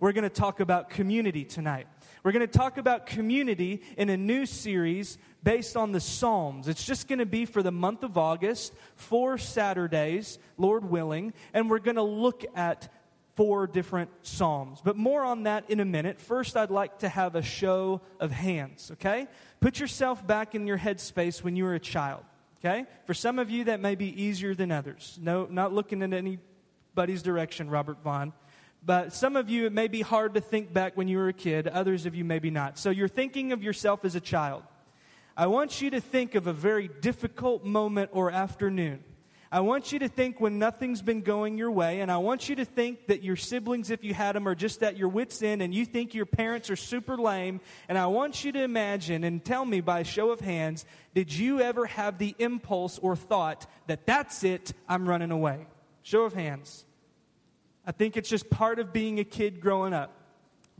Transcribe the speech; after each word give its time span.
we're 0.00 0.12
going 0.12 0.24
to 0.24 0.30
talk 0.30 0.60
about 0.60 0.90
community 0.90 1.44
tonight. 1.44 1.86
We're 2.22 2.32
going 2.32 2.46
to 2.46 2.58
talk 2.58 2.78
about 2.78 3.06
community 3.06 3.82
in 3.96 4.10
a 4.10 4.16
new 4.16 4.44
series 4.44 5.18
based 5.42 5.76
on 5.76 5.92
the 5.92 6.00
Psalms. 6.00 6.68
It's 6.68 6.84
just 6.84 7.08
going 7.08 7.20
to 7.20 7.26
be 7.26 7.44
for 7.44 7.62
the 7.62 7.72
month 7.72 8.02
of 8.02 8.18
August, 8.18 8.72
four 8.96 9.38
Saturdays, 9.38 10.38
Lord 10.56 10.84
willing, 10.84 11.32
and 11.54 11.70
we're 11.70 11.78
going 11.78 11.96
to 11.96 12.02
look 12.02 12.44
at 12.54 12.92
four 13.36 13.68
different 13.68 14.10
Psalms. 14.22 14.80
But 14.82 14.96
more 14.96 15.22
on 15.24 15.44
that 15.44 15.70
in 15.70 15.78
a 15.78 15.84
minute. 15.84 16.20
First, 16.20 16.56
I'd 16.56 16.70
like 16.70 16.98
to 16.98 17.08
have 17.08 17.36
a 17.36 17.42
show 17.42 18.00
of 18.18 18.32
hands, 18.32 18.90
okay? 18.94 19.28
Put 19.60 19.78
yourself 19.78 20.26
back 20.26 20.56
in 20.56 20.66
your 20.66 20.78
headspace 20.78 21.42
when 21.42 21.54
you 21.54 21.64
were 21.64 21.74
a 21.74 21.80
child, 21.80 22.24
okay? 22.58 22.84
For 23.06 23.14
some 23.14 23.38
of 23.38 23.48
you, 23.48 23.64
that 23.64 23.78
may 23.78 23.94
be 23.94 24.22
easier 24.22 24.54
than 24.54 24.72
others. 24.72 25.18
No, 25.22 25.46
not 25.48 25.72
looking 25.72 26.02
in 26.02 26.12
anybody's 26.12 27.22
direction, 27.22 27.70
Robert 27.70 28.02
Vaughn. 28.02 28.32
But 28.84 29.12
some 29.12 29.36
of 29.36 29.50
you, 29.50 29.66
it 29.66 29.72
may 29.72 29.88
be 29.88 30.00
hard 30.00 30.34
to 30.34 30.40
think 30.40 30.72
back 30.72 30.96
when 30.96 31.08
you 31.08 31.18
were 31.18 31.28
a 31.28 31.32
kid. 31.32 31.68
Others 31.68 32.06
of 32.06 32.14
you, 32.14 32.24
maybe 32.24 32.50
not. 32.50 32.78
So 32.78 32.90
you're 32.90 33.08
thinking 33.08 33.52
of 33.52 33.62
yourself 33.62 34.04
as 34.04 34.14
a 34.14 34.20
child. 34.20 34.62
I 35.36 35.46
want 35.46 35.80
you 35.80 35.90
to 35.90 36.00
think 36.00 36.34
of 36.34 36.46
a 36.46 36.52
very 36.52 36.88
difficult 36.88 37.64
moment 37.64 38.10
or 38.12 38.30
afternoon. 38.30 39.04
I 39.50 39.60
want 39.60 39.92
you 39.92 39.98
to 40.00 40.08
think 40.08 40.40
when 40.40 40.58
nothing's 40.58 41.00
been 41.00 41.22
going 41.22 41.56
your 41.56 41.70
way, 41.70 42.00
and 42.00 42.12
I 42.12 42.18
want 42.18 42.50
you 42.50 42.56
to 42.56 42.66
think 42.66 43.06
that 43.06 43.22
your 43.22 43.36
siblings, 43.36 43.90
if 43.90 44.04
you 44.04 44.12
had 44.12 44.36
them, 44.36 44.46
are 44.46 44.54
just 44.54 44.82
at 44.82 44.98
your 44.98 45.08
wits' 45.08 45.42
end, 45.42 45.62
and 45.62 45.74
you 45.74 45.86
think 45.86 46.12
your 46.12 46.26
parents 46.26 46.68
are 46.68 46.76
super 46.76 47.16
lame. 47.16 47.60
And 47.88 47.96
I 47.96 48.08
want 48.08 48.44
you 48.44 48.52
to 48.52 48.62
imagine 48.62 49.24
and 49.24 49.42
tell 49.42 49.64
me 49.64 49.80
by 49.80 50.02
show 50.02 50.30
of 50.30 50.40
hands 50.40 50.84
did 51.14 51.32
you 51.32 51.60
ever 51.60 51.86
have 51.86 52.18
the 52.18 52.34
impulse 52.38 52.98
or 52.98 53.16
thought 53.16 53.66
that 53.86 54.04
that's 54.04 54.44
it, 54.44 54.72
I'm 54.86 55.08
running 55.08 55.30
away? 55.30 55.66
Show 56.02 56.24
of 56.24 56.34
hands. 56.34 56.84
I 57.88 57.90
think 57.90 58.18
it's 58.18 58.28
just 58.28 58.50
part 58.50 58.78
of 58.78 58.92
being 58.92 59.18
a 59.18 59.24
kid 59.24 59.62
growing 59.62 59.94
up. 59.94 60.12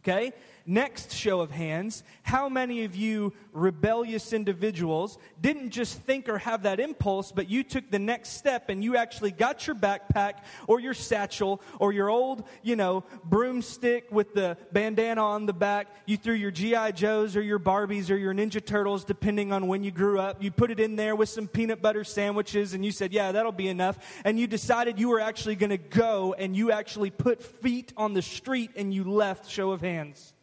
Okay? 0.00 0.34
Next 0.70 1.14
show 1.14 1.40
of 1.40 1.50
hands. 1.50 2.02
How 2.24 2.50
many 2.50 2.84
of 2.84 2.94
you 2.94 3.32
rebellious 3.54 4.34
individuals 4.34 5.16
didn't 5.40 5.70
just 5.70 5.98
think 6.02 6.28
or 6.28 6.36
have 6.36 6.64
that 6.64 6.78
impulse, 6.78 7.32
but 7.32 7.48
you 7.48 7.62
took 7.62 7.90
the 7.90 7.98
next 7.98 8.36
step 8.36 8.68
and 8.68 8.84
you 8.84 8.94
actually 8.94 9.30
got 9.30 9.66
your 9.66 9.74
backpack 9.74 10.42
or 10.66 10.78
your 10.78 10.92
satchel 10.92 11.62
or 11.80 11.94
your 11.94 12.10
old, 12.10 12.44
you 12.62 12.76
know, 12.76 13.02
broomstick 13.24 14.12
with 14.12 14.34
the 14.34 14.58
bandana 14.70 15.24
on 15.24 15.46
the 15.46 15.54
back? 15.54 15.86
You 16.04 16.18
threw 16.18 16.34
your 16.34 16.50
G.I. 16.50 16.90
Joes 16.90 17.34
or 17.34 17.40
your 17.40 17.58
Barbies 17.58 18.10
or 18.10 18.16
your 18.16 18.34
Ninja 18.34 18.62
Turtles, 18.62 19.06
depending 19.06 19.52
on 19.52 19.68
when 19.68 19.82
you 19.82 19.90
grew 19.90 20.20
up. 20.20 20.42
You 20.42 20.50
put 20.50 20.70
it 20.70 20.80
in 20.80 20.96
there 20.96 21.16
with 21.16 21.30
some 21.30 21.48
peanut 21.48 21.80
butter 21.80 22.04
sandwiches 22.04 22.74
and 22.74 22.84
you 22.84 22.92
said, 22.92 23.14
yeah, 23.14 23.32
that'll 23.32 23.52
be 23.52 23.68
enough. 23.68 24.20
And 24.22 24.38
you 24.38 24.46
decided 24.46 25.00
you 25.00 25.08
were 25.08 25.20
actually 25.20 25.56
going 25.56 25.70
to 25.70 25.78
go 25.78 26.34
and 26.34 26.54
you 26.54 26.72
actually 26.72 27.08
put 27.08 27.42
feet 27.42 27.94
on 27.96 28.12
the 28.12 28.20
street 28.20 28.72
and 28.76 28.92
you 28.92 29.04
left. 29.04 29.48
Show 29.48 29.70
of 29.70 29.80
hands 29.80 30.34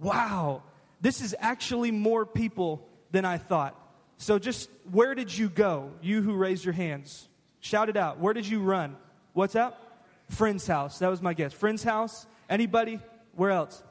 wow, 0.00 0.62
this 1.00 1.20
is 1.20 1.34
actually 1.38 1.90
more 1.90 2.26
people 2.26 2.86
than 3.10 3.24
I 3.24 3.38
thought. 3.38 3.74
So, 4.18 4.38
just 4.38 4.68
where 4.90 5.14
did 5.14 5.36
you 5.36 5.48
go? 5.48 5.90
You 6.02 6.22
who 6.22 6.34
raised 6.34 6.64
your 6.64 6.74
hands, 6.74 7.28
shout 7.60 7.88
it 7.88 7.96
out. 7.96 8.18
Where 8.18 8.34
did 8.34 8.46
you 8.46 8.60
run? 8.60 8.96
What's 9.32 9.54
up? 9.54 9.84
Friend's 10.30 10.66
house. 10.66 10.98
That 10.98 11.08
was 11.08 11.22
my 11.22 11.34
guess. 11.34 11.52
Friend's 11.52 11.82
house. 11.82 12.26
Anybody? 12.50 13.00
Where 13.36 13.50
else? 13.50 13.82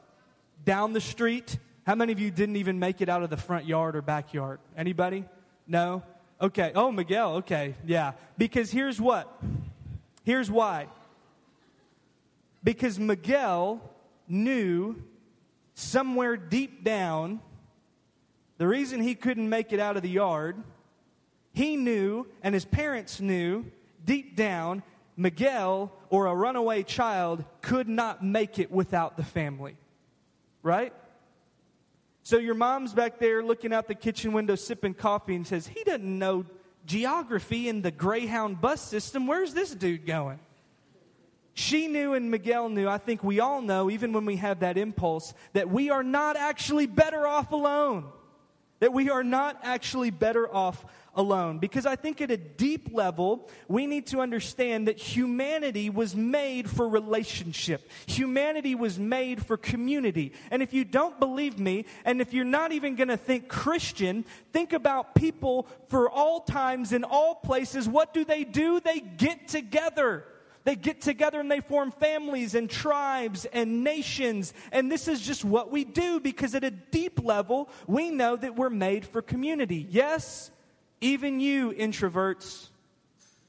Down 0.64 0.92
the 0.92 1.00
street. 1.00 1.56
How 1.86 1.94
many 1.94 2.12
of 2.12 2.20
you 2.20 2.30
didn't 2.30 2.56
even 2.56 2.78
make 2.78 3.00
it 3.00 3.08
out 3.08 3.22
of 3.22 3.30
the 3.30 3.36
front 3.36 3.64
yard 3.64 3.96
or 3.96 4.02
backyard? 4.02 4.60
Anybody? 4.76 5.24
No? 5.66 6.02
Okay. 6.40 6.72
Oh, 6.74 6.92
Miguel. 6.92 7.36
Okay. 7.36 7.74
Yeah. 7.86 8.12
Because 8.36 8.70
here's 8.70 9.00
what. 9.00 9.26
Here's 10.24 10.50
why. 10.50 10.86
Because 12.62 12.98
Miguel 12.98 13.80
knew 14.28 14.96
somewhere 15.78 16.36
deep 16.36 16.82
down, 16.82 17.40
the 18.58 18.66
reason 18.66 19.00
he 19.00 19.14
couldn't 19.14 19.48
make 19.48 19.72
it 19.72 19.78
out 19.78 19.96
of 19.96 20.02
the 20.02 20.08
yard, 20.08 20.56
he 21.54 21.76
knew, 21.76 22.26
and 22.42 22.54
his 22.54 22.64
parents 22.64 23.20
knew, 23.20 23.64
deep 24.04 24.36
down, 24.36 24.82
Miguel 25.16 25.92
or 26.10 26.26
a 26.26 26.34
runaway 26.34 26.82
child 26.82 27.44
could 27.62 27.88
not 27.88 28.24
make 28.24 28.58
it 28.58 28.70
without 28.70 29.16
the 29.16 29.24
family. 29.24 29.76
Right? 30.62 30.92
So 32.24 32.38
your 32.38 32.54
mom's 32.54 32.92
back 32.92 33.18
there 33.18 33.42
looking 33.42 33.72
out 33.72 33.88
the 33.88 33.94
kitchen 33.94 34.32
window 34.32 34.56
sipping 34.56 34.94
coffee 34.94 35.34
and 35.34 35.46
says, 35.46 35.66
He 35.66 35.82
doesn't 35.84 36.18
know 36.18 36.44
geography 36.86 37.68
in 37.68 37.82
the 37.82 37.90
Greyhound 37.90 38.60
bus 38.60 38.80
system. 38.80 39.26
Where's 39.26 39.54
this 39.54 39.74
dude 39.74 40.06
going? 40.06 40.38
She 41.58 41.88
knew 41.88 42.14
and 42.14 42.30
Miguel 42.30 42.68
knew, 42.68 42.88
I 42.88 42.98
think 42.98 43.24
we 43.24 43.40
all 43.40 43.60
know, 43.60 43.90
even 43.90 44.12
when 44.12 44.24
we 44.24 44.36
have 44.36 44.60
that 44.60 44.78
impulse, 44.78 45.34
that 45.54 45.68
we 45.68 45.90
are 45.90 46.04
not 46.04 46.36
actually 46.36 46.86
better 46.86 47.26
off 47.26 47.50
alone. 47.50 48.04
That 48.78 48.92
we 48.92 49.10
are 49.10 49.24
not 49.24 49.58
actually 49.64 50.10
better 50.10 50.48
off 50.54 50.86
alone. 51.16 51.58
Because 51.58 51.84
I 51.84 51.96
think 51.96 52.20
at 52.20 52.30
a 52.30 52.36
deep 52.36 52.94
level, 52.94 53.50
we 53.66 53.88
need 53.88 54.06
to 54.06 54.20
understand 54.20 54.86
that 54.86 54.98
humanity 54.98 55.90
was 55.90 56.14
made 56.14 56.70
for 56.70 56.88
relationship. 56.88 57.90
Humanity 58.06 58.76
was 58.76 58.96
made 58.96 59.44
for 59.44 59.56
community. 59.56 60.34
And 60.52 60.62
if 60.62 60.72
you 60.72 60.84
don't 60.84 61.18
believe 61.18 61.58
me, 61.58 61.86
and 62.04 62.20
if 62.20 62.32
you're 62.32 62.44
not 62.44 62.70
even 62.70 62.94
going 62.94 63.08
to 63.08 63.16
think 63.16 63.48
Christian, 63.48 64.24
think 64.52 64.72
about 64.72 65.16
people 65.16 65.66
for 65.88 66.08
all 66.08 66.38
times 66.38 66.92
in 66.92 67.02
all 67.02 67.34
places. 67.34 67.88
What 67.88 68.14
do 68.14 68.24
they 68.24 68.44
do? 68.44 68.78
They 68.78 69.00
get 69.00 69.48
together. 69.48 70.24
They 70.68 70.76
get 70.76 71.00
together 71.00 71.40
and 71.40 71.50
they 71.50 71.60
form 71.60 71.92
families 71.92 72.54
and 72.54 72.68
tribes 72.68 73.46
and 73.46 73.82
nations. 73.82 74.52
And 74.70 74.92
this 74.92 75.08
is 75.08 75.18
just 75.22 75.42
what 75.42 75.70
we 75.70 75.82
do 75.82 76.20
because 76.20 76.54
at 76.54 76.62
a 76.62 76.70
deep 76.70 77.24
level, 77.24 77.70
we 77.86 78.10
know 78.10 78.36
that 78.36 78.54
we're 78.54 78.68
made 78.68 79.06
for 79.06 79.22
community. 79.22 79.86
Yes, 79.88 80.50
even 81.00 81.40
you 81.40 81.70
introverts. 81.72 82.66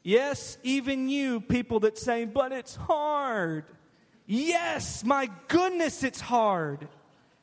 Yes, 0.02 0.58
even 0.64 1.10
you 1.10 1.42
people 1.42 1.82
that 1.82 1.98
say, 1.98 2.24
but 2.24 2.54
it's 2.54 2.78
hard. 2.78 3.66
Yes, 4.26 5.04
my 5.04 5.30
goodness, 5.50 6.04
it's 6.06 6.22
hard. 6.22 6.88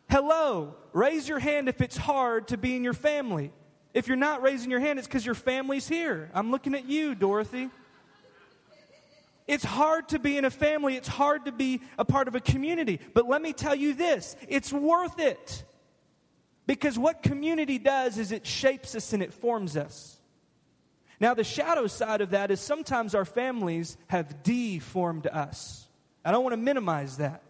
Hello, 0.08 0.72
raise 0.94 1.28
your 1.28 1.38
hand 1.38 1.68
if 1.68 1.82
it's 1.82 1.98
hard 1.98 2.48
to 2.48 2.56
be 2.56 2.76
in 2.76 2.82
your 2.82 2.94
family. 2.94 3.50
If 3.92 4.08
you're 4.08 4.16
not 4.16 4.40
raising 4.40 4.70
your 4.70 4.80
hand, 4.80 4.98
it's 4.98 5.06
because 5.06 5.26
your 5.26 5.34
family's 5.34 5.86
here. 5.86 6.30
I'm 6.32 6.50
looking 6.50 6.74
at 6.74 6.86
you, 6.86 7.14
Dorothy. 7.14 7.68
It's 9.46 9.64
hard 9.64 10.08
to 10.08 10.18
be 10.18 10.36
in 10.36 10.44
a 10.44 10.50
family, 10.50 10.96
it's 10.96 11.08
hard 11.08 11.44
to 11.44 11.52
be 11.52 11.80
a 11.98 12.04
part 12.04 12.26
of 12.28 12.34
a 12.34 12.40
community. 12.40 13.00
But 13.14 13.28
let 13.28 13.40
me 13.40 13.52
tell 13.52 13.74
you 13.74 13.94
this 13.94 14.36
it's 14.48 14.72
worth 14.72 15.18
it. 15.18 15.64
Because 16.66 16.98
what 16.98 17.22
community 17.22 17.78
does 17.78 18.18
is 18.18 18.32
it 18.32 18.44
shapes 18.44 18.96
us 18.96 19.12
and 19.12 19.22
it 19.22 19.32
forms 19.32 19.76
us. 19.76 20.18
Now, 21.20 21.32
the 21.32 21.44
shadow 21.44 21.86
side 21.86 22.20
of 22.20 22.30
that 22.30 22.50
is 22.50 22.60
sometimes 22.60 23.14
our 23.14 23.24
families 23.24 23.96
have 24.08 24.42
deformed 24.42 25.26
us. 25.28 25.86
I 26.24 26.32
don't 26.32 26.42
want 26.42 26.52
to 26.52 26.58
minimize 26.58 27.18
that. 27.18 27.42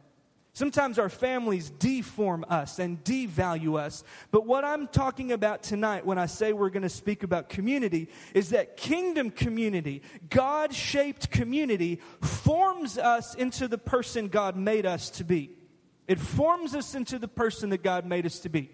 Sometimes 0.57 0.99
our 0.99 1.11
families 1.11 1.69
deform 1.69 2.43
us 2.49 2.79
and 2.79 3.05
devalue 3.05 3.79
us. 3.79 4.03
But 4.31 4.47
what 4.47 4.65
I'm 4.65 4.89
talking 4.89 5.33
about 5.33 5.63
tonight 5.63 6.07
when 6.07 6.17
I 6.17 6.25
say 6.25 6.55
we're 6.55 6.71
going 6.71 6.83
to 6.83 6.89
speak 6.89 7.23
about 7.23 7.51
community 7.51 8.09
is 8.33 8.49
that 8.49 8.79
kingdom 8.79 9.31
community, 9.31 10.01
God 10.31 10.73
shaped 10.73 11.31
community, 11.31 12.01
forms 12.23 12.97
us 12.97 13.35
into 13.35 13.69
the 13.69 13.77
person 13.77 14.29
God 14.29 14.57
made 14.57 14.87
us 14.87 15.11
to 15.11 15.25
be. 15.25 15.51
It 16.09 16.19
forms 16.19 16.75
us 16.75 16.95
into 16.95 17.19
the 17.19 17.29
person 17.29 17.69
that 17.69 17.83
God 17.83 18.07
made 18.07 18.25
us 18.25 18.39
to 18.39 18.49
be. 18.49 18.71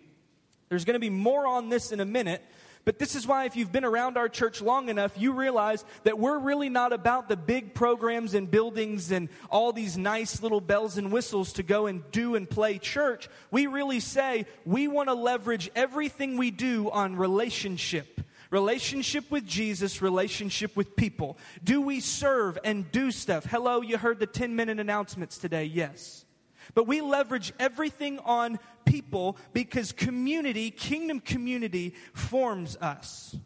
There's 0.68 0.84
going 0.84 0.94
to 0.94 1.00
be 1.00 1.10
more 1.10 1.48
on 1.48 1.68
this 1.68 1.90
in 1.90 1.98
a 1.98 2.04
minute, 2.04 2.44
but 2.84 2.98
this 2.98 3.14
is 3.14 3.26
why, 3.26 3.44
if 3.44 3.54
you've 3.54 3.70
been 3.70 3.84
around 3.84 4.16
our 4.16 4.28
church 4.28 4.60
long 4.60 4.88
enough, 4.88 5.12
you 5.16 5.32
realize 5.32 5.84
that 6.02 6.18
we're 6.18 6.38
really 6.38 6.68
not 6.68 6.92
about 6.92 7.28
the 7.28 7.36
big 7.36 7.74
programs 7.74 8.34
and 8.34 8.50
buildings 8.50 9.12
and 9.12 9.28
all 9.50 9.72
these 9.72 9.96
nice 9.96 10.42
little 10.42 10.60
bells 10.60 10.98
and 10.98 11.12
whistles 11.12 11.52
to 11.54 11.62
go 11.62 11.86
and 11.86 12.02
do 12.10 12.34
and 12.34 12.50
play 12.50 12.78
church. 12.78 13.28
We 13.52 13.68
really 13.68 14.00
say 14.00 14.46
we 14.64 14.88
want 14.88 15.08
to 15.08 15.14
leverage 15.14 15.70
everything 15.76 16.36
we 16.36 16.50
do 16.50 16.90
on 16.90 17.16
relationship 17.16 18.20
relationship 18.50 19.30
with 19.30 19.46
Jesus, 19.46 20.02
relationship 20.02 20.76
with 20.76 20.94
people. 20.94 21.38
Do 21.64 21.80
we 21.80 22.00
serve 22.00 22.58
and 22.62 22.92
do 22.92 23.10
stuff? 23.10 23.46
Hello, 23.46 23.80
you 23.80 23.96
heard 23.96 24.20
the 24.20 24.26
10 24.26 24.54
minute 24.54 24.78
announcements 24.78 25.38
today. 25.38 25.64
Yes. 25.64 26.26
But 26.74 26.86
we 26.86 27.00
leverage 27.00 27.52
everything 27.58 28.18
on 28.20 28.58
people 28.84 29.36
because 29.52 29.92
community, 29.92 30.70
kingdom 30.70 31.20
community, 31.20 31.94
forms 32.14 32.76
us. 32.76 33.36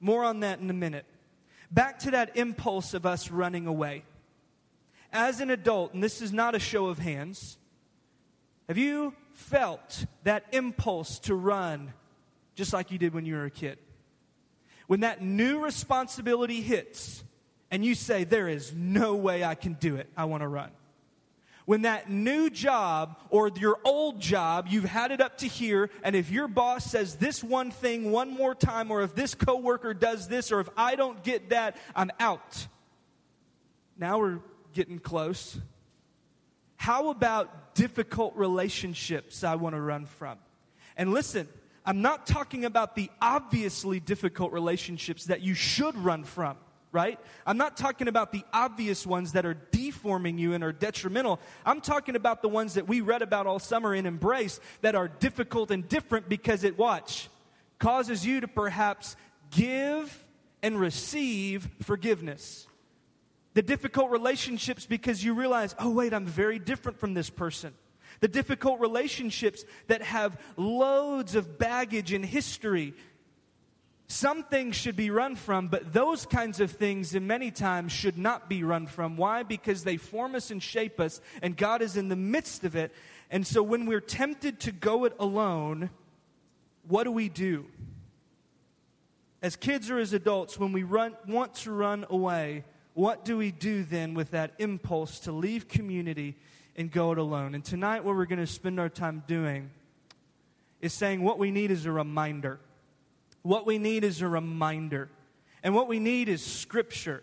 More 0.00 0.24
on 0.24 0.40
that 0.40 0.58
in 0.58 0.68
a 0.68 0.74
minute. 0.74 1.06
Back 1.70 2.00
to 2.00 2.10
that 2.10 2.36
impulse 2.36 2.92
of 2.92 3.06
us 3.06 3.30
running 3.30 3.66
away. 3.66 4.02
As 5.12 5.40
an 5.40 5.50
adult, 5.50 5.94
and 5.94 6.02
this 6.02 6.20
is 6.20 6.32
not 6.32 6.54
a 6.54 6.58
show 6.58 6.86
of 6.86 6.98
hands, 6.98 7.56
have 8.68 8.78
you 8.78 9.14
felt 9.34 10.04
that 10.24 10.44
impulse 10.52 11.18
to 11.20 11.34
run 11.34 11.92
just 12.54 12.72
like 12.72 12.90
you 12.90 12.98
did 12.98 13.14
when 13.14 13.24
you 13.24 13.34
were 13.34 13.44
a 13.44 13.50
kid? 13.50 13.78
When 14.86 15.00
that 15.00 15.22
new 15.22 15.60
responsibility 15.60 16.60
hits 16.60 17.22
and 17.70 17.84
you 17.84 17.94
say, 17.94 18.24
There 18.24 18.48
is 18.48 18.72
no 18.74 19.14
way 19.14 19.44
I 19.44 19.54
can 19.54 19.74
do 19.74 19.96
it, 19.96 20.08
I 20.16 20.26
want 20.26 20.42
to 20.42 20.48
run. 20.48 20.70
When 21.64 21.82
that 21.82 22.10
new 22.10 22.50
job 22.50 23.16
or 23.30 23.48
your 23.48 23.78
old 23.84 24.20
job, 24.20 24.66
you've 24.68 24.84
had 24.84 25.12
it 25.12 25.20
up 25.20 25.38
to 25.38 25.46
here, 25.46 25.90
and 26.02 26.16
if 26.16 26.30
your 26.30 26.48
boss 26.48 26.90
says 26.90 27.16
this 27.16 27.42
one 27.42 27.70
thing 27.70 28.10
one 28.10 28.30
more 28.30 28.54
time, 28.54 28.90
or 28.90 29.02
if 29.02 29.14
this 29.14 29.34
coworker 29.34 29.94
does 29.94 30.28
this, 30.28 30.50
or 30.50 30.60
if 30.60 30.68
I 30.76 30.96
don't 30.96 31.22
get 31.22 31.50
that, 31.50 31.76
I'm 31.94 32.10
out. 32.18 32.66
Now 33.96 34.18
we're 34.18 34.38
getting 34.74 34.98
close. 34.98 35.56
How 36.76 37.10
about 37.10 37.76
difficult 37.76 38.34
relationships 38.34 39.44
I 39.44 39.54
want 39.54 39.76
to 39.76 39.80
run 39.80 40.06
from? 40.06 40.38
And 40.96 41.12
listen, 41.12 41.46
I'm 41.86 42.02
not 42.02 42.26
talking 42.26 42.64
about 42.64 42.96
the 42.96 43.08
obviously 43.20 44.00
difficult 44.00 44.52
relationships 44.52 45.26
that 45.26 45.42
you 45.42 45.54
should 45.54 45.96
run 45.96 46.24
from 46.24 46.56
right? 46.92 47.18
I'm 47.46 47.56
not 47.56 47.76
talking 47.76 48.06
about 48.06 48.32
the 48.32 48.44
obvious 48.52 49.06
ones 49.06 49.32
that 49.32 49.46
are 49.46 49.56
deforming 49.72 50.38
you 50.38 50.52
and 50.52 50.62
are 50.62 50.72
detrimental. 50.72 51.40
I'm 51.64 51.80
talking 51.80 52.16
about 52.16 52.42
the 52.42 52.48
ones 52.48 52.74
that 52.74 52.86
we 52.86 53.00
read 53.00 53.22
about 53.22 53.46
all 53.46 53.58
summer 53.58 53.94
in 53.94 54.04
Embrace 54.04 54.60
that 54.82 54.94
are 54.94 55.08
difficult 55.08 55.70
and 55.70 55.88
different 55.88 56.28
because 56.28 56.64
it, 56.64 56.78
watch, 56.78 57.28
causes 57.78 58.24
you 58.26 58.40
to 58.40 58.48
perhaps 58.48 59.16
give 59.50 60.22
and 60.62 60.78
receive 60.78 61.68
forgiveness. 61.82 62.66
The 63.54 63.62
difficult 63.62 64.10
relationships 64.10 64.86
because 64.86 65.24
you 65.24 65.34
realize, 65.34 65.74
oh, 65.78 65.90
wait, 65.90 66.14
I'm 66.14 66.26
very 66.26 66.58
different 66.58 66.98
from 66.98 67.14
this 67.14 67.30
person. 67.30 67.72
The 68.20 68.28
difficult 68.28 68.80
relationships 68.80 69.64
that 69.88 70.02
have 70.02 70.38
loads 70.56 71.34
of 71.34 71.58
baggage 71.58 72.12
and 72.12 72.24
history 72.24 72.94
some 74.12 74.42
things 74.44 74.76
should 74.76 74.94
be 74.94 75.08
run 75.08 75.36
from, 75.36 75.68
but 75.68 75.94
those 75.94 76.26
kinds 76.26 76.60
of 76.60 76.70
things, 76.70 77.14
in 77.14 77.26
many 77.26 77.50
times, 77.50 77.92
should 77.92 78.18
not 78.18 78.46
be 78.46 78.62
run 78.62 78.86
from. 78.86 79.16
Why? 79.16 79.42
Because 79.42 79.84
they 79.84 79.96
form 79.96 80.34
us 80.34 80.50
and 80.50 80.62
shape 80.62 81.00
us, 81.00 81.20
and 81.40 81.56
God 81.56 81.80
is 81.80 81.96
in 81.96 82.08
the 82.08 82.16
midst 82.16 82.64
of 82.64 82.76
it. 82.76 82.92
And 83.30 83.46
so 83.46 83.62
when 83.62 83.86
we're 83.86 84.02
tempted 84.02 84.60
to 84.60 84.72
go 84.72 85.06
it 85.06 85.14
alone, 85.18 85.88
what 86.86 87.04
do 87.04 87.12
we 87.12 87.30
do? 87.30 87.64
As 89.40 89.56
kids 89.56 89.90
or 89.90 89.98
as 89.98 90.12
adults, 90.12 90.58
when 90.58 90.72
we 90.72 90.82
run, 90.82 91.16
want 91.26 91.54
to 91.56 91.72
run 91.72 92.04
away, 92.10 92.64
what 92.92 93.24
do 93.24 93.38
we 93.38 93.50
do 93.50 93.82
then 93.82 94.12
with 94.12 94.32
that 94.32 94.52
impulse 94.58 95.20
to 95.20 95.32
leave 95.32 95.68
community 95.68 96.34
and 96.76 96.92
go 96.92 97.12
it 97.12 97.18
alone? 97.18 97.54
And 97.54 97.64
tonight, 97.64 98.04
what 98.04 98.14
we're 98.14 98.26
going 98.26 98.38
to 98.40 98.46
spend 98.46 98.78
our 98.78 98.90
time 98.90 99.22
doing 99.26 99.70
is 100.82 100.92
saying 100.92 101.22
what 101.22 101.38
we 101.38 101.50
need 101.50 101.70
is 101.70 101.86
a 101.86 101.92
reminder. 101.92 102.58
What 103.42 103.66
we 103.66 103.78
need 103.78 104.04
is 104.04 104.20
a 104.20 104.28
reminder. 104.28 105.08
And 105.62 105.74
what 105.74 105.88
we 105.88 105.98
need 105.98 106.28
is 106.28 106.44
Scripture. 106.44 107.22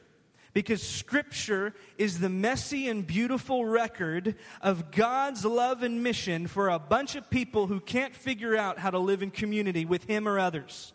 Because 0.53 0.81
Scripture 0.81 1.73
is 1.97 2.19
the 2.19 2.29
messy 2.29 2.89
and 2.89 3.05
beautiful 3.05 3.65
record 3.65 4.35
of 4.61 4.91
God's 4.91 5.45
love 5.45 5.83
and 5.83 6.03
mission 6.03 6.47
for 6.47 6.69
a 6.69 6.79
bunch 6.79 7.15
of 7.15 7.29
people 7.29 7.67
who 7.67 7.79
can't 7.79 8.15
figure 8.15 8.57
out 8.57 8.79
how 8.79 8.89
to 8.89 8.99
live 8.99 9.21
in 9.21 9.31
community 9.31 9.85
with 9.85 10.05
Him 10.05 10.27
or 10.27 10.39
others. 10.39 10.93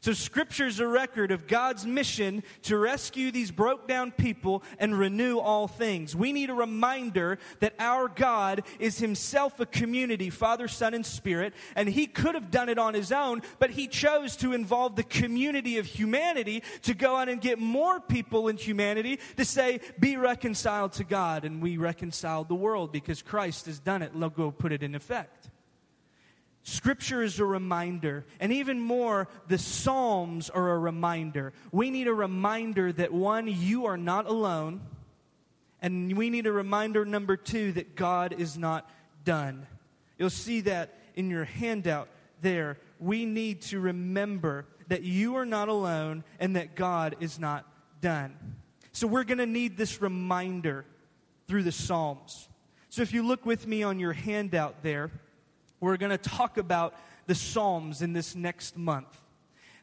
So, 0.00 0.12
Scripture 0.12 0.66
is 0.66 0.80
a 0.80 0.86
record 0.86 1.30
of 1.30 1.46
God's 1.46 1.84
mission 1.86 2.42
to 2.62 2.78
rescue 2.78 3.30
these 3.30 3.50
broke 3.50 3.88
down 3.88 4.12
people 4.12 4.62
and 4.78 4.98
renew 4.98 5.38
all 5.38 5.66
things. 5.66 6.14
We 6.14 6.32
need 6.32 6.50
a 6.50 6.54
reminder 6.54 7.38
that 7.60 7.74
our 7.78 8.08
God 8.08 8.62
is 8.78 8.98
Himself 8.98 9.58
a 9.60 9.66
community, 9.66 10.30
Father, 10.30 10.68
Son, 10.68 10.94
and 10.94 11.04
Spirit, 11.04 11.54
and 11.74 11.88
He 11.88 12.06
could 12.06 12.34
have 12.34 12.50
done 12.50 12.68
it 12.68 12.78
on 12.78 12.94
His 12.94 13.10
own, 13.12 13.42
but 13.58 13.70
He 13.70 13.88
chose 13.88 14.36
to 14.36 14.52
involve 14.52 14.96
the 14.96 15.02
community 15.02 15.78
of 15.78 15.86
humanity 15.86 16.62
to 16.82 16.94
go 16.94 17.16
out 17.16 17.28
and 17.28 17.40
get 17.40 17.58
more 17.58 18.00
people 18.00 18.48
in 18.48 18.56
humanity 18.56 19.18
to 19.36 19.44
say, 19.44 19.80
Be 19.98 20.16
reconciled 20.16 20.92
to 20.94 21.04
God. 21.04 21.44
And 21.44 21.62
we 21.62 21.76
reconciled 21.76 22.48
the 22.48 22.54
world 22.54 22.92
because 22.92 23.22
Christ 23.22 23.66
has 23.66 23.78
done 23.78 24.02
it. 24.02 24.14
Let's 24.14 24.34
go 24.34 24.50
put 24.50 24.72
it 24.72 24.82
in 24.82 24.94
effect. 24.94 25.37
Scripture 26.68 27.22
is 27.22 27.38
a 27.38 27.46
reminder, 27.46 28.26
and 28.40 28.52
even 28.52 28.78
more, 28.78 29.26
the 29.46 29.56
Psalms 29.56 30.50
are 30.50 30.72
a 30.72 30.78
reminder. 30.78 31.54
We 31.72 31.90
need 31.90 32.08
a 32.08 32.12
reminder 32.12 32.92
that 32.92 33.10
one, 33.10 33.46
you 33.46 33.86
are 33.86 33.96
not 33.96 34.26
alone, 34.26 34.82
and 35.80 36.14
we 36.14 36.28
need 36.28 36.46
a 36.46 36.52
reminder, 36.52 37.06
number 37.06 37.38
two, 37.38 37.72
that 37.72 37.96
God 37.96 38.34
is 38.36 38.58
not 38.58 38.86
done. 39.24 39.66
You'll 40.18 40.28
see 40.28 40.60
that 40.60 40.92
in 41.16 41.30
your 41.30 41.44
handout 41.44 42.08
there. 42.42 42.76
We 43.00 43.24
need 43.24 43.62
to 43.62 43.80
remember 43.80 44.66
that 44.88 45.02
you 45.02 45.36
are 45.36 45.46
not 45.46 45.68
alone 45.68 46.22
and 46.38 46.54
that 46.56 46.74
God 46.74 47.16
is 47.20 47.38
not 47.38 47.64
done. 48.02 48.34
So 48.92 49.06
we're 49.06 49.24
going 49.24 49.38
to 49.38 49.46
need 49.46 49.78
this 49.78 50.02
reminder 50.02 50.84
through 51.46 51.62
the 51.62 51.72
Psalms. 51.72 52.46
So 52.90 53.00
if 53.00 53.14
you 53.14 53.26
look 53.26 53.46
with 53.46 53.66
me 53.66 53.82
on 53.82 53.98
your 53.98 54.12
handout 54.12 54.82
there, 54.82 55.10
we're 55.80 55.96
going 55.96 56.10
to 56.10 56.18
talk 56.18 56.58
about 56.58 56.94
the 57.26 57.34
Psalms 57.34 58.02
in 58.02 58.12
this 58.12 58.34
next 58.34 58.76
month. 58.76 59.16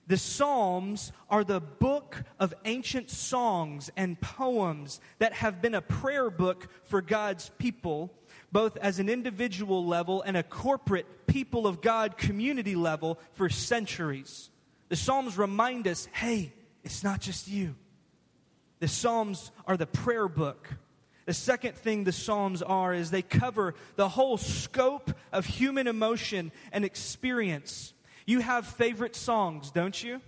The 0.07 0.18
Psalms 0.18 1.12
are 1.30 1.44
the 1.44 1.59
book 1.59 2.24
of 2.39 2.53
ancient 2.65 3.09
songs 3.09 3.89
and 3.97 4.19
poems 4.19 5.00
that 5.19 5.33
have 5.33 5.62
been 5.62 5.74
a 5.74 5.81
prayer 5.81 6.30
book 6.30 6.68
for 6.83 7.01
God's 7.01 7.50
people, 7.57 8.12
both 8.51 8.77
as 8.77 9.00
an 9.00 9.09
individual 9.09 9.86
level 9.86 10.21
and 10.21 10.38
a 10.38 10.44
corporate 10.44 11.27
people 11.27 11.65
of 11.65 11.81
God 11.81 12.18
community 12.18 12.75
level 12.75 13.19
for 13.33 13.50
centuries. 13.50 14.50
The 14.89 14.95
Psalms 14.95 15.38
remind 15.38 15.88
us 15.88 16.07
hey, 16.13 16.51
it's 16.83 17.03
not 17.03 17.19
just 17.19 17.47
you. 17.47 17.74
The 18.80 18.88
Psalms 18.88 19.51
are 19.65 19.77
the 19.77 19.88
prayer 19.88 20.27
book 20.27 20.68
the 21.25 21.33
second 21.33 21.75
thing 21.75 22.04
the 22.04 22.12
Psalms 22.12 22.62
are 22.62 22.94
is 22.94 23.10
they 23.10 23.24
cover 23.24 23.74
the 23.95 24.10
whole 24.10 24.38
scope 24.38 25.12
of 25.31 25.45
human 25.45 25.88
emotion 25.88 26.51
and 26.72 26.86
experience. 26.86 27.94
You 28.25 28.39
have 28.39 28.68
favorite 28.68 29.16
songs, 29.16 29.72
don't 29.72 30.01
you? 30.01 30.22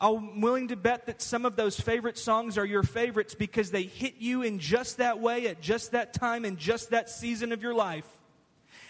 I'm 0.00 0.40
willing 0.40 0.68
to 0.68 0.76
bet 0.76 1.06
that 1.06 1.22
some 1.22 1.46
of 1.46 1.54
those 1.54 1.78
favorite 1.78 2.18
songs 2.18 2.58
are 2.58 2.64
your 2.64 2.82
favorites 2.82 3.36
because 3.36 3.70
they 3.70 3.84
hit 3.84 4.16
you 4.18 4.42
in 4.42 4.58
just 4.58 4.96
that 4.96 5.20
way 5.20 5.46
at 5.46 5.60
just 5.60 5.92
that 5.92 6.12
time 6.12 6.44
in 6.44 6.56
just 6.56 6.90
that 6.90 7.08
season 7.08 7.52
of 7.52 7.62
your 7.62 7.74
life. 7.74 8.06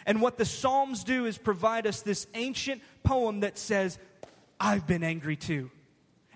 And 0.07 0.23
what 0.23 0.39
the 0.39 0.47
Psalms 0.47 1.05
do 1.05 1.27
is 1.27 1.37
provide 1.37 1.87
us 1.87 2.01
this 2.01 2.27
ancient 2.33 2.81
poem 3.03 3.41
that 3.41 3.59
says, 3.59 3.99
I've 4.59 4.87
been 4.87 5.05
angry 5.05 5.37
too. 5.37 5.71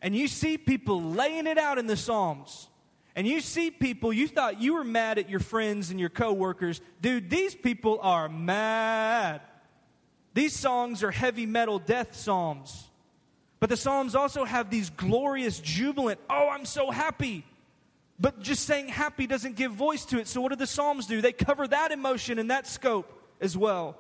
And 0.03 0.15
you 0.15 0.29
see 0.29 0.59
people 0.59 1.01
laying 1.01 1.47
it 1.47 1.57
out 1.57 1.79
in 1.79 1.87
the 1.87 1.97
Psalms 1.97 2.69
and 3.17 3.27
you 3.27 3.41
see 3.41 3.71
people, 3.71 4.13
you 4.13 4.29
thought 4.29 4.61
you 4.61 4.75
were 4.75 4.85
mad 4.85 5.19
at 5.19 5.31
your 5.31 5.41
friends 5.41 5.91
and 5.91 5.99
your 5.99 6.11
coworkers. 6.11 6.83
Dude, 7.01 7.31
these 7.31 7.55
people 7.55 7.99
are 8.03 8.29
mad. 8.29 9.41
These 10.35 10.55
songs 10.55 11.03
are 11.03 11.11
heavy 11.11 11.47
metal 11.47 11.79
death 11.79 12.15
psalms. 12.15 12.87
But 13.59 13.71
the 13.71 13.77
psalms 13.79 14.15
also 14.15 14.45
have 14.45 14.69
these 14.69 14.91
glorious, 14.91 15.59
jubilant, 15.59 16.21
oh, 16.29 16.51
I'm 16.51 16.67
so 16.67 16.91
happy. 16.91 17.47
But 18.21 18.43
just 18.43 18.67
saying 18.67 18.89
happy 18.89 19.27
doesn't 19.27 19.57
give 19.57 19.73
voice 19.73 20.05
to 20.07 20.19
it. 20.19 20.29
So 20.29 20.43
what 20.43 20.51
do 20.51 20.57
the 20.57 20.67
psalms 20.67 21.07
do? 21.07 21.23
They 21.23 21.33
cover 21.33 21.67
that 21.67 21.93
emotion 21.93 22.39
and 22.39 22.51
that 22.51 22.67
scope 22.67 23.11
as 23.41 23.57
well. 23.57 23.97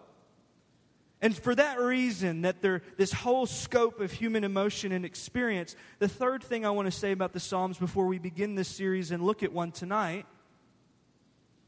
And 1.22 1.34
for 1.34 1.54
that 1.54 1.80
reason, 1.80 2.42
that 2.42 2.60
there 2.60 2.82
this 2.98 3.12
whole 3.12 3.46
scope 3.46 4.00
of 4.00 4.12
human 4.12 4.44
emotion 4.44 4.92
and 4.92 5.04
experience, 5.04 5.74
the 5.98 6.08
third 6.08 6.44
thing 6.44 6.66
I 6.66 6.70
want 6.70 6.86
to 6.86 6.92
say 6.92 7.12
about 7.12 7.32
the 7.32 7.40
Psalms 7.40 7.78
before 7.78 8.06
we 8.06 8.18
begin 8.18 8.54
this 8.54 8.68
series 8.68 9.10
and 9.10 9.22
look 9.22 9.42
at 9.42 9.52
one 9.52 9.72
tonight 9.72 10.26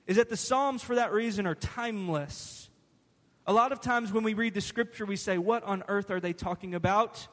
is 0.06 0.16
that 0.16 0.28
the 0.28 0.36
Psalms, 0.36 0.82
for 0.82 0.96
that 0.96 1.12
reason, 1.12 1.46
are 1.46 1.54
timeless. 1.54 2.68
A 3.46 3.52
lot 3.52 3.72
of 3.72 3.80
times 3.80 4.12
when 4.12 4.24
we 4.24 4.34
read 4.34 4.52
the 4.52 4.60
scripture, 4.60 5.06
we 5.06 5.16
say, 5.16 5.38
What 5.38 5.64
on 5.64 5.82
earth 5.88 6.10
are 6.10 6.20
they 6.20 6.34
talking 6.34 6.74
about? 6.74 7.26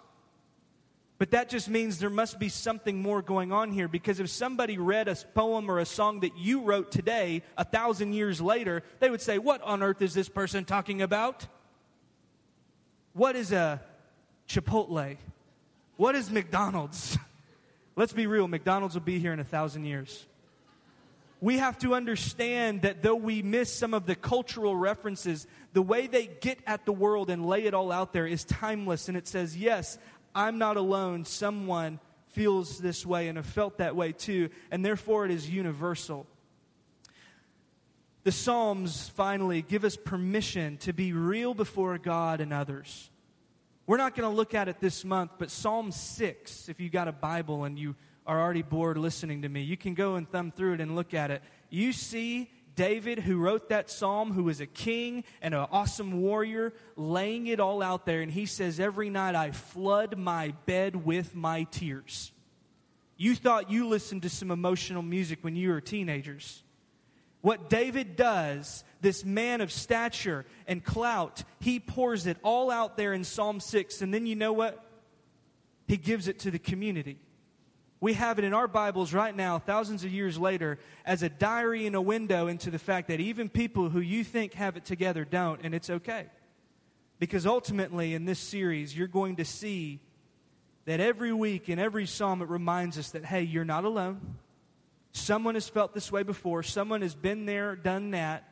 But 1.17 1.31
that 1.31 1.49
just 1.49 1.69
means 1.69 1.99
there 1.99 2.09
must 2.09 2.39
be 2.39 2.49
something 2.49 3.01
more 3.01 3.21
going 3.21 3.53
on 3.53 3.71
here 3.71 3.87
because 3.87 4.19
if 4.19 4.29
somebody 4.29 4.77
read 4.77 5.07
a 5.07 5.15
poem 5.15 5.71
or 5.71 5.79
a 5.79 5.85
song 5.85 6.19
that 6.21 6.37
you 6.37 6.61
wrote 6.61 6.91
today, 6.91 7.41
a 7.57 7.63
thousand 7.63 8.11
years 8.13 8.41
later, 8.41 8.83
they 8.99 9.09
would 9.09 9.21
say, 9.21 9.37
What 9.37 9.61
on 9.61 9.83
earth 9.83 10.01
is 10.01 10.13
this 10.13 10.29
person 10.29 10.63
talking 10.63 11.01
about? 11.01 11.47
What 13.15 13.37
is 13.37 13.53
a 13.53 13.79
Chipotle? 14.49 15.15
What 15.95 16.15
is 16.15 16.29
McDonald's? 16.29 17.17
Let's 17.95 18.11
be 18.11 18.27
real, 18.27 18.45
McDonald's 18.49 18.93
will 18.93 19.03
be 19.03 19.19
here 19.19 19.31
in 19.31 19.39
a 19.39 19.45
thousand 19.45 19.85
years. 19.85 20.25
We 21.39 21.59
have 21.59 21.79
to 21.79 21.95
understand 21.95 22.81
that 22.81 23.03
though 23.03 23.15
we 23.15 23.41
miss 23.41 23.73
some 23.73 23.93
of 23.93 24.05
the 24.05 24.15
cultural 24.15 24.75
references, 24.75 25.47
the 25.71 25.81
way 25.81 26.07
they 26.07 26.27
get 26.27 26.59
at 26.67 26.83
the 26.83 26.91
world 26.91 27.29
and 27.29 27.45
lay 27.45 27.63
it 27.63 27.73
all 27.73 27.89
out 27.89 28.11
there 28.11 28.27
is 28.27 28.43
timeless. 28.43 29.07
And 29.07 29.15
it 29.15 29.29
says, 29.29 29.55
Yes, 29.55 29.97
I'm 30.33 30.57
not 30.57 30.75
alone. 30.75 31.23
Someone 31.23 31.99
feels 32.33 32.79
this 32.79 33.05
way 33.05 33.29
and 33.29 33.37
have 33.37 33.45
felt 33.45 33.77
that 33.77 33.95
way 33.95 34.11
too. 34.11 34.49
And 34.71 34.83
therefore, 34.83 35.23
it 35.23 35.31
is 35.31 35.49
universal. 35.49 36.25
The 38.25 38.31
Psalms 38.31 39.07
finally 39.09 39.61
give 39.61 39.83
us 39.83 39.95
permission 39.95 40.77
to 40.77 40.93
be 40.93 41.13
real 41.13 41.53
before 41.53 41.99
God 41.99 42.41
and 42.41 42.51
others. 42.51 43.11
We're 43.85 43.97
not 43.97 44.15
going 44.15 44.27
to 44.27 44.35
look 44.35 44.55
at 44.55 44.67
it 44.67 44.79
this 44.79 45.05
month, 45.05 45.33
but 45.37 45.51
Psalm 45.51 45.91
6, 45.91 46.67
if 46.67 46.79
you 46.79 46.89
got 46.89 47.07
a 47.07 47.11
Bible 47.11 47.65
and 47.65 47.77
you 47.77 47.93
are 48.25 48.41
already 48.41 48.63
bored 48.63 48.97
listening 48.97 49.43
to 49.43 49.49
me, 49.49 49.61
you 49.61 49.77
can 49.77 49.93
go 49.93 50.15
and 50.15 50.27
thumb 50.27 50.49
through 50.49 50.73
it 50.73 50.81
and 50.81 50.95
look 50.95 51.13
at 51.13 51.29
it. 51.29 51.43
You 51.69 51.93
see 51.93 52.49
David, 52.75 53.19
who 53.19 53.37
wrote 53.37 53.69
that 53.69 53.91
psalm, 53.91 54.31
who 54.31 54.45
was 54.45 54.59
a 54.59 54.65
king 54.65 55.23
and 55.39 55.53
an 55.53 55.67
awesome 55.71 56.19
warrior, 56.19 56.73
laying 56.95 57.45
it 57.45 57.59
all 57.59 57.83
out 57.83 58.07
there. 58.07 58.21
And 58.21 58.31
he 58.31 58.47
says, 58.47 58.79
Every 58.79 59.11
night 59.11 59.35
I 59.35 59.51
flood 59.51 60.17
my 60.17 60.55
bed 60.65 61.05
with 61.05 61.35
my 61.35 61.65
tears. 61.69 62.31
You 63.17 63.35
thought 63.35 63.69
you 63.69 63.87
listened 63.87 64.23
to 64.23 64.29
some 64.29 64.49
emotional 64.49 65.03
music 65.03 65.43
when 65.43 65.55
you 65.55 65.69
were 65.69 65.79
teenagers. 65.79 66.63
What 67.45 67.69
David 67.69 68.15
does, 68.15 68.83
this 69.01 69.23
man 69.23 69.61
of 69.61 69.71
stature 69.71 70.47
and 70.67 70.83
clout, 70.83 71.43
he 71.59 71.79
pours 71.79 72.25
it 72.25 72.37
all 72.41 72.71
out 72.71 72.97
there 72.97 73.13
in 73.13 73.23
Psalm 73.23 73.59
6. 73.59 74.01
And 74.01 74.11
then 74.11 74.25
you 74.25 74.35
know 74.35 74.51
what? 74.51 74.83
He 75.87 75.95
gives 75.97 76.27
it 76.27 76.39
to 76.39 76.49
the 76.49 76.57
community. 76.57 77.17
We 78.01 78.13
have 78.13 78.39
it 78.39 78.45
in 78.45 78.55
our 78.55 78.67
Bibles 78.67 79.13
right 79.13 79.35
now, 79.35 79.59
thousands 79.59 80.03
of 80.03 80.11
years 80.11 80.39
later, 80.39 80.79
as 81.05 81.21
a 81.21 81.29
diary 81.29 81.85
and 81.85 81.95
a 81.95 82.01
window 82.01 82.47
into 82.47 82.71
the 82.71 82.79
fact 82.79 83.09
that 83.09 83.19
even 83.19 83.47
people 83.47 83.89
who 83.89 83.99
you 83.99 84.23
think 84.23 84.55
have 84.55 84.75
it 84.75 84.83
together 84.83 85.23
don't, 85.23 85.61
and 85.61 85.75
it's 85.75 85.91
okay. 85.91 86.25
Because 87.19 87.45
ultimately, 87.45 88.15
in 88.15 88.25
this 88.25 88.39
series, 88.39 88.97
you're 88.97 89.05
going 89.05 89.35
to 89.35 89.45
see 89.45 89.99
that 90.85 90.99
every 90.99 91.31
week 91.31 91.69
in 91.69 91.77
every 91.77 92.07
psalm 92.07 92.41
it 92.41 92.49
reminds 92.49 92.97
us 92.97 93.11
that, 93.11 93.23
hey, 93.23 93.43
you're 93.43 93.65
not 93.65 93.83
alone. 93.83 94.19
Someone 95.15 95.53
has 95.53 95.69
felt 95.69 95.93
this 95.93 96.11
way 96.11 96.23
before, 96.23 96.61
someone 96.61 97.01
has 97.01 97.15
been 97.15 97.45
there, 97.45 97.77
done 97.77 98.11
that, 98.11 98.43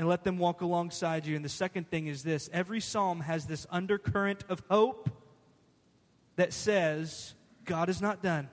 and 0.00 0.08
let 0.08 0.24
them 0.24 0.36
walk 0.36 0.62
alongside 0.62 1.26
you. 1.26 1.36
And 1.36 1.44
the 1.44 1.48
second 1.48 1.88
thing 1.88 2.08
is 2.08 2.24
this 2.24 2.50
every 2.52 2.80
psalm 2.80 3.20
has 3.20 3.46
this 3.46 3.68
undercurrent 3.70 4.42
of 4.48 4.64
hope 4.68 5.08
that 6.34 6.52
says, 6.52 7.34
God 7.66 7.88
is 7.88 8.02
not 8.02 8.20
done. 8.20 8.48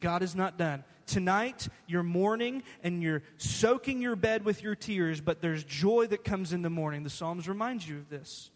God 0.00 0.22
is 0.22 0.34
not 0.34 0.56
done. 0.56 0.82
Tonight, 1.06 1.68
you're 1.86 2.02
mourning 2.02 2.62
and 2.82 3.02
you're 3.02 3.22
soaking 3.36 4.00
your 4.00 4.16
bed 4.16 4.46
with 4.46 4.62
your 4.62 4.74
tears, 4.74 5.20
but 5.20 5.42
there's 5.42 5.62
joy 5.62 6.06
that 6.06 6.24
comes 6.24 6.54
in 6.54 6.62
the 6.62 6.70
morning. 6.70 7.02
The 7.02 7.10
Psalms 7.10 7.50
remind 7.50 7.86
you 7.86 7.98
of 7.98 8.08
this. 8.08 8.50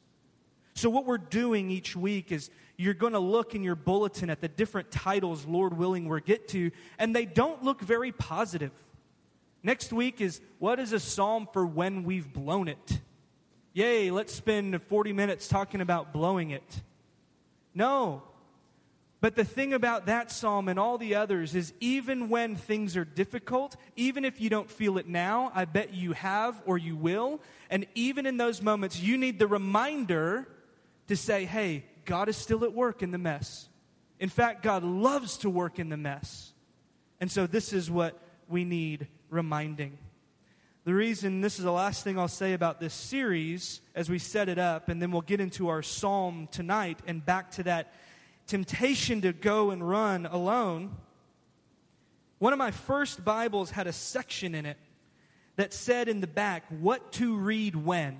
So, 0.73 0.88
what 0.88 1.04
we're 1.04 1.19
doing 1.19 1.71
each 1.71 1.95
week 1.95 2.33
is 2.33 2.49
you're 2.80 2.94
going 2.94 3.12
to 3.12 3.18
look 3.18 3.54
in 3.54 3.62
your 3.62 3.75
bulletin 3.75 4.30
at 4.30 4.40
the 4.40 4.49
different 4.49 4.90
titles, 4.90 5.44
Lord 5.44 5.76
willing, 5.76 6.08
we'll 6.08 6.20
get 6.20 6.49
to, 6.49 6.70
and 6.99 7.14
they 7.14 7.26
don't 7.26 7.62
look 7.62 7.82
very 7.82 8.10
positive. 8.10 8.72
Next 9.62 9.92
week 9.92 10.22
is 10.22 10.40
what 10.58 10.80
is 10.80 10.94
a 10.94 10.99
psalm 10.99 11.46
for 11.52 11.66
when 11.66 12.04
we've 12.04 12.32
blown 12.32 12.68
it? 12.68 12.99
Yay, 13.75 14.10
let's 14.10 14.34
spend 14.34 14.80
40 14.82 15.12
minutes 15.12 15.46
talking 15.46 15.82
about 15.82 16.14
blowing 16.14 16.52
it. 16.52 16.80
No, 17.75 18.22
but 19.20 19.37
the 19.37 19.44
thing 19.44 19.75
about 19.75 20.06
that 20.06 20.30
psalm 20.30 20.66
and 20.66 20.78
all 20.78 20.96
the 20.96 21.16
others 21.16 21.54
is 21.54 21.75
even 21.80 22.30
when 22.30 22.56
things 22.56 22.96
are 22.96 23.04
difficult, 23.04 23.76
even 23.94 24.25
if 24.25 24.40
you 24.40 24.49
don't 24.49 24.70
feel 24.70 24.96
it 24.96 25.06
now, 25.06 25.52
I 25.54 25.66
bet 25.66 25.92
you 25.92 26.12
have 26.12 26.62
or 26.64 26.78
you 26.78 26.96
will. 26.96 27.40
And 27.68 27.87
even 27.94 28.25
in 28.25 28.38
those 28.38 28.62
moments, 28.62 28.99
you 28.99 29.18
need 29.18 29.38
the 29.38 29.46
reminder 29.46 30.49
to 31.08 31.16
say, 31.16 31.44
hey, 31.44 31.84
God 32.10 32.28
is 32.28 32.36
still 32.36 32.64
at 32.64 32.72
work 32.72 33.04
in 33.04 33.12
the 33.12 33.18
mess. 33.18 33.68
In 34.18 34.28
fact, 34.28 34.64
God 34.64 34.82
loves 34.82 35.36
to 35.38 35.48
work 35.48 35.78
in 35.78 35.90
the 35.90 35.96
mess. 35.96 36.50
And 37.20 37.30
so 37.30 37.46
this 37.46 37.72
is 37.72 37.88
what 37.88 38.18
we 38.48 38.64
need 38.64 39.06
reminding. 39.30 39.96
The 40.84 40.92
reason, 40.92 41.40
this 41.40 41.60
is 41.60 41.64
the 41.64 41.70
last 41.70 42.02
thing 42.02 42.18
I'll 42.18 42.26
say 42.26 42.52
about 42.52 42.80
this 42.80 42.94
series 42.94 43.80
as 43.94 44.10
we 44.10 44.18
set 44.18 44.48
it 44.48 44.58
up, 44.58 44.88
and 44.88 45.00
then 45.00 45.12
we'll 45.12 45.20
get 45.20 45.40
into 45.40 45.68
our 45.68 45.84
psalm 45.84 46.48
tonight 46.50 46.98
and 47.06 47.24
back 47.24 47.52
to 47.52 47.62
that 47.62 47.92
temptation 48.48 49.20
to 49.20 49.32
go 49.32 49.70
and 49.70 49.88
run 49.88 50.26
alone, 50.26 50.90
one 52.40 52.52
of 52.52 52.58
my 52.58 52.72
first 52.72 53.24
Bibles 53.24 53.70
had 53.70 53.86
a 53.86 53.92
section 53.92 54.56
in 54.56 54.66
it 54.66 54.78
that 55.54 55.72
said 55.72 56.08
in 56.08 56.20
the 56.20 56.26
back, 56.26 56.64
what 56.80 57.12
to 57.12 57.36
read 57.36 57.76
when. 57.76 58.18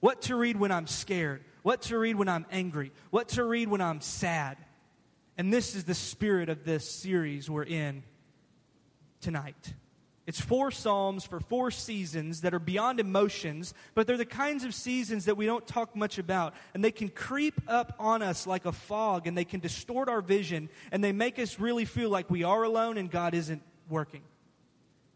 What 0.00 0.22
to 0.22 0.36
read 0.36 0.58
when 0.58 0.72
I'm 0.72 0.86
scared. 0.86 1.42
What 1.68 1.82
to 1.82 1.98
read 1.98 2.16
when 2.16 2.30
I'm 2.30 2.46
angry. 2.50 2.92
What 3.10 3.28
to 3.28 3.44
read 3.44 3.68
when 3.68 3.82
I'm 3.82 4.00
sad. 4.00 4.56
And 5.36 5.52
this 5.52 5.74
is 5.74 5.84
the 5.84 5.92
spirit 5.92 6.48
of 6.48 6.64
this 6.64 6.88
series 6.88 7.50
we're 7.50 7.62
in 7.62 8.04
tonight. 9.20 9.74
It's 10.26 10.40
four 10.40 10.70
Psalms 10.70 11.26
for 11.26 11.40
four 11.40 11.70
seasons 11.70 12.40
that 12.40 12.54
are 12.54 12.58
beyond 12.58 13.00
emotions, 13.00 13.74
but 13.94 14.06
they're 14.06 14.16
the 14.16 14.24
kinds 14.24 14.64
of 14.64 14.74
seasons 14.74 15.26
that 15.26 15.36
we 15.36 15.44
don't 15.44 15.66
talk 15.66 15.94
much 15.94 16.16
about. 16.16 16.54
And 16.72 16.82
they 16.82 16.90
can 16.90 17.10
creep 17.10 17.60
up 17.68 17.94
on 17.98 18.22
us 18.22 18.46
like 18.46 18.64
a 18.64 18.72
fog, 18.72 19.26
and 19.26 19.36
they 19.36 19.44
can 19.44 19.60
distort 19.60 20.08
our 20.08 20.22
vision, 20.22 20.70
and 20.90 21.04
they 21.04 21.12
make 21.12 21.38
us 21.38 21.60
really 21.60 21.84
feel 21.84 22.08
like 22.08 22.30
we 22.30 22.44
are 22.44 22.62
alone 22.62 22.96
and 22.96 23.10
God 23.10 23.34
isn't 23.34 23.60
working. 23.90 24.22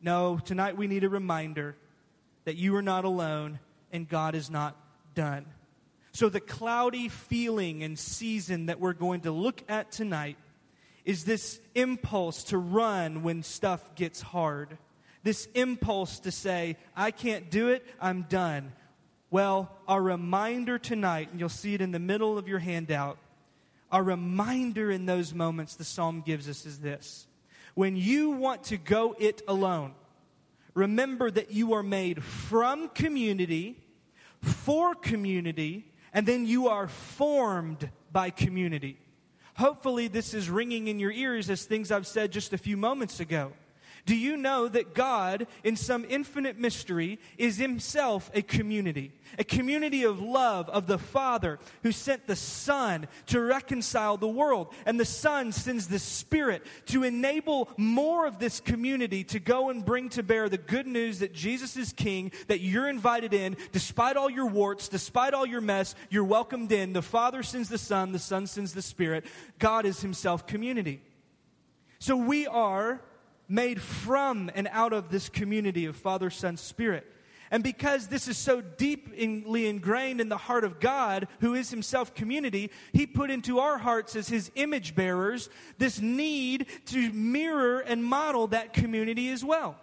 No, 0.03 0.39
tonight 0.45 0.77
we 0.77 0.87
need 0.87 1.05
a 1.05 1.09
reminder 1.09 1.77
that 2.45 2.57
you 2.57 2.77
are 2.77 2.83
not 2.83 3.07
alone 3.07 3.59
and 3.91 4.07
God 4.07 4.35
is 4.35 4.51
not 4.51 4.77
done. 5.15 5.47
So, 6.13 6.29
the 6.29 6.41
cloudy 6.41 7.09
feeling 7.09 7.83
and 7.83 7.99
season 7.99 8.67
that 8.67 8.79
we're 8.79 8.93
going 8.93 9.23
to 9.23 9.33
look 9.33 9.63
at 9.69 9.91
tonight 9.91 10.37
is 11.05 11.25
this 11.25 11.59
impulse 11.75 12.45
to 12.45 12.59
run 12.59 13.23
when 13.23 13.43
stuff 13.43 13.95
gets 13.95 14.21
hard 14.21 14.77
this 15.23 15.47
impulse 15.55 16.19
to 16.21 16.31
say, 16.31 16.77
I 16.97 17.11
can't 17.11 17.51
do 17.51 17.69
it, 17.69 17.87
I'm 18.01 18.23
done. 18.23 18.73
Well, 19.31 19.71
our 19.87 20.03
reminder 20.03 20.79
tonight, 20.79 21.29
and 21.31 21.41
you'll 21.41 21.49
see 21.49 21.75
it 21.75 21.81
in 21.81 21.93
the 21.93 21.99
middle 21.99 22.39
of 22.39 22.49
your 22.49 22.59
handout, 22.59 23.19
our 23.91 24.03
reminder 24.03 24.91
in 24.91 25.07
those 25.07 25.33
moments 25.33 25.77
the 25.77 25.85
psalm 25.85 26.23
gives 26.25 26.49
us 26.49 26.67
is 26.67 26.81
this. 26.81 27.27
When 27.75 27.97
you 27.97 28.31
want 28.31 28.65
to 28.65 28.77
go 28.77 29.15
it 29.19 29.43
alone, 29.47 29.93
remember 30.75 31.31
that 31.31 31.53
you 31.53 31.75
are 31.75 31.83
made 31.83 32.23
from 32.23 32.89
community, 32.89 33.77
for 34.43 34.95
community, 34.95 35.85
and 36.13 36.27
then 36.27 36.47
you 36.47 36.69
are 36.69 36.89
formed 36.89 37.89
by 38.13 38.31
community. 38.31 38.99
Hopefully, 39.57 40.09
this 40.09 40.35
is 40.35 40.49
ringing 40.49 40.89
in 40.89 40.99
your 40.99 41.13
ears 41.13 41.51
as 41.51 41.65
things 41.65 41.91
I've 41.91 42.07
said 42.07 42.33
just 42.33 42.53
a 42.53 42.59
few 42.59 42.77
moments 42.77 43.21
ago. 43.21 43.53
Do 44.05 44.17
you 44.17 44.37
know 44.37 44.67
that 44.67 44.95
God, 44.95 45.47
in 45.63 45.77
some 45.77 46.05
infinite 46.09 46.59
mystery, 46.59 47.21
is 47.39 47.57
himself 47.59 48.33
a 48.35 48.43
community? 48.43 49.13
A 49.39 49.45
community 49.45 50.03
of 50.03 50.21
love 50.21 50.69
of 50.69 50.89
the 50.89 50.99
Father 50.99 51.61
who 51.85 51.93
sent 51.93 52.27
the 52.27 52.35
Son 52.35 53.07
to 53.27 53.41
reconcile 53.41 54.17
the 54.17 54.27
world. 54.27 54.75
And 54.87 54.99
the 54.99 55.05
Son 55.05 55.53
sends 55.53 55.87
the 55.87 56.01
Spirit 56.01 56.65
to 56.87 57.05
enable 57.05 57.69
more 57.77 58.27
of 58.27 58.41
this 58.41 58.59
community 58.59 59.23
to 59.25 59.39
go 59.39 59.71
and 59.71 59.85
bring 59.85 60.09
to 60.11 60.25
bear 60.25 60.49
the 60.49 60.59
good 60.59 60.89
news 60.89 61.21
that 61.21 61.33
Jesus 61.33 61.77
is 61.77 61.93
King, 61.93 62.33
that 62.49 62.61
you're 62.61 62.89
invited 62.89 63.33
in, 63.33 63.57
despite 63.71 64.17
all 64.17 64.29
your 64.29 64.47
warts, 64.47 64.89
despite 64.89 65.33
all 65.33 65.47
your 65.47 65.61
mess, 65.61 65.95
you're 66.11 66.25
welcomed 66.25 66.73
in. 66.73 66.93
The 66.93 67.03
Father 67.03 67.45
sends 67.45 67.69
the 67.69 67.79
Son, 67.79 68.11
the 68.11 68.19
Son 68.19 68.49
sends 68.49 68.75
the 68.75 68.83
Spirit. 68.83 69.27
God 69.61 69.87
is 69.87 70.01
himself 70.01 70.45
community. 70.45 71.01
So 72.01 72.17
we 72.17 72.49
are 72.49 73.01
made 73.49 73.81
from 73.81 74.51
and 74.55 74.69
out 74.73 74.93
of 74.93 75.11
this 75.11 75.29
community 75.29 75.87
of 75.87 75.97
Father, 75.97 76.31
Son, 76.31 76.57
Spirit. 76.57 77.07
And 77.51 77.63
because 77.63 78.09
this 78.09 78.29
is 78.29 78.39
so 78.39 78.63
deeply 78.63 79.67
ingrained 79.69 80.23
in 80.23 80.31
the 80.31 80.39
heart 80.39 80.65
of 80.65 80.81
God, 80.81 81.29
who 81.41 81.53
is 81.53 81.69
himself 81.69 82.15
community, 82.15 82.71
he 82.95 83.07
put 83.07 83.31
into 83.31 83.59
our 83.59 83.77
hearts 83.77 84.17
as 84.17 84.29
his 84.29 84.51
image 84.55 84.95
bearers 84.95 85.51
this 85.77 86.01
need 86.01 86.67
to 86.87 87.13
mirror 87.13 87.81
and 87.81 88.03
model 88.03 88.47
that 88.47 88.73
community 88.73 89.29
as 89.29 89.45
well. 89.45 89.77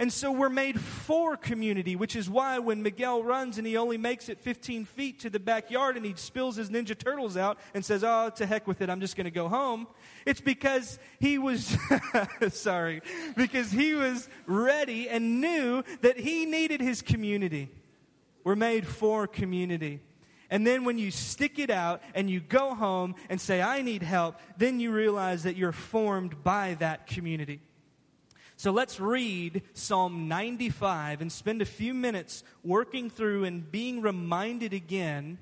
And 0.00 0.10
so 0.10 0.32
we're 0.32 0.48
made 0.48 0.80
for 0.80 1.36
community, 1.36 1.94
which 1.94 2.16
is 2.16 2.28
why 2.30 2.58
when 2.58 2.82
Miguel 2.82 3.22
runs 3.22 3.58
and 3.58 3.66
he 3.66 3.76
only 3.76 3.98
makes 3.98 4.30
it 4.30 4.40
15 4.40 4.86
feet 4.86 5.20
to 5.20 5.28
the 5.28 5.38
backyard 5.38 5.98
and 5.98 6.06
he 6.06 6.14
spills 6.16 6.56
his 6.56 6.70
Ninja 6.70 6.96
Turtles 6.96 7.36
out 7.36 7.58
and 7.74 7.84
says, 7.84 8.02
Oh, 8.02 8.30
to 8.36 8.46
heck 8.46 8.66
with 8.66 8.80
it, 8.80 8.88
I'm 8.88 9.00
just 9.00 9.14
going 9.14 9.26
to 9.26 9.30
go 9.30 9.46
home. 9.46 9.86
It's 10.24 10.40
because 10.40 10.98
he 11.20 11.36
was, 11.36 11.76
sorry, 12.48 13.02
because 13.36 13.70
he 13.70 13.92
was 13.92 14.26
ready 14.46 15.06
and 15.06 15.42
knew 15.42 15.84
that 16.00 16.18
he 16.18 16.46
needed 16.46 16.80
his 16.80 17.02
community. 17.02 17.68
We're 18.42 18.56
made 18.56 18.86
for 18.86 19.26
community. 19.26 20.00
And 20.48 20.66
then 20.66 20.84
when 20.86 20.96
you 20.96 21.10
stick 21.10 21.58
it 21.58 21.68
out 21.68 22.02
and 22.14 22.30
you 22.30 22.40
go 22.40 22.74
home 22.74 23.16
and 23.28 23.38
say, 23.38 23.60
I 23.60 23.82
need 23.82 24.02
help, 24.02 24.40
then 24.56 24.80
you 24.80 24.92
realize 24.92 25.42
that 25.42 25.56
you're 25.56 25.72
formed 25.72 26.42
by 26.42 26.76
that 26.78 27.06
community. 27.06 27.60
So 28.60 28.72
let's 28.72 29.00
read 29.00 29.62
Psalm 29.72 30.28
95 30.28 31.22
and 31.22 31.32
spend 31.32 31.62
a 31.62 31.64
few 31.64 31.94
minutes 31.94 32.44
working 32.62 33.08
through 33.08 33.44
and 33.44 33.72
being 33.72 34.02
reminded 34.02 34.74
again 34.74 35.38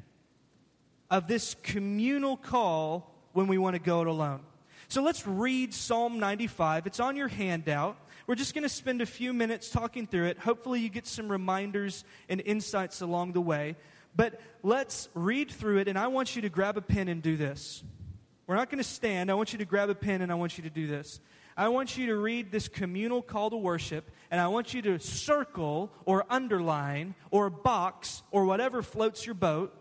of 1.11 1.27
this 1.27 1.57
communal 1.65 2.37
call 2.37 3.13
when 3.33 3.49
we 3.49 3.59
want 3.59 3.75
to 3.75 3.81
go 3.81 4.03
it 4.03 4.07
alone. 4.07 4.39
So 4.87 5.03
let's 5.03 5.27
read 5.27 5.75
Psalm 5.75 6.21
95. 6.21 6.87
It's 6.87 7.01
on 7.01 7.17
your 7.17 7.27
handout. 7.27 7.97
We're 8.29 8.37
just 8.37 8.55
going 8.55 8.63
to 8.63 8.69
spend 8.69 9.03
a 9.03 9.07
few 9.07 9.33
minutes 9.33 9.69
talking 9.69 10.07
through 10.07 10.27
it. 10.27 10.39
Hopefully, 10.39 10.79
you 10.79 10.89
get 10.89 11.09
some 11.09 11.29
reminders 11.29 12.05
and 12.29 12.41
insights 12.43 13.01
along 13.01 13.33
the 13.33 13.41
way. 13.41 13.75
But 14.15 14.41
let's 14.63 15.09
read 15.15 15.51
through 15.51 15.79
it, 15.79 15.89
and 15.89 15.99
I 15.99 16.07
want 16.07 16.37
you 16.37 16.43
to 16.43 16.49
grab 16.49 16.77
a 16.77 16.83
pen 16.83 17.09
and 17.09 17.21
do 17.21 17.37
this. 17.37 17.83
We're 18.49 18.55
not 18.55 18.71
going 18.71 18.79
to 18.79 18.89
stand. 18.89 19.29
I 19.29 19.35
want 19.35 19.53
you 19.53 19.59
to 19.59 19.67
grab 19.67 19.91
a 19.91 19.95
pen 19.95 20.23
and 20.23 20.33
I 20.33 20.35
want 20.35 20.57
you 20.57 20.65
to 20.65 20.71
do 20.71 20.87
this. 20.87 21.21
I 21.59 21.69
want 21.69 21.99
you 21.99 22.07
to 22.07 22.17
read 22.17 22.53
this 22.53 22.69
communal 22.69 23.21
call 23.21 23.51
to 23.51 23.57
worship, 23.57 24.11
and 24.31 24.41
I 24.41 24.47
want 24.47 24.73
you 24.73 24.81
to 24.83 25.01
circle 25.01 25.93
or 26.07 26.25
underline 26.31 27.17
or 27.33 27.51
box 27.51 28.23
or 28.31 28.45
whatever 28.45 28.81
floats 28.81 29.27
your 29.27 29.35
boat 29.35 29.75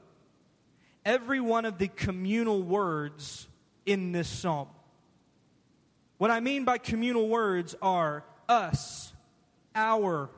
every 1.07 1.39
one 1.39 1.63
of 1.63 1.77
the 1.77 1.88
communal 1.88 2.62
words 2.62 3.48
in 3.86 4.12
this 4.12 4.27
psalm. 4.27 4.67
What 6.17 6.31
I 6.31 6.41
mean 6.41 6.65
by 6.65 6.79
communal 6.79 7.29
words 7.29 7.75
are 7.81 8.25
us, 8.50 9.13
our. 9.74 10.29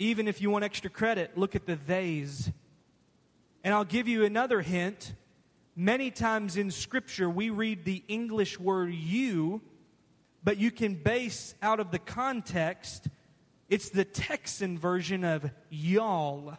Even 0.00 0.26
if 0.26 0.40
you 0.40 0.50
want 0.50 0.64
extra 0.64 0.90
credit, 0.90 1.38
look 1.38 1.54
at 1.54 1.66
the 1.66 1.76
theys. 1.76 2.50
And 3.62 3.72
I'll 3.72 3.84
give 3.84 4.08
you 4.08 4.24
another 4.24 4.60
hint. 4.60 5.12
Many 5.76 6.10
times 6.10 6.56
in 6.56 6.72
Scripture, 6.72 7.30
we 7.30 7.50
read 7.50 7.84
the 7.84 8.02
English 8.08 8.58
word 8.58 8.92
you, 8.92 9.60
but 10.44 10.58
you 10.58 10.70
can 10.70 10.94
base 10.94 11.54
out 11.62 11.80
of 11.80 11.90
the 11.90 11.98
context, 11.98 13.08
it's 13.68 13.90
the 13.90 14.04
Texan 14.04 14.78
version 14.78 15.24
of 15.24 15.50
y'all. 15.70 16.54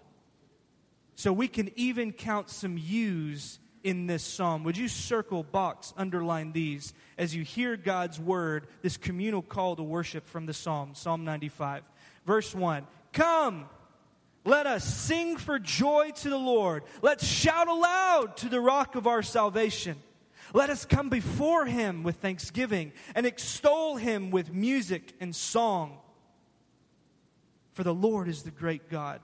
So 1.15 1.31
we 1.31 1.47
can 1.47 1.71
even 1.75 2.11
count 2.11 2.49
some 2.49 2.77
yous 2.77 3.59
in 3.83 4.07
this 4.07 4.23
psalm. 4.23 4.63
Would 4.63 4.77
you 4.77 4.87
circle, 4.87 5.43
box, 5.43 5.93
underline 5.97 6.53
these 6.53 6.93
as 7.17 7.35
you 7.35 7.43
hear 7.43 7.77
God's 7.77 8.19
word, 8.19 8.67
this 8.81 8.97
communal 8.97 9.41
call 9.41 9.75
to 9.75 9.83
worship 9.83 10.25
from 10.27 10.45
the 10.45 10.53
psalm, 10.53 10.95
Psalm 10.95 11.23
95. 11.25 11.83
Verse 12.25 12.55
1 12.55 12.87
Come, 13.11 13.65
let 14.45 14.65
us 14.65 14.83
sing 14.83 15.37
for 15.37 15.59
joy 15.59 16.11
to 16.21 16.29
the 16.29 16.37
Lord. 16.37 16.83
Let's 17.01 17.25
shout 17.25 17.67
aloud 17.67 18.37
to 18.37 18.49
the 18.49 18.59
rock 18.59 18.95
of 18.95 19.07
our 19.07 19.21
salvation. 19.21 19.97
Let 20.53 20.69
us 20.69 20.85
come 20.85 21.09
before 21.09 21.65
him 21.65 22.03
with 22.03 22.17
thanksgiving 22.17 22.93
and 23.15 23.25
extol 23.25 23.97
him 23.97 24.31
with 24.31 24.53
music 24.53 25.13
and 25.19 25.35
song. 25.35 25.97
For 27.73 27.83
the 27.83 27.93
Lord 27.93 28.27
is 28.27 28.43
the 28.43 28.51
great 28.51 28.89
God 28.89 29.19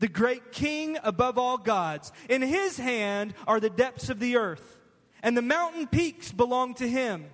the 0.00 0.08
great 0.08 0.50
king 0.50 0.98
above 1.04 1.38
all 1.38 1.58
gods. 1.58 2.10
In 2.28 2.42
his 2.42 2.78
hand 2.78 3.34
are 3.46 3.60
the 3.60 3.70
depths 3.70 4.08
of 4.08 4.18
the 4.18 4.36
earth, 4.36 4.78
and 5.22 5.36
the 5.36 5.42
mountain 5.42 5.86
peaks 5.86 6.32
belong 6.32 6.74
to 6.74 6.88
him. 6.88 7.26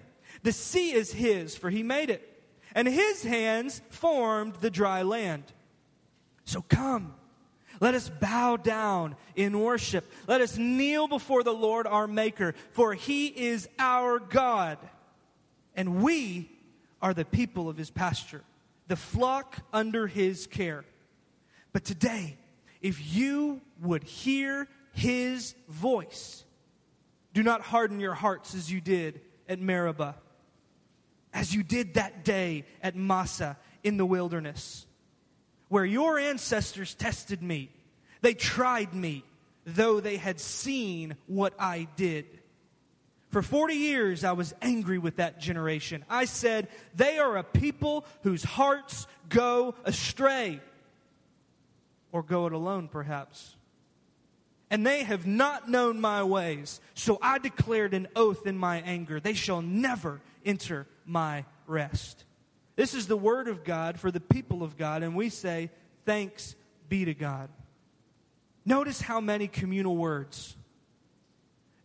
The 0.43 0.53
sea 0.53 0.93
is 0.93 1.13
his, 1.13 1.57
for 1.57 1.71
he 1.71 1.83
made 1.83 2.11
it, 2.11 2.29
and 2.75 2.87
his 2.87 3.23
hands 3.23 3.81
formed 3.89 4.57
the 4.57 4.71
dry 4.71 5.03
land. 5.03 5.45
So 6.45 6.63
come, 6.69 7.15
let 7.81 7.95
us 7.95 8.09
bow 8.09 8.57
down 8.57 9.17
in 9.35 9.59
worship. 9.61 10.11
Let 10.27 10.41
us 10.41 10.57
kneel 10.57 11.09
before 11.09 11.43
the 11.43 11.53
Lord 11.53 11.87
our 11.87 12.07
Maker, 12.07 12.55
for 12.73 12.95
he 12.95 13.27
is 13.27 13.69
our 13.79 14.19
God, 14.19 14.79
and 15.75 16.03
we 16.03 16.51
are 17.03 17.15
the 17.15 17.25
people 17.25 17.69
of 17.69 17.77
his 17.77 17.91
pasture, 17.91 18.43
the 18.89 18.97
flock 18.97 19.59
under 19.73 20.07
his 20.07 20.47
care. 20.47 20.85
But 21.73 21.85
today, 21.85 22.37
if 22.81 23.15
you 23.15 23.61
would 23.83 24.05
hear 24.05 24.67
his 24.95 25.55
voice, 25.69 26.43
do 27.35 27.43
not 27.43 27.61
harden 27.61 28.01
your 28.01 28.15
hearts 28.15 28.55
as 28.55 28.73
you 28.73 28.81
did 28.81 29.21
at 29.47 29.61
Meribah, 29.61 30.15
as 31.35 31.55
you 31.55 31.63
did 31.63 31.95
that 31.95 32.25
day 32.25 32.65
at 32.83 32.97
Massah 32.97 33.59
in 33.85 33.99
the 33.99 34.07
wilderness, 34.07 34.86
where 35.69 35.85
your 35.85 36.19
ancestors 36.19 36.95
tested 36.95 37.43
me. 37.43 37.71
They 38.21 38.35
tried 38.35 38.95
me, 38.95 39.25
though 39.65 40.01
they 40.01 40.17
had 40.17 40.41
seen 40.41 41.17
what 41.27 41.55
I 41.59 41.89
did. 41.97 42.27
For 43.31 43.43
40 43.43 43.75
years, 43.75 44.25
I 44.25 44.33
was 44.33 44.55
angry 44.63 44.99
with 44.99 45.17
that 45.17 45.41
generation. 45.41 46.05
I 46.09 46.25
said, 46.25 46.69
They 46.95 47.19
are 47.19 47.37
a 47.37 47.43
people 47.43 48.07
whose 48.23 48.45
hearts 48.45 49.07
go 49.29 49.75
astray 49.85 50.61
or 52.13 52.23
go 52.23 52.47
it 52.47 52.53
alone, 52.53 52.89
perhaps. 52.89 53.55
And 54.71 54.87
they 54.87 55.05
have 55.05 55.27
not 55.27 55.69
known 55.69 56.01
my 56.01 56.23
ways. 56.23 56.81
So 56.95 57.19
I 57.21 57.39
declared 57.39 57.95
an 57.95 58.09
oath 58.17 58.47
in 58.47 58.57
my 58.57 58.79
anger. 58.79 59.21
They 59.21 59.35
shall 59.35 59.63
never 59.63 60.21
enter 60.45 60.87
my 61.05 61.45
rest. 61.67 62.25
This 62.77 62.95
is 62.95 63.07
the 63.07 63.17
word 63.17 63.49
of 63.49 63.65
God 63.65 63.99
for 63.99 64.11
the 64.11 64.21
people 64.21 64.63
of 64.63 64.77
God, 64.77 65.03
and 65.03 65.17
we 65.17 65.31
say, 65.31 65.71
Thanks 66.05 66.55
be 66.89 67.05
to 67.07 67.15
God. 67.15 67.49
Notice 68.65 69.01
how 69.01 69.21
many 69.21 69.49
communal 69.49 69.97
words. 69.97 70.55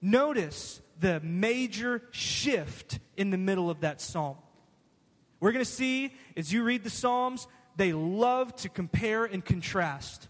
Notice 0.02 0.82
the 1.00 1.20
major 1.22 2.02
shift 2.12 3.00
in 3.18 3.30
the 3.30 3.38
middle 3.38 3.70
of 3.70 3.82
that 3.82 4.02
psalm. 4.02 4.36
We're 5.40 5.52
going 5.52 5.66
to 5.66 5.72
see 5.72 6.14
as 6.38 6.54
you 6.54 6.64
read 6.64 6.84
the 6.84 6.90
Psalms, 6.90 7.48
they 7.76 7.94
love 7.94 8.56
to 8.58 8.70
compare 8.70 9.26
and 9.26 9.44
contrast. 9.44 10.28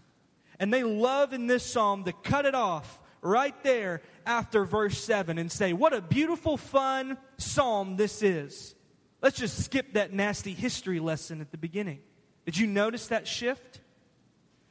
And 0.58 0.72
they 0.72 0.84
love 0.84 1.32
in 1.32 1.46
this 1.46 1.64
psalm 1.64 2.04
to 2.04 2.12
cut 2.12 2.46
it 2.46 2.54
off 2.54 2.98
right 3.20 3.54
there 3.62 4.00
after 4.24 4.64
verse 4.64 4.98
7 4.98 5.38
and 5.38 5.50
say, 5.50 5.72
What 5.72 5.92
a 5.92 6.00
beautiful, 6.00 6.56
fun 6.56 7.18
psalm 7.36 7.96
this 7.96 8.22
is. 8.22 8.74
Let's 9.22 9.38
just 9.38 9.64
skip 9.64 9.92
that 9.92 10.12
nasty 10.12 10.52
history 10.52 10.98
lesson 10.98 11.40
at 11.40 11.52
the 11.52 11.56
beginning. 11.56 12.00
Did 12.44 12.58
you 12.58 12.66
notice 12.66 13.06
that 13.06 13.28
shift? 13.28 13.78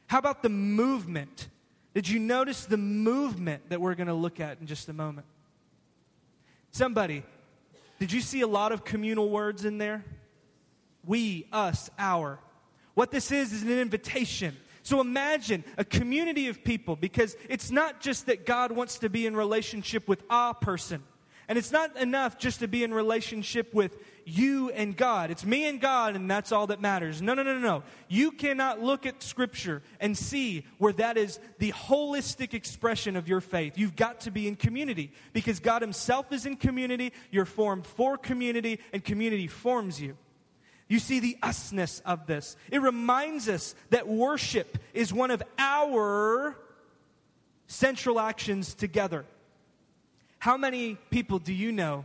How 0.06 0.18
about 0.18 0.42
the 0.42 0.50
movement? 0.50 1.48
Did 1.94 2.06
you 2.06 2.18
notice 2.18 2.66
the 2.66 2.76
movement 2.76 3.70
that 3.70 3.80
we're 3.80 3.94
going 3.94 4.08
to 4.08 4.14
look 4.14 4.40
at 4.40 4.60
in 4.60 4.66
just 4.66 4.90
a 4.90 4.92
moment? 4.92 5.26
Somebody, 6.72 7.22
did 7.98 8.12
you 8.12 8.20
see 8.20 8.42
a 8.42 8.46
lot 8.46 8.72
of 8.72 8.84
communal 8.84 9.30
words 9.30 9.64
in 9.64 9.78
there? 9.78 10.04
We, 11.06 11.46
us, 11.50 11.90
our. 11.98 12.38
What 12.94 13.10
this 13.10 13.32
is 13.32 13.54
is 13.54 13.62
an 13.62 13.70
invitation. 13.70 14.56
So 14.82 15.00
imagine 15.00 15.64
a 15.78 15.84
community 15.84 16.48
of 16.48 16.62
people 16.62 16.94
because 16.94 17.36
it's 17.48 17.70
not 17.70 18.02
just 18.02 18.26
that 18.26 18.44
God 18.44 18.72
wants 18.72 18.98
to 18.98 19.08
be 19.08 19.26
in 19.26 19.34
relationship 19.34 20.06
with 20.06 20.22
a 20.28 20.54
person. 20.54 21.02
And 21.48 21.58
it's 21.58 21.72
not 21.72 21.96
enough 21.96 22.38
just 22.38 22.60
to 22.60 22.68
be 22.68 22.84
in 22.84 22.92
relationship 22.92 23.72
with 23.74 23.96
you 24.24 24.70
and 24.70 24.96
God. 24.96 25.30
It's 25.30 25.44
me 25.44 25.66
and 25.66 25.80
God, 25.80 26.16
and 26.16 26.30
that's 26.30 26.52
all 26.52 26.66
that 26.68 26.80
matters. 26.80 27.20
No, 27.20 27.34
no, 27.34 27.42
no, 27.42 27.58
no. 27.58 27.82
You 28.08 28.30
cannot 28.30 28.82
look 28.82 29.06
at 29.06 29.22
Scripture 29.22 29.82
and 30.00 30.16
see 30.16 30.64
where 30.78 30.92
that 30.94 31.16
is 31.16 31.40
the 31.58 31.72
holistic 31.72 32.54
expression 32.54 33.16
of 33.16 33.28
your 33.28 33.40
faith. 33.40 33.76
You've 33.76 33.96
got 33.96 34.20
to 34.22 34.30
be 34.30 34.48
in 34.48 34.56
community 34.56 35.12
because 35.32 35.60
God 35.60 35.82
Himself 35.82 36.32
is 36.32 36.46
in 36.46 36.56
community. 36.56 37.12
You're 37.30 37.44
formed 37.44 37.86
for 37.86 38.16
community, 38.16 38.80
and 38.92 39.04
community 39.04 39.46
forms 39.46 40.00
you. 40.00 40.16
You 40.88 40.98
see 40.98 41.20
the 41.20 41.38
usness 41.42 42.02
of 42.04 42.26
this. 42.26 42.56
It 42.70 42.82
reminds 42.82 43.48
us 43.48 43.74
that 43.90 44.06
worship 44.06 44.78
is 44.92 45.12
one 45.12 45.30
of 45.30 45.42
our 45.58 46.56
central 47.66 48.20
actions 48.20 48.74
together. 48.74 49.24
How 50.38 50.56
many 50.56 50.96
people 51.10 51.38
do 51.38 51.52
you 51.52 51.72
know? 51.72 52.04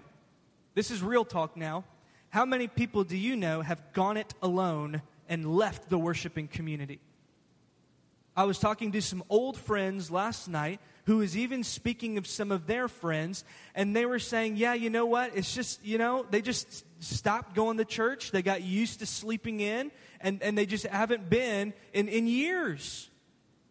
This 0.74 0.92
is 0.92 1.02
real 1.02 1.26
talk 1.26 1.58
now. 1.58 1.84
How 2.30 2.46
many 2.46 2.68
people 2.68 3.04
do 3.04 3.18
you 3.18 3.36
know 3.36 3.62
have 3.62 3.82
gone 3.94 4.18
it 4.18 4.34
alone 4.42 5.02
and 5.30 5.56
left 5.56 5.90
the 5.90 5.98
worshiping 5.98 6.48
community? 6.48 7.00
I 8.36 8.44
was 8.44 8.60
talking 8.60 8.92
to 8.92 9.02
some 9.02 9.24
old 9.30 9.58
friends 9.58 10.12
last 10.12 10.48
night 10.48 10.80
who 11.06 11.18
was 11.18 11.38
even 11.38 11.64
speaking 11.64 12.18
of 12.18 12.28
some 12.28 12.52
of 12.52 12.68
their 12.68 12.88
friends, 12.88 13.44
and 13.74 13.96
they 13.96 14.06
were 14.06 14.20
saying, 14.20 14.58
Yeah, 14.58 14.74
you 14.74 14.90
know 14.90 15.06
what? 15.06 15.32
It's 15.36 15.56
just, 15.56 15.84
you 15.84 15.98
know, 15.98 16.26
they 16.30 16.42
just 16.42 16.84
stopped 17.02 17.56
going 17.56 17.78
to 17.78 17.86
church. 17.86 18.32
They 18.32 18.42
got 18.42 18.62
used 18.62 19.00
to 19.00 19.06
sleeping 19.06 19.62
in, 19.62 19.90
and, 20.20 20.44
and 20.44 20.58
they 20.58 20.66
just 20.66 20.86
haven't 20.86 21.30
been 21.30 21.74
in, 21.94 22.10
in 22.10 22.28
years. 22.28 23.10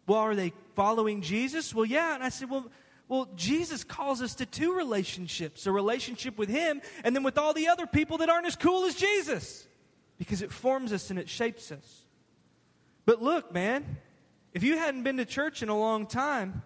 Well, 0.07 0.19
are 0.19 0.35
they 0.35 0.51
following 0.75 1.21
Jesus? 1.21 1.75
Well, 1.75 1.85
yeah. 1.85 2.15
And 2.15 2.23
I 2.23 2.29
said, 2.29 2.49
Well, 2.49 2.65
well, 3.09 3.29
Jesus 3.35 3.83
calls 3.83 4.21
us 4.21 4.35
to 4.35 4.45
two 4.45 4.75
relationships 4.75 5.65
a 5.65 5.71
relationship 5.71 6.37
with 6.37 6.49
Him, 6.49 6.81
and 7.03 7.15
then 7.15 7.23
with 7.23 7.37
all 7.37 7.53
the 7.53 7.69
other 7.69 7.87
people 7.87 8.17
that 8.19 8.29
aren't 8.29 8.47
as 8.47 8.55
cool 8.55 8.85
as 8.85 8.95
Jesus, 8.95 9.65
because 10.17 10.41
it 10.41 10.51
forms 10.51 10.91
us 10.91 11.09
and 11.09 11.17
it 11.17 11.29
shapes 11.29 11.71
us. 11.71 12.01
But 13.05 13.21
look, 13.21 13.53
man, 13.53 13.97
if 14.53 14.63
you 14.63 14.77
hadn't 14.77 15.03
been 15.03 15.17
to 15.17 15.25
church 15.25 15.63
in 15.63 15.69
a 15.69 15.77
long 15.77 16.05
time, 16.05 16.61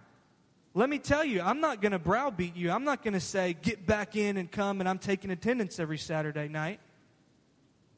let 0.73 0.89
me 0.89 0.97
tell 0.97 1.25
you, 1.25 1.41
I'm 1.41 1.59
not 1.59 1.81
going 1.81 1.91
to 1.91 1.99
browbeat 1.99 2.55
you. 2.55 2.71
I'm 2.71 2.85
not 2.85 3.03
going 3.03 3.13
to 3.13 3.19
say, 3.19 3.55
get 3.61 3.85
back 3.85 4.15
in 4.15 4.37
and 4.37 4.49
come 4.49 4.79
and 4.79 4.87
I'm 4.87 4.99
taking 4.99 5.29
attendance 5.29 5.79
every 5.79 5.97
Saturday 5.97 6.47
night. 6.47 6.79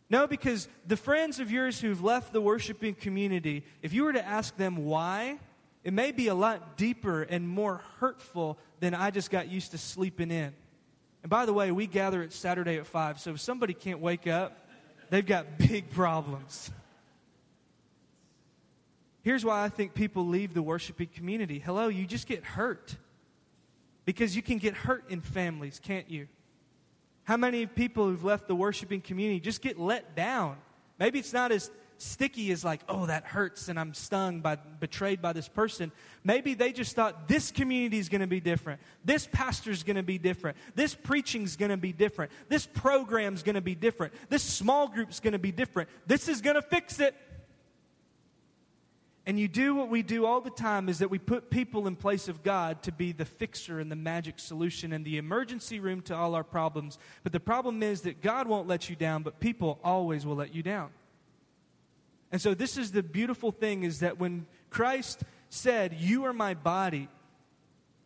No, 0.09 0.27
because 0.27 0.67
the 0.85 0.97
friends 0.97 1.39
of 1.39 1.51
yours 1.51 1.79
who've 1.79 2.03
left 2.03 2.33
the 2.33 2.41
worshiping 2.41 2.95
community, 2.95 3.63
if 3.81 3.93
you 3.93 4.03
were 4.03 4.13
to 4.13 4.25
ask 4.25 4.55
them 4.57 4.85
why, 4.85 5.37
it 5.83 5.93
may 5.93 6.11
be 6.11 6.27
a 6.27 6.35
lot 6.35 6.77
deeper 6.77 7.23
and 7.23 7.47
more 7.47 7.81
hurtful 7.99 8.57
than 8.79 8.93
I 8.93 9.11
just 9.11 9.29
got 9.29 9.49
used 9.49 9.71
to 9.71 9.77
sleeping 9.77 10.31
in. 10.31 10.53
And 11.23 11.29
by 11.29 11.45
the 11.45 11.53
way, 11.53 11.71
we 11.71 11.87
gather 11.87 12.21
at 12.21 12.33
Saturday 12.33 12.77
at 12.77 12.87
5, 12.87 13.19
so 13.19 13.31
if 13.31 13.41
somebody 13.41 13.73
can't 13.73 13.99
wake 13.99 14.27
up, 14.27 14.67
they've 15.09 15.25
got 15.25 15.57
big 15.57 15.91
problems. 15.91 16.71
Here's 19.23 19.45
why 19.45 19.63
I 19.63 19.69
think 19.69 19.93
people 19.93 20.27
leave 20.27 20.53
the 20.53 20.61
worshiping 20.61 21.07
community. 21.07 21.59
Hello, 21.59 21.87
you 21.87 22.05
just 22.05 22.27
get 22.27 22.43
hurt. 22.43 22.95
Because 24.05 24.35
you 24.35 24.41
can 24.41 24.57
get 24.57 24.73
hurt 24.73 25.05
in 25.09 25.21
families, 25.21 25.79
can't 25.81 26.09
you? 26.09 26.27
How 27.23 27.37
many 27.37 27.65
people 27.65 28.05
who've 28.05 28.23
left 28.23 28.49
the 28.49 28.55
worshiping 28.55 28.99
community 28.99 29.39
just 29.39 29.61
get 29.61 29.79
let 29.79 30.13
down? 30.13 30.57
Maybe 30.99 31.19
it's 31.19 31.31
not 31.31 31.53
as 31.53 31.71
sticky 32.03 32.51
is 32.51 32.63
like, 32.63 32.81
oh, 32.87 33.05
that 33.05 33.25
hurts 33.25 33.69
and 33.69 33.79
I'm 33.79 33.93
stung 33.93 34.41
by 34.41 34.55
betrayed 34.55 35.21
by 35.21 35.33
this 35.33 35.47
person. 35.47 35.91
Maybe 36.23 36.53
they 36.53 36.71
just 36.71 36.95
thought 36.95 37.27
this 37.27 37.51
community 37.51 37.97
is 37.97 38.09
going 38.09 38.21
to 38.21 38.27
be 38.27 38.39
different. 38.39 38.81
This 39.03 39.27
pastor 39.31 39.71
is 39.71 39.83
going 39.83 39.95
to 39.95 40.03
be 40.03 40.17
different. 40.17 40.57
This 40.75 40.93
preaching 40.93 41.43
is 41.43 41.55
going 41.55 41.71
to 41.71 41.77
be 41.77 41.91
different. 41.91 42.31
This 42.49 42.65
program 42.65 43.33
is 43.33 43.43
going 43.43 43.55
to 43.55 43.61
be 43.61 43.75
different. 43.75 44.13
This 44.29 44.43
small 44.43 44.87
group 44.87 45.09
is 45.09 45.19
going 45.19 45.33
to 45.33 45.39
be 45.39 45.51
different. 45.51 45.89
This 46.05 46.27
is 46.27 46.41
going 46.41 46.55
to 46.55 46.61
fix 46.61 46.99
it. 46.99 47.15
And 49.25 49.39
you 49.39 49.47
do 49.47 49.73
what 49.73 49.87
we 49.87 50.03
do 50.03 50.25
all 50.25 50.41
the 50.41 50.49
time 50.49 50.89
is 50.89 50.99
that 50.99 51.09
we 51.09 51.17
put 51.17 51.49
people 51.49 51.87
in 51.87 51.95
place 51.95 52.27
of 52.27 52.43
God 52.43 52.83
to 52.83 52.91
be 52.91 53.13
the 53.13 53.23
fixer 53.23 53.79
and 53.79 53.89
the 53.89 53.95
magic 53.95 54.37
solution 54.37 54.91
and 54.91 55.05
the 55.05 55.17
emergency 55.17 55.79
room 55.79 56.01
to 56.03 56.15
all 56.15 56.35
our 56.35 56.43
problems. 56.43 56.97
But 57.23 57.31
the 57.31 57.39
problem 57.39 57.83
is 57.83 58.01
that 58.01 58.21
God 58.21 58.47
won't 58.47 58.67
let 58.67 58.89
you 58.89 58.97
down, 58.97 59.23
but 59.23 59.39
people 59.39 59.79
always 59.81 60.25
will 60.25 60.35
let 60.35 60.53
you 60.53 60.61
down. 60.61 60.89
And 62.33 62.41
so 62.41 62.55
this 62.55 62.77
is 62.77 62.91
the 62.91 63.03
beautiful 63.03 63.51
thing 63.51 63.83
is 63.83 63.99
that 63.99 64.17
when 64.17 64.47
Christ 64.71 65.23
said, 65.51 65.93
"You 65.93 66.25
are 66.25 66.33
my 66.33 66.55
body," 66.55 67.07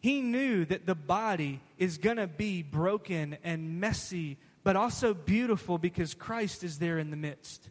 he 0.01 0.21
knew 0.21 0.65
that 0.65 0.85
the 0.85 0.95
body 0.95 1.61
is 1.77 1.97
going 1.97 2.17
to 2.17 2.27
be 2.27 2.61
broken 2.61 3.37
and 3.41 3.79
messy, 3.79 4.35
but 4.65 4.75
also 4.75 5.13
beautiful 5.13 5.77
because 5.77 6.13
Christ 6.13 6.65
is 6.65 6.77
there 6.77 6.99
in 6.99 7.09
the 7.09 7.15
midst. 7.15 7.69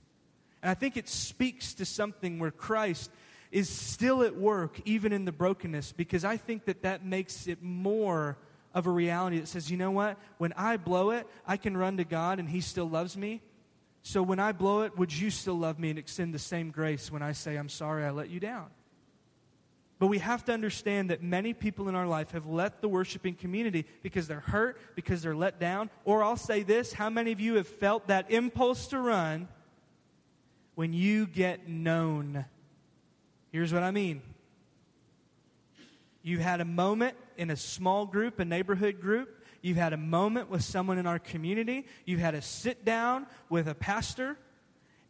And 0.62 0.70
I 0.70 0.74
think 0.74 0.96
it 0.96 1.10
speaks 1.10 1.74
to 1.74 1.84
something 1.84 2.38
where 2.38 2.50
Christ 2.50 3.10
is 3.52 3.68
still 3.68 4.22
at 4.22 4.34
work 4.34 4.80
even 4.86 5.12
in 5.12 5.26
the 5.26 5.32
brokenness 5.32 5.92
because 5.92 6.24
I 6.24 6.38
think 6.38 6.64
that 6.64 6.82
that 6.82 7.04
makes 7.04 7.46
it 7.46 7.62
more 7.62 8.38
of 8.74 8.86
a 8.86 8.90
reality 8.90 9.40
that 9.40 9.48
says, 9.48 9.70
you 9.70 9.76
know 9.76 9.90
what? 9.90 10.18
When 10.38 10.54
I 10.54 10.78
blow 10.78 11.10
it, 11.10 11.26
I 11.46 11.58
can 11.58 11.76
run 11.76 11.98
to 11.98 12.04
God 12.04 12.38
and 12.38 12.48
He 12.48 12.62
still 12.62 12.88
loves 12.88 13.14
me. 13.14 13.42
So 14.06 14.22
when 14.22 14.38
I 14.38 14.52
blow 14.52 14.82
it, 14.82 14.96
would 14.96 15.12
you 15.12 15.30
still 15.30 15.58
love 15.58 15.80
me 15.80 15.90
and 15.90 15.98
extend 15.98 16.32
the 16.32 16.38
same 16.38 16.70
grace 16.70 17.10
when 17.10 17.22
I 17.22 17.32
say, 17.32 17.56
I'm 17.56 17.68
sorry 17.68 18.04
I 18.04 18.10
let 18.10 18.30
you 18.30 18.38
down? 18.38 18.66
But 19.98 20.06
we 20.06 20.18
have 20.18 20.44
to 20.44 20.52
understand 20.52 21.10
that 21.10 21.24
many 21.24 21.52
people 21.52 21.88
in 21.88 21.96
our 21.96 22.06
life 22.06 22.30
have 22.30 22.46
let 22.46 22.80
the 22.80 22.88
worshiping 22.88 23.34
community 23.34 23.84
because 24.04 24.28
they're 24.28 24.38
hurt, 24.38 24.80
because 24.94 25.22
they're 25.22 25.34
let 25.34 25.58
down. 25.58 25.90
Or 26.04 26.22
I'll 26.22 26.36
say 26.36 26.62
this 26.62 26.92
how 26.92 27.10
many 27.10 27.32
of 27.32 27.40
you 27.40 27.54
have 27.54 27.66
felt 27.66 28.06
that 28.06 28.30
impulse 28.30 28.86
to 28.88 29.00
run 29.00 29.48
when 30.76 30.92
you 30.92 31.26
get 31.26 31.68
known? 31.68 32.44
Here's 33.50 33.72
what 33.72 33.82
I 33.82 33.90
mean 33.90 34.22
you 36.22 36.38
had 36.38 36.60
a 36.60 36.64
moment 36.64 37.16
in 37.36 37.50
a 37.50 37.56
small 37.56 38.06
group, 38.06 38.38
a 38.38 38.44
neighborhood 38.44 39.00
group, 39.00 39.36
You've 39.62 39.76
had 39.76 39.92
a 39.92 39.96
moment 39.96 40.50
with 40.50 40.62
someone 40.62 40.98
in 40.98 41.06
our 41.06 41.18
community. 41.18 41.86
You've 42.04 42.20
had 42.20 42.34
a 42.34 42.42
sit 42.42 42.84
down 42.84 43.26
with 43.48 43.68
a 43.68 43.74
pastor. 43.74 44.36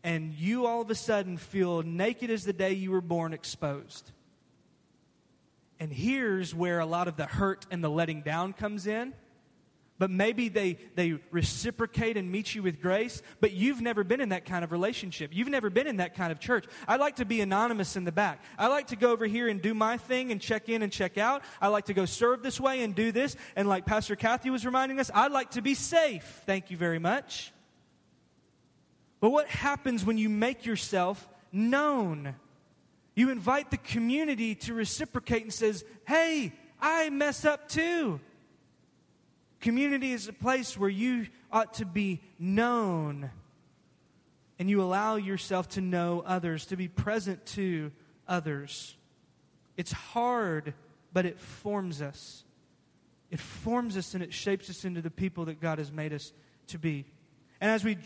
And 0.05 0.35
you 0.35 0.67
all 0.67 0.83
of 0.83 0.91
a 0.91 0.95
sudden 0.95 1.37
feel 1.37 1.83
naked 1.83 2.31
as 2.31 2.45
the 2.45 2.53
day 2.53 2.73
you 2.73 2.93
were 2.93 3.01
born, 3.01 3.33
exposed. 3.33 4.11
And 5.81 5.93
here's 5.93 6.55
where 6.55 6.79
a 6.79 6.87
lot 6.87 7.09
of 7.09 7.17
the 7.17 7.27
hurt 7.27 7.67
and 7.71 7.83
the 7.83 7.91
letting 7.91 8.23
down 8.23 8.53
comes 8.53 8.87
in 8.87 9.13
but 9.99 10.11
maybe 10.11 10.49
they, 10.49 10.79
they 10.95 11.19
reciprocate 11.31 12.17
and 12.17 12.31
meet 12.31 12.55
you 12.55 12.63
with 12.63 12.83
grace, 12.83 13.23
but 13.41 13.53
you've 13.53 13.81
never 13.81 14.05
been 14.05 14.21
in 14.21 14.29
that 14.29 14.45
kind 14.45 14.63
of 14.63 14.73
relationship. 14.73 15.31
You've 15.33 15.49
never 15.49 15.71
been 15.71 15.87
in 15.87 15.97
that 15.99 16.15
kind 16.15 16.31
of 16.31 16.39
church. 16.39 16.67
I 16.87 16.97
like 16.97 17.17
to 17.17 17.25
be 17.25 17.41
anonymous 17.41 17.97
in 17.97 18.05
the 18.05 18.13
back. 18.13 18.43
I 18.59 18.69
like 18.69 18.89
to 18.89 18.97
go 18.97 19.13
over 19.13 19.27
here 19.27 19.49
and 19.49 19.61
do 19.63 19.73
my 19.75 19.97
thing 19.97 20.33
and 20.33 20.41
check 20.41 20.69
in 20.69 20.83
and 20.83 20.93
check 20.93 21.17
out. 21.17 21.43
I 21.61 21.69
like 21.69 21.87
to 21.87 21.95
go 21.95 22.05
serve 22.05 22.43
this 22.43 22.61
way 22.61 22.83
and 22.83 22.95
do 22.95 23.11
this. 23.11 23.37
And 23.57 23.69
like 23.69 23.87
Pastor 23.87 24.17
Kathy 24.17 24.51
was 24.51 24.67
reminding 24.67 25.01
us, 25.01 25.11
I'd 25.15 25.33
like 25.33 25.53
to 25.53 25.63
be 25.63 25.75
safe. 25.75 26.43
Thank 26.45 26.71
you 26.71 26.77
very 26.77 26.99
much. 26.99 27.53
But 29.21 29.31
what 29.31 29.49
happens 29.49 30.05
when 30.05 30.19
you 30.19 30.29
make 30.29 30.67
yourself 30.67 31.27
known? 31.53 32.35
You 33.15 33.31
invite 33.31 33.71
the 33.71 33.79
community 33.79 34.55
to 34.57 34.75
reciprocate 34.75 35.43
and 35.43 35.53
says, 35.53 35.85
hey, 36.07 36.53
I 36.81 37.09
mess 37.09 37.47
up 37.47 37.69
too. 37.69 38.21
Community 39.61 40.13
is 40.13 40.29
a 40.29 40.33
place 40.33 40.77
where 40.79 40.91
you 40.91 41.27
ought 41.53 41.75
to 41.75 41.85
be 41.85 42.21
known 42.39 43.31
and 44.59 44.71
you 44.71 44.83
allow 44.83 45.17
yourself 45.17 45.69
to 45.71 45.81
know 45.81 46.23
others, 46.27 46.67
to 46.67 46.77
be 46.77 46.89
present 46.89 47.45
to 47.47 47.91
others. 48.27 48.95
It's 49.77 49.93
hard, 49.93 50.73
but 51.13 51.27
it 51.27 51.39
forms 51.39 52.01
us. 52.01 52.43
It 53.31 53.41
forms 53.41 53.97
us 53.97 54.15
and 54.15 54.23
it 54.23 54.33
shapes 54.33 54.71
us 54.71 54.85
into 54.85 55.03
the 55.03 55.11
people 55.11 55.47
that 55.47 55.61
God 55.61 55.79
has 55.79 55.93
made 55.93 56.13
us 56.13 56.33
to 56.69 56.79
be. 56.79 57.05
And 57.61 57.71
as 57.71 57.85
we 57.85 57.99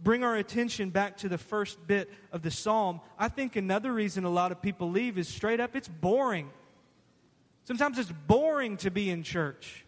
bring 0.00 0.22
our 0.22 0.36
attention 0.36 0.90
back 0.90 1.16
to 1.18 1.28
the 1.28 1.38
first 1.38 1.84
bit 1.86 2.12
of 2.32 2.42
the 2.42 2.50
psalm, 2.50 3.00
I 3.18 3.28
think 3.28 3.56
another 3.56 3.92
reason 3.92 4.24
a 4.24 4.30
lot 4.30 4.52
of 4.52 4.62
people 4.62 4.90
leave 4.90 5.18
is 5.18 5.28
straight 5.28 5.60
up 5.60 5.74
it's 5.74 5.88
boring. 5.88 6.50
Sometimes 7.64 7.98
it's 7.98 8.12
boring 8.26 8.76
to 8.78 8.90
be 8.90 9.10
in 9.10 9.22
church. 9.22 9.84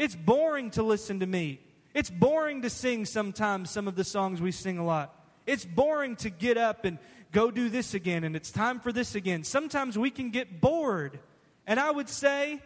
It's 0.00 0.16
boring 0.16 0.70
to 0.70 0.82
listen 0.82 1.20
to 1.20 1.26
me. 1.26 1.60
It's 1.92 2.08
boring 2.08 2.62
to 2.62 2.70
sing 2.70 3.04
sometimes 3.04 3.68
some 3.68 3.86
of 3.86 3.96
the 3.96 4.02
songs 4.02 4.40
we 4.40 4.50
sing 4.50 4.78
a 4.78 4.84
lot. 4.84 5.14
It's 5.46 5.66
boring 5.66 6.16
to 6.16 6.30
get 6.30 6.56
up 6.56 6.86
and 6.86 6.96
go 7.32 7.50
do 7.50 7.68
this 7.68 7.92
again 7.92 8.24
and 8.24 8.34
it's 8.34 8.50
time 8.50 8.80
for 8.80 8.92
this 8.92 9.14
again. 9.14 9.44
Sometimes 9.44 9.98
we 9.98 10.08
can 10.08 10.30
get 10.30 10.58
bored. 10.58 11.18
And 11.66 11.78
I 11.78 11.90
would 11.90 12.08
say, 12.08 12.62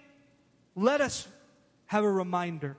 let 0.76 1.00
us 1.00 1.26
have 1.86 2.04
a 2.04 2.10
reminder. 2.10 2.76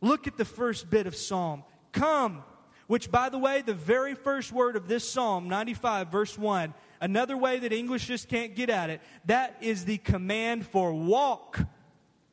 Look 0.00 0.26
at 0.26 0.38
the 0.38 0.46
first 0.46 0.88
bit 0.88 1.06
of 1.06 1.14
Psalm. 1.14 1.62
Come, 1.92 2.44
which, 2.86 3.10
by 3.10 3.28
the 3.28 3.38
way, 3.38 3.60
the 3.60 3.74
very 3.74 4.14
first 4.14 4.52
word 4.52 4.76
of 4.76 4.88
this 4.88 5.06
Psalm, 5.06 5.50
95, 5.50 6.08
verse 6.08 6.38
1, 6.38 6.72
another 7.02 7.36
way 7.36 7.58
that 7.58 7.74
English 7.74 8.06
just 8.06 8.30
can't 8.30 8.54
get 8.54 8.70
at 8.70 8.88
it, 8.88 9.02
that 9.26 9.58
is 9.60 9.84
the 9.84 9.98
command 9.98 10.66
for 10.66 10.94
walk. 10.94 11.60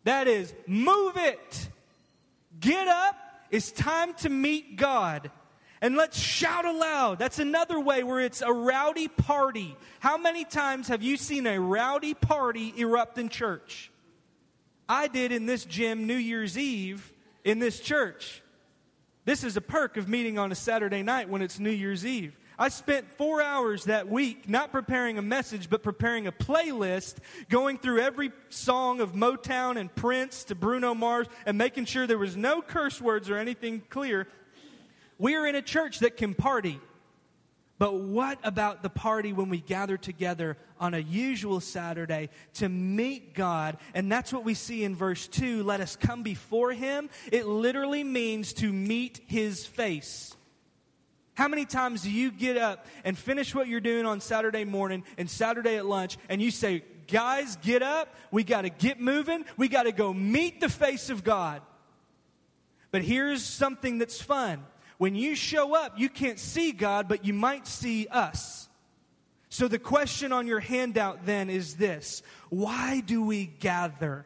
That 0.04 0.28
is, 0.28 0.54
move 0.68 1.18
it. 1.18 1.70
Get 2.60 2.88
up. 2.88 3.16
It's 3.52 3.72
time 3.72 4.14
to 4.16 4.30
meet 4.30 4.76
God. 4.78 5.30
And 5.82 5.96
let's 5.98 6.18
shout 6.18 6.66
aloud. 6.66 7.20
That's 7.20 7.40
another 7.40 7.80
way 7.80 8.04
where 8.04 8.22
it's 8.22 8.42
a 8.42 8.52
rowdy 8.52 9.10
party. 9.10 9.76
How 10.00 10.18
many 10.18 10.46
times 10.46 10.88
have 10.88 11.04
you 11.04 11.18
seen 11.18 11.46
a 11.46 11.60
rowdy 11.60 12.14
party 12.14 12.74
erupt 12.78 13.18
in 13.18 13.30
church? 13.30 13.92
I 14.88 15.08
did 15.08 15.32
in 15.32 15.46
this 15.46 15.66
gym 15.66 16.08
New 16.08 16.16
Year's 16.16 16.58
Eve 16.58 17.12
in 17.44 17.60
this 17.60 17.80
church. 17.80 18.42
This 19.26 19.44
is 19.44 19.56
a 19.58 19.62
perk 19.62 19.98
of 19.98 20.08
meeting 20.08 20.38
on 20.38 20.52
a 20.52 20.56
Saturday 20.56 21.04
night 21.04 21.30
when 21.30 21.42
it's 21.42 21.60
New 21.60 21.70
Year's 21.70 22.06
Eve. 22.06 22.34
I 22.58 22.70
spent 22.70 23.10
four 23.12 23.42
hours 23.42 23.86
that 23.86 24.08
week 24.08 24.48
not 24.48 24.72
preparing 24.72 25.18
a 25.18 25.22
message, 25.22 25.70
but 25.70 25.82
preparing 25.82 26.28
a 26.28 26.32
playlist, 26.32 27.18
going 27.50 27.80
through 27.80 28.02
every 28.02 28.32
song 28.50 29.02
of 29.02 29.14
Motown 29.14 29.78
and 29.78 29.94
Prince 29.94 30.44
to 30.46 30.56
Bruno 30.56 30.94
Mars 30.94 31.28
and 31.46 31.58
making 31.58 31.86
sure 31.86 32.06
there 32.06 32.18
was 32.18 32.38
no 32.38 32.62
curse 32.62 33.02
words 33.02 33.30
or 33.30 33.38
anything 33.38 33.82
clear. 33.90 34.28
We're 35.18 35.48
in 35.48 35.56
a 35.56 35.62
church 35.62 36.00
that 36.00 36.18
can 36.18 36.36
party. 36.36 36.80
But 37.80 37.96
what 37.96 38.38
about 38.44 38.84
the 38.84 38.90
party 38.90 39.34
when 39.34 39.50
we 39.50 39.58
gather 39.60 39.98
together 39.98 40.58
on 40.80 40.94
a 40.94 41.00
usual 41.00 41.60
Saturday 41.60 42.30
to 42.56 42.70
meet 42.70 43.34
God? 43.34 43.78
And 43.96 44.12
that's 44.12 44.32
what 44.32 44.46
we 44.46 44.54
see 44.54 44.84
in 44.84 44.96
verse 44.96 45.28
2. 45.28 45.64
Let 45.64 45.82
us 45.82 45.96
come 45.96 46.24
before 46.24 46.72
Him. 46.72 47.10
It 47.32 47.48
literally 47.48 48.04
means 48.04 48.54
to 48.54 48.72
meet 48.72 49.22
His 49.26 49.66
face. 49.66 50.36
How 51.36 51.48
many 51.48 51.66
times 51.66 52.04
do 52.04 52.12
you 52.12 52.32
get 52.32 52.58
up 52.58 52.86
and 53.04 53.18
finish 53.18 53.56
what 53.56 53.68
you're 53.68 53.80
doing 53.80 54.06
on 54.06 54.22
Saturday 54.22 54.66
morning 54.66 55.04
and 55.18 55.30
Saturday 55.30 55.78
at 55.78 55.86
lunch 55.86 56.18
and 56.30 56.42
you 56.42 56.52
say, 56.52 56.84
Guys, 57.08 57.58
get 57.58 57.84
up. 57.84 58.14
We 58.32 58.44
got 58.44 58.62
to 58.62 58.70
get 58.70 59.00
moving. 59.00 59.46
We 59.58 59.68
got 59.68 59.84
to 59.84 59.92
go 59.92 60.14
meet 60.14 60.62
the 60.62 60.70
face 60.70 61.10
of 61.10 61.24
God. 61.24 61.62
But 62.92 63.02
here's 63.02 63.44
something 63.44 63.98
that's 63.98 64.22
fun. 64.22 64.60
When 64.98 65.16
you 65.16 65.36
show 65.36 65.76
up, 65.76 66.00
you 66.00 66.08
can't 66.08 66.40
see 66.40 66.72
God, 66.72 67.08
but 67.08 67.26
you 67.26 67.34
might 67.34 67.68
see 67.68 68.08
us. 68.08 68.70
So 69.50 69.68
the 69.68 69.80
question 69.80 70.32
on 70.32 70.48
your 70.48 70.60
handout 70.60 71.26
then 71.26 71.50
is 71.50 71.76
this 71.76 72.24
Why 72.50 73.02
do 73.02 73.24
we 73.24 73.46
gather? 73.46 74.26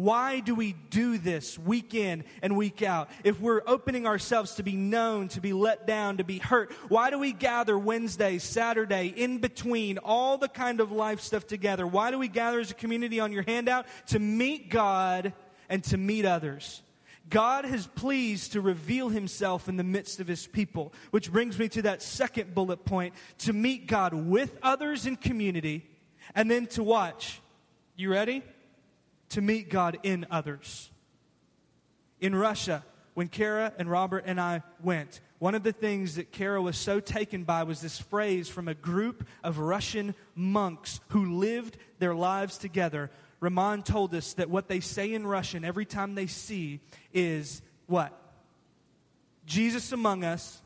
Why 0.00 0.40
do 0.40 0.54
we 0.54 0.72
do 0.88 1.18
this 1.18 1.58
week 1.58 1.92
in 1.92 2.24
and 2.40 2.56
week 2.56 2.80
out? 2.80 3.10
If 3.22 3.38
we're 3.38 3.60
opening 3.66 4.06
ourselves 4.06 4.54
to 4.54 4.62
be 4.62 4.74
known, 4.74 5.28
to 5.28 5.42
be 5.42 5.52
let 5.52 5.86
down, 5.86 6.16
to 6.16 6.24
be 6.24 6.38
hurt, 6.38 6.72
why 6.88 7.10
do 7.10 7.18
we 7.18 7.34
gather 7.34 7.78
Wednesday, 7.78 8.38
Saturday, 8.38 9.08
in 9.08 9.40
between 9.40 9.98
all 9.98 10.38
the 10.38 10.48
kind 10.48 10.80
of 10.80 10.90
life 10.90 11.20
stuff 11.20 11.46
together? 11.46 11.86
Why 11.86 12.10
do 12.10 12.18
we 12.18 12.28
gather 12.28 12.60
as 12.60 12.70
a 12.70 12.74
community 12.74 13.20
on 13.20 13.30
your 13.30 13.42
handout? 13.42 13.84
To 14.06 14.18
meet 14.18 14.70
God 14.70 15.34
and 15.68 15.84
to 15.84 15.98
meet 15.98 16.24
others. 16.24 16.80
God 17.28 17.66
has 17.66 17.86
pleased 17.86 18.52
to 18.52 18.62
reveal 18.62 19.10
himself 19.10 19.68
in 19.68 19.76
the 19.76 19.84
midst 19.84 20.18
of 20.18 20.26
his 20.26 20.46
people, 20.46 20.94
which 21.10 21.30
brings 21.30 21.58
me 21.58 21.68
to 21.68 21.82
that 21.82 22.00
second 22.00 22.54
bullet 22.54 22.86
point 22.86 23.12
to 23.40 23.52
meet 23.52 23.86
God 23.86 24.14
with 24.14 24.56
others 24.62 25.04
in 25.04 25.16
community 25.16 25.84
and 26.34 26.50
then 26.50 26.68
to 26.68 26.82
watch. 26.82 27.42
You 27.96 28.10
ready? 28.10 28.42
To 29.30 29.40
meet 29.40 29.70
God 29.70 29.98
in 30.02 30.26
others. 30.30 30.90
In 32.20 32.34
Russia, 32.34 32.84
when 33.14 33.28
Kara 33.28 33.72
and 33.78 33.90
Robert 33.90 34.24
and 34.26 34.40
I 34.40 34.62
went, 34.82 35.20
one 35.38 35.54
of 35.54 35.62
the 35.62 35.72
things 35.72 36.16
that 36.16 36.32
Kara 36.32 36.60
was 36.60 36.76
so 36.76 37.00
taken 37.00 37.44
by 37.44 37.62
was 37.62 37.80
this 37.80 37.98
phrase 37.98 38.48
from 38.48 38.68
a 38.68 38.74
group 38.74 39.26
of 39.42 39.58
Russian 39.58 40.14
monks 40.34 41.00
who 41.08 41.38
lived 41.38 41.78
their 41.98 42.14
lives 42.14 42.58
together. 42.58 43.10
Raman 43.40 43.82
told 43.82 44.14
us 44.14 44.34
that 44.34 44.50
what 44.50 44.68
they 44.68 44.80
say 44.80 45.14
in 45.14 45.26
Russian 45.26 45.64
every 45.64 45.86
time 45.86 46.14
they 46.14 46.26
see 46.26 46.80
is 47.14 47.62
what? 47.86 48.12
Jesus 49.46 49.92
among 49.92 50.24
us. 50.24 50.60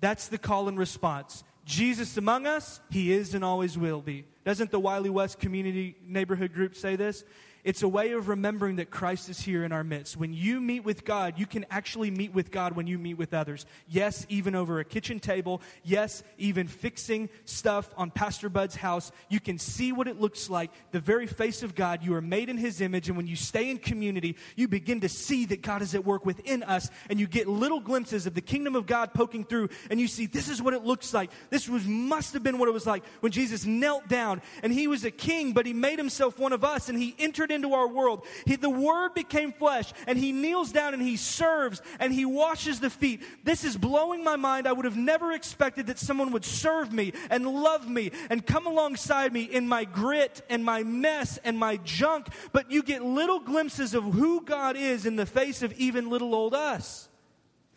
That's 0.00 0.28
the 0.28 0.38
call 0.38 0.68
and 0.68 0.78
response. 0.78 1.42
Jesus 1.64 2.16
among 2.16 2.46
us, 2.46 2.80
he 2.90 3.12
is 3.12 3.34
and 3.34 3.44
always 3.44 3.76
will 3.76 4.00
be. 4.00 4.24
Doesn't 4.44 4.70
the 4.70 4.80
Wiley 4.80 5.10
West 5.10 5.38
Community 5.38 5.96
Neighborhood 6.04 6.52
Group 6.52 6.74
say 6.74 6.96
this? 6.96 7.24
It's 7.64 7.82
a 7.84 7.88
way 7.88 8.10
of 8.10 8.26
remembering 8.26 8.76
that 8.76 8.90
Christ 8.90 9.28
is 9.28 9.40
here 9.40 9.64
in 9.64 9.70
our 9.70 9.84
midst. 9.84 10.16
When 10.16 10.32
you 10.32 10.60
meet 10.60 10.84
with 10.84 11.04
God, 11.04 11.38
you 11.38 11.46
can 11.46 11.64
actually 11.70 12.10
meet 12.10 12.34
with 12.34 12.50
God 12.50 12.74
when 12.74 12.88
you 12.88 12.98
meet 12.98 13.14
with 13.14 13.32
others. 13.32 13.66
Yes, 13.86 14.26
even 14.28 14.56
over 14.56 14.80
a 14.80 14.84
kitchen 14.84 15.20
table. 15.20 15.62
Yes, 15.84 16.24
even 16.38 16.66
fixing 16.66 17.28
stuff 17.44 17.94
on 17.96 18.10
Pastor 18.10 18.48
Bud's 18.48 18.74
house. 18.74 19.12
You 19.28 19.38
can 19.38 19.60
see 19.60 19.92
what 19.92 20.08
it 20.08 20.20
looks 20.20 20.50
like, 20.50 20.72
the 20.90 20.98
very 20.98 21.28
face 21.28 21.62
of 21.62 21.76
God. 21.76 22.02
You 22.02 22.14
are 22.14 22.20
made 22.20 22.48
in 22.48 22.56
His 22.56 22.80
image, 22.80 23.06
and 23.06 23.16
when 23.16 23.28
you 23.28 23.36
stay 23.36 23.70
in 23.70 23.78
community, 23.78 24.36
you 24.56 24.66
begin 24.66 25.00
to 25.02 25.08
see 25.08 25.44
that 25.46 25.62
God 25.62 25.82
is 25.82 25.94
at 25.94 26.04
work 26.04 26.26
within 26.26 26.64
us, 26.64 26.90
and 27.08 27.20
you 27.20 27.28
get 27.28 27.46
little 27.46 27.78
glimpses 27.78 28.26
of 28.26 28.34
the 28.34 28.40
kingdom 28.40 28.74
of 28.74 28.86
God 28.86 29.14
poking 29.14 29.44
through, 29.44 29.68
and 29.88 30.00
you 30.00 30.08
see 30.08 30.26
this 30.26 30.48
is 30.48 30.60
what 30.60 30.74
it 30.74 30.82
looks 30.82 31.14
like. 31.14 31.30
This 31.50 31.68
was 31.68 31.86
must 31.86 32.32
have 32.32 32.42
been 32.42 32.58
what 32.58 32.68
it 32.68 32.72
was 32.72 32.88
like 32.88 33.04
when 33.20 33.30
Jesus 33.30 33.64
knelt 33.64 34.08
down, 34.08 34.42
and 34.64 34.72
He 34.72 34.88
was 34.88 35.04
a 35.04 35.12
king, 35.12 35.52
but 35.52 35.64
He 35.64 35.72
made 35.72 36.00
Himself 36.00 36.40
one 36.40 36.52
of 36.52 36.64
us, 36.64 36.88
and 36.88 36.98
He 36.98 37.14
entered 37.20 37.51
into 37.52 37.74
our 37.74 37.86
world. 37.86 38.24
He, 38.46 38.56
the 38.56 38.70
Word 38.70 39.14
became 39.14 39.52
flesh, 39.52 39.92
and 40.06 40.18
He 40.18 40.32
kneels 40.32 40.72
down 40.72 40.94
and 40.94 41.02
He 41.02 41.16
serves 41.16 41.80
and 42.00 42.12
He 42.12 42.24
washes 42.24 42.80
the 42.80 42.90
feet. 42.90 43.22
This 43.44 43.64
is 43.64 43.76
blowing 43.76 44.24
my 44.24 44.36
mind. 44.36 44.66
I 44.66 44.72
would 44.72 44.84
have 44.84 44.96
never 44.96 45.32
expected 45.32 45.86
that 45.86 45.98
someone 45.98 46.32
would 46.32 46.44
serve 46.44 46.92
me 46.92 47.12
and 47.30 47.46
love 47.46 47.88
me 47.88 48.10
and 48.30 48.46
come 48.46 48.66
alongside 48.66 49.32
me 49.32 49.42
in 49.42 49.68
my 49.68 49.84
grit 49.84 50.42
and 50.48 50.64
my 50.64 50.82
mess 50.82 51.38
and 51.44 51.58
my 51.58 51.76
junk. 51.78 52.28
But 52.52 52.70
you 52.70 52.82
get 52.82 53.04
little 53.04 53.40
glimpses 53.40 53.94
of 53.94 54.04
who 54.04 54.42
God 54.42 54.76
is 54.76 55.06
in 55.06 55.16
the 55.16 55.26
face 55.26 55.62
of 55.62 55.72
even 55.74 56.10
little 56.10 56.34
old 56.34 56.54
us. 56.54 57.08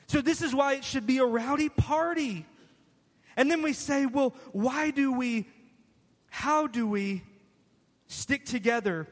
So, 0.07 0.21
this 0.21 0.41
is 0.41 0.53
why 0.53 0.73
it 0.73 0.83
should 0.83 1.07
be 1.07 1.17
a 1.17 1.25
rowdy 1.25 1.69
party. 1.69 2.45
And 3.37 3.51
then 3.51 3.61
we 3.61 3.73
say, 3.73 4.05
well, 4.05 4.33
why 4.51 4.91
do 4.91 5.11
we, 5.11 5.45
how 6.29 6.67
do 6.67 6.87
we 6.87 7.23
stick 8.07 8.45
together 8.45 9.07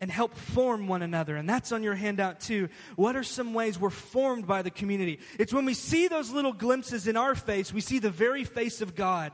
and 0.00 0.10
help 0.10 0.34
form 0.34 0.88
one 0.88 1.02
another. 1.02 1.36
And 1.36 1.48
that's 1.48 1.72
on 1.72 1.82
your 1.82 1.94
handout 1.94 2.40
too. 2.40 2.68
What 2.96 3.16
are 3.16 3.22
some 3.22 3.52
ways 3.52 3.78
we're 3.78 3.90
formed 3.90 4.46
by 4.46 4.62
the 4.62 4.70
community? 4.70 5.20
It's 5.38 5.52
when 5.52 5.64
we 5.64 5.74
see 5.74 6.08
those 6.08 6.30
little 6.30 6.52
glimpses 6.52 7.06
in 7.06 7.16
our 7.16 7.34
face, 7.34 7.72
we 7.72 7.80
see 7.80 7.98
the 7.98 8.10
very 8.10 8.44
face 8.44 8.80
of 8.80 8.94
God. 8.94 9.32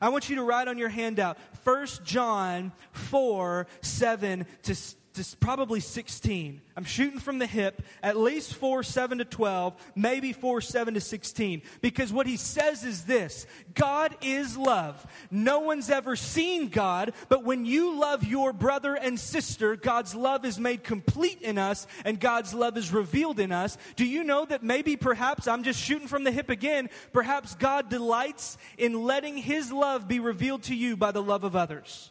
I 0.00 0.08
want 0.08 0.28
you 0.28 0.36
to 0.36 0.42
write 0.42 0.66
on 0.66 0.78
your 0.78 0.88
handout 0.88 1.38
1 1.62 1.86
John 2.04 2.72
4 2.92 3.66
7 3.82 4.46
to 4.64 4.74
probably 5.40 5.80
16. 5.80 6.60
I'm 6.76 6.84
shooting 6.84 7.18
from 7.18 7.38
the 7.38 7.46
hip, 7.46 7.82
at 8.02 8.16
least 8.16 8.54
4, 8.54 8.82
7 8.82 9.18
to 9.18 9.24
12, 9.24 9.74
maybe 9.94 10.32
4, 10.32 10.60
7 10.60 10.94
to 10.94 11.00
16. 11.00 11.62
Because 11.80 12.12
what 12.12 12.26
he 12.26 12.36
says 12.36 12.84
is 12.84 13.04
this 13.04 13.46
God 13.74 14.16
is 14.22 14.56
love. 14.56 15.06
No 15.30 15.60
one's 15.60 15.90
ever 15.90 16.16
seen 16.16 16.68
God, 16.68 17.12
but 17.28 17.44
when 17.44 17.66
you 17.66 17.98
love 17.98 18.24
your 18.24 18.52
brother 18.52 18.94
and 18.94 19.20
sister, 19.20 19.76
God's 19.76 20.14
love 20.14 20.44
is 20.44 20.58
made 20.58 20.82
complete 20.82 21.42
in 21.42 21.58
us 21.58 21.86
and 22.04 22.18
God's 22.18 22.54
love 22.54 22.76
is 22.78 22.92
revealed 22.92 23.38
in 23.38 23.52
us. 23.52 23.76
Do 23.96 24.06
you 24.06 24.24
know 24.24 24.44
that 24.46 24.62
maybe 24.62 24.96
perhaps, 24.96 25.46
I'm 25.46 25.62
just 25.62 25.80
shooting 25.80 26.08
from 26.08 26.24
the 26.24 26.32
hip 26.32 26.48
again, 26.48 26.88
perhaps 27.12 27.54
God 27.54 27.90
delights 27.90 28.56
in 28.78 29.04
letting 29.04 29.36
his 29.36 29.70
love 29.70 30.08
be 30.08 30.20
revealed 30.20 30.62
to 30.64 30.74
you 30.74 30.96
by 30.96 31.12
the 31.12 31.22
love 31.22 31.44
of 31.44 31.54
others? 31.54 32.10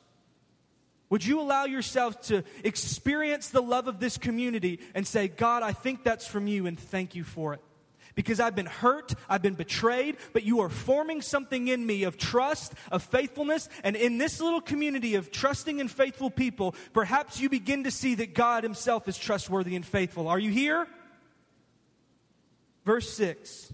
Would 1.11 1.25
you 1.25 1.41
allow 1.41 1.65
yourself 1.65 2.19
to 2.27 2.43
experience 2.63 3.49
the 3.49 3.61
love 3.61 3.87
of 3.87 3.99
this 3.99 4.17
community 4.17 4.79
and 4.95 5.05
say, 5.05 5.27
God, 5.27 5.61
I 5.61 5.73
think 5.73 6.03
that's 6.03 6.25
from 6.25 6.47
you 6.47 6.65
and 6.67 6.79
thank 6.79 7.15
you 7.15 7.25
for 7.25 7.53
it? 7.53 7.59
Because 8.15 8.39
I've 8.39 8.55
been 8.55 8.65
hurt, 8.65 9.13
I've 9.29 9.41
been 9.41 9.55
betrayed, 9.55 10.15
but 10.31 10.43
you 10.43 10.61
are 10.61 10.69
forming 10.69 11.21
something 11.21 11.67
in 11.67 11.85
me 11.85 12.03
of 12.03 12.17
trust, 12.17 12.73
of 12.93 13.03
faithfulness, 13.03 13.67
and 13.83 13.97
in 13.97 14.19
this 14.19 14.39
little 14.39 14.61
community 14.61 15.15
of 15.15 15.31
trusting 15.31 15.81
and 15.81 15.91
faithful 15.91 16.29
people, 16.29 16.75
perhaps 16.93 17.39
you 17.41 17.49
begin 17.49 17.83
to 17.83 17.91
see 17.91 18.15
that 18.15 18.33
God 18.33 18.63
Himself 18.63 19.07
is 19.09 19.17
trustworthy 19.17 19.75
and 19.75 19.85
faithful. 19.85 20.29
Are 20.29 20.39
you 20.39 20.49
here? 20.49 20.87
Verse 22.85 23.11
6 23.13 23.73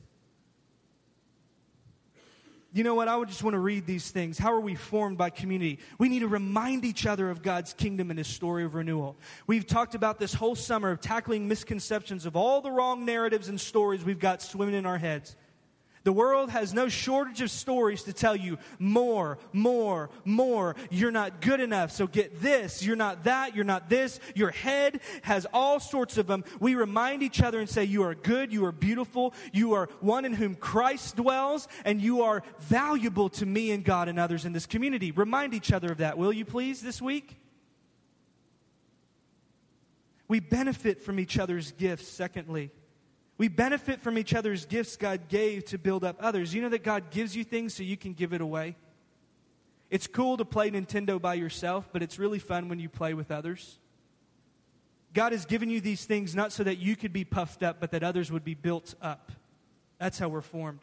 you 2.77 2.83
know 2.83 2.93
what? 2.93 3.07
I 3.07 3.15
would 3.15 3.27
just 3.27 3.43
want 3.43 3.55
to 3.55 3.59
read 3.59 3.87
these 3.87 4.11
things. 4.11 4.37
How 4.37 4.53
are 4.53 4.59
we 4.59 4.75
formed 4.75 5.17
by 5.17 5.31
community? 5.31 5.79
We 5.97 6.09
need 6.09 6.19
to 6.19 6.27
remind 6.27 6.85
each 6.85 7.07
other 7.07 7.29
of 7.29 7.41
God's 7.41 7.73
kingdom 7.73 8.11
and 8.11 8.19
his 8.19 8.27
story 8.27 8.63
of 8.63 8.75
renewal. 8.75 9.17
We've 9.47 9.65
talked 9.65 9.95
about 9.95 10.19
this 10.19 10.33
whole 10.33 10.55
summer 10.55 10.91
of 10.91 11.01
tackling 11.01 11.47
misconceptions 11.47 12.25
of 12.25 12.35
all 12.35 12.61
the 12.61 12.69
wrong 12.69 13.03
narratives 13.03 13.49
and 13.49 13.59
stories 13.59 14.03
we've 14.03 14.19
got 14.19 14.41
swimming 14.41 14.75
in 14.75 14.85
our 14.85 14.99
heads. 14.99 15.35
The 16.07 16.13
world 16.13 16.51
has 16.51 16.73
no 16.73 16.87
shortage 16.87 17.41
of 17.41 17.51
stories 17.51 18.03
to 18.03 18.13
tell 18.13 18.33
you 18.33 18.59
more, 18.79 19.37
more, 19.51 20.09
more. 20.23 20.77
You're 20.89 21.11
not 21.11 21.41
good 21.41 21.59
enough, 21.59 21.91
so 21.91 22.07
get 22.07 22.41
this. 22.41 22.81
You're 22.81 22.95
not 22.95 23.25
that. 23.25 23.57
You're 23.57 23.65
not 23.65 23.89
this. 23.89 24.21
Your 24.33 24.51
head 24.51 25.01
has 25.23 25.45
all 25.51 25.81
sorts 25.81 26.17
of 26.17 26.25
them. 26.25 26.45
We 26.61 26.75
remind 26.75 27.23
each 27.23 27.41
other 27.41 27.59
and 27.59 27.69
say, 27.69 27.83
You 27.83 28.03
are 28.03 28.15
good. 28.15 28.53
You 28.53 28.63
are 28.63 28.71
beautiful. 28.71 29.33
You 29.51 29.73
are 29.73 29.89
one 29.99 30.23
in 30.23 30.31
whom 30.31 30.55
Christ 30.55 31.17
dwells, 31.17 31.67
and 31.83 32.01
you 32.01 32.21
are 32.21 32.41
valuable 32.59 33.27
to 33.31 33.45
me 33.45 33.71
and 33.71 33.83
God 33.83 34.07
and 34.07 34.17
others 34.17 34.45
in 34.45 34.53
this 34.53 34.65
community. 34.65 35.11
Remind 35.11 35.53
each 35.53 35.73
other 35.73 35.91
of 35.91 35.97
that, 35.97 36.17
will 36.17 36.31
you 36.31 36.45
please, 36.45 36.81
this 36.81 37.01
week? 37.01 37.35
We 40.29 40.39
benefit 40.39 41.01
from 41.01 41.19
each 41.19 41.37
other's 41.37 41.73
gifts, 41.73 42.07
secondly. 42.07 42.71
We 43.37 43.47
benefit 43.47 44.01
from 44.01 44.17
each 44.17 44.33
other's 44.33 44.65
gifts 44.65 44.97
God 44.97 45.27
gave 45.29 45.65
to 45.65 45.77
build 45.77 46.03
up 46.03 46.17
others. 46.19 46.53
You 46.53 46.61
know 46.61 46.69
that 46.69 46.83
God 46.83 47.11
gives 47.11 47.35
you 47.35 47.43
things 47.43 47.73
so 47.73 47.83
you 47.83 47.97
can 47.97 48.13
give 48.13 48.33
it 48.33 48.41
away? 48.41 48.75
It's 49.89 50.07
cool 50.07 50.37
to 50.37 50.45
play 50.45 50.71
Nintendo 50.71 51.21
by 51.21 51.35
yourself, 51.35 51.87
but 51.93 52.01
it's 52.01 52.19
really 52.19 52.39
fun 52.39 52.67
when 52.67 52.79
you 52.79 52.89
play 52.89 53.13
with 53.13 53.31
others. 53.31 53.77
God 55.13 55.31
has 55.31 55.45
given 55.45 55.69
you 55.69 55.79
these 55.79 56.03
things 56.03 56.35
not 56.35 56.51
so 56.51 56.63
that 56.63 56.77
you 56.77 56.95
could 56.95 57.13
be 57.13 57.23
puffed 57.23 57.63
up, 57.63 57.79
but 57.79 57.91
that 57.91 58.03
others 58.03 58.31
would 58.31 58.43
be 58.43 58.53
built 58.53 58.95
up. 59.01 59.31
That's 59.99 60.19
how 60.19 60.29
we're 60.29 60.41
formed. 60.41 60.81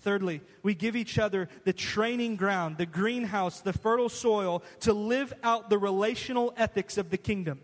Thirdly, 0.00 0.40
we 0.62 0.74
give 0.74 0.96
each 0.96 1.18
other 1.18 1.48
the 1.64 1.72
training 1.72 2.36
ground, 2.36 2.78
the 2.78 2.86
greenhouse, 2.86 3.60
the 3.60 3.72
fertile 3.72 4.08
soil 4.08 4.62
to 4.80 4.92
live 4.92 5.32
out 5.42 5.70
the 5.70 5.78
relational 5.78 6.54
ethics 6.56 6.96
of 6.98 7.10
the 7.10 7.18
kingdom. 7.18 7.60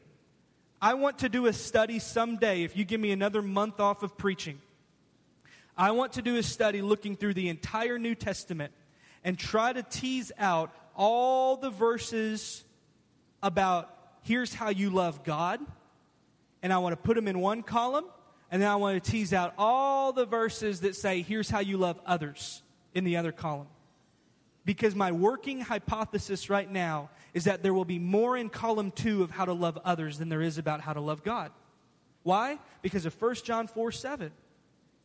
I 0.80 0.94
want 0.94 1.20
to 1.20 1.28
do 1.28 1.46
a 1.46 1.52
study 1.52 1.98
someday, 1.98 2.62
if 2.62 2.76
you 2.76 2.84
give 2.84 3.00
me 3.00 3.10
another 3.10 3.40
month 3.40 3.80
off 3.80 4.02
of 4.02 4.18
preaching. 4.18 4.58
I 5.76 5.92
want 5.92 6.14
to 6.14 6.22
do 6.22 6.36
a 6.36 6.42
study 6.42 6.82
looking 6.82 7.16
through 7.16 7.34
the 7.34 7.48
entire 7.48 7.98
New 7.98 8.14
Testament 8.14 8.72
and 9.24 9.38
try 9.38 9.72
to 9.72 9.82
tease 9.82 10.32
out 10.38 10.70
all 10.94 11.56
the 11.56 11.70
verses 11.70 12.62
about 13.42 13.90
here's 14.22 14.52
how 14.52 14.68
you 14.68 14.90
love 14.90 15.24
God. 15.24 15.60
And 16.62 16.72
I 16.72 16.78
want 16.78 16.92
to 16.92 16.96
put 16.96 17.14
them 17.14 17.28
in 17.28 17.40
one 17.40 17.62
column. 17.62 18.04
And 18.50 18.62
then 18.62 18.68
I 18.68 18.76
want 18.76 19.02
to 19.02 19.10
tease 19.10 19.32
out 19.32 19.54
all 19.58 20.12
the 20.12 20.24
verses 20.24 20.80
that 20.80 20.94
say 20.94 21.22
here's 21.22 21.50
how 21.50 21.60
you 21.60 21.78
love 21.78 21.98
others 22.06 22.62
in 22.94 23.04
the 23.04 23.16
other 23.16 23.32
column. 23.32 23.66
Because 24.66 24.94
my 24.96 25.12
working 25.12 25.61
hypothesis 25.61 26.50
right 26.50 26.70
now 26.70 27.09
is 27.33 27.44
that 27.44 27.62
there 27.62 27.72
will 27.72 27.85
be 27.85 28.00
more 28.00 28.37
in 28.37 28.50
column 28.50 28.90
two 28.90 29.22
of 29.22 29.31
how 29.31 29.44
to 29.44 29.52
love 29.52 29.79
others 29.85 30.18
than 30.18 30.29
there 30.29 30.42
is 30.42 30.59
about 30.59 30.81
how 30.81 30.92
to 30.92 31.00
love 31.00 31.22
God. 31.22 31.52
Why? 32.24 32.59
Because 32.83 33.07
of 33.07 33.18
1 33.22 33.37
John 33.37 33.68
4 33.68 33.92
7. 33.92 34.33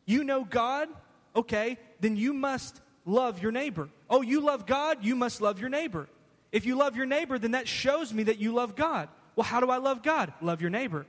You 0.04 0.24
know 0.24 0.44
God? 0.44 0.88
Okay, 1.36 1.78
then 2.00 2.16
you 2.16 2.34
must 2.34 2.80
love 3.06 3.40
your 3.40 3.52
neighbor. 3.52 3.88
Oh, 4.10 4.20
you 4.20 4.40
love 4.40 4.66
God? 4.66 5.04
You 5.04 5.14
must 5.14 5.40
love 5.40 5.60
your 5.60 5.70
neighbor. 5.70 6.08
If 6.50 6.66
you 6.66 6.74
love 6.74 6.96
your 6.96 7.06
neighbor, 7.06 7.38
then 7.38 7.52
that 7.52 7.68
shows 7.68 8.12
me 8.12 8.24
that 8.24 8.38
you 8.38 8.52
love 8.52 8.74
God. 8.74 9.08
Well, 9.36 9.44
how 9.44 9.60
do 9.60 9.70
I 9.70 9.78
love 9.78 10.02
God? 10.02 10.32
Love 10.42 10.60
your 10.60 10.70
neighbor. 10.70 11.06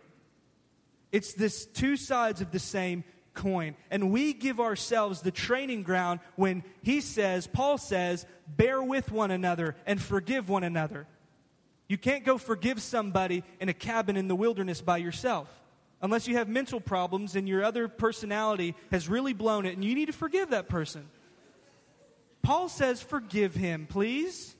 It's 1.11 1.33
this 1.33 1.65
two 1.65 1.97
sides 1.97 2.39
of 2.39 2.51
the 2.51 2.59
same 2.59 3.03
coin. 3.33 3.75
And 3.91 4.11
we 4.11 4.33
give 4.33 4.59
ourselves 4.59 5.21
the 5.21 5.31
training 5.31 5.83
ground 5.83 6.19
when 6.35 6.63
he 6.83 7.01
says, 7.01 7.47
Paul 7.47 7.77
says, 7.77 8.25
bear 8.47 8.81
with 8.81 9.11
one 9.11 9.31
another 9.31 9.75
and 9.85 10.01
forgive 10.01 10.49
one 10.49 10.63
another. 10.63 11.07
You 11.87 11.97
can't 11.97 12.25
go 12.25 12.37
forgive 12.37 12.81
somebody 12.81 13.43
in 13.59 13.69
a 13.69 13.73
cabin 13.73 14.17
in 14.17 14.27
the 14.27 14.35
wilderness 14.35 14.81
by 14.81 14.97
yourself. 14.97 15.47
Unless 16.01 16.27
you 16.27 16.35
have 16.35 16.49
mental 16.49 16.81
problems 16.81 17.35
and 17.35 17.47
your 17.47 17.63
other 17.63 17.87
personality 17.87 18.75
has 18.91 19.07
really 19.07 19.33
blown 19.33 19.65
it 19.65 19.75
and 19.75 19.83
you 19.83 19.95
need 19.95 20.07
to 20.07 20.13
forgive 20.13 20.49
that 20.49 20.67
person. 20.67 21.05
Paul 22.41 22.67
says, 22.67 23.01
forgive 23.01 23.55
him, 23.55 23.87
please. 23.89 24.53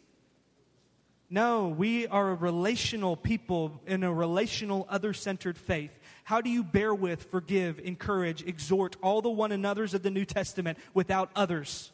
No, 1.30 1.68
we 1.68 2.08
are 2.08 2.30
a 2.30 2.36
relational 2.36 3.18
people 3.18 3.82
in 3.88 4.04
a 4.04 4.14
relational, 4.14 4.88
other 4.90 5.14
centered 5.14 5.58
faith. 5.58 5.92
How 6.24 6.42
do 6.42 6.50
you 6.50 6.64
bear 6.64 6.94
with, 6.94 7.24
forgive, 7.24 7.80
encourage, 7.80 8.44
exhort 8.44 8.96
all 9.02 9.22
the 9.22 9.30
one 9.30 9.52
another's 9.52 9.94
of 9.94 10.04
the 10.04 10.12
New 10.12 10.26
Testament 10.26 10.78
without 10.94 11.30
others? 11.36 11.92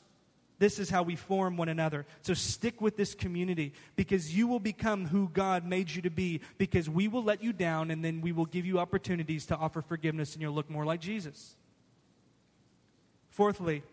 This 0.59 0.77
is 0.77 0.89
how 0.89 1.03
we 1.03 1.15
form 1.15 1.55
one 1.55 1.69
another. 1.69 2.05
So 2.21 2.33
stick 2.33 2.81
with 2.81 2.97
this 2.97 3.15
community 3.15 3.71
because 3.95 4.35
you 4.35 4.45
will 4.45 4.59
become 4.59 5.07
who 5.07 5.29
God 5.29 5.65
made 5.65 5.89
you 5.89 6.01
to 6.01 6.09
be 6.09 6.41
because 6.57 6.89
we 6.89 7.07
will 7.07 7.23
let 7.23 7.41
you 7.41 7.53
down 7.53 7.91
and 7.91 8.03
then 8.03 8.19
we 8.19 8.33
will 8.33 8.45
give 8.45 8.65
you 8.65 8.77
opportunities 8.77 9.45
to 9.47 9.55
offer 9.55 9.81
forgiveness 9.81 10.33
and 10.33 10.41
you'll 10.41 10.53
look 10.53 10.69
more 10.69 10.85
like 10.85 10.99
Jesus. 10.99 11.55
Fourthly, 13.31 13.83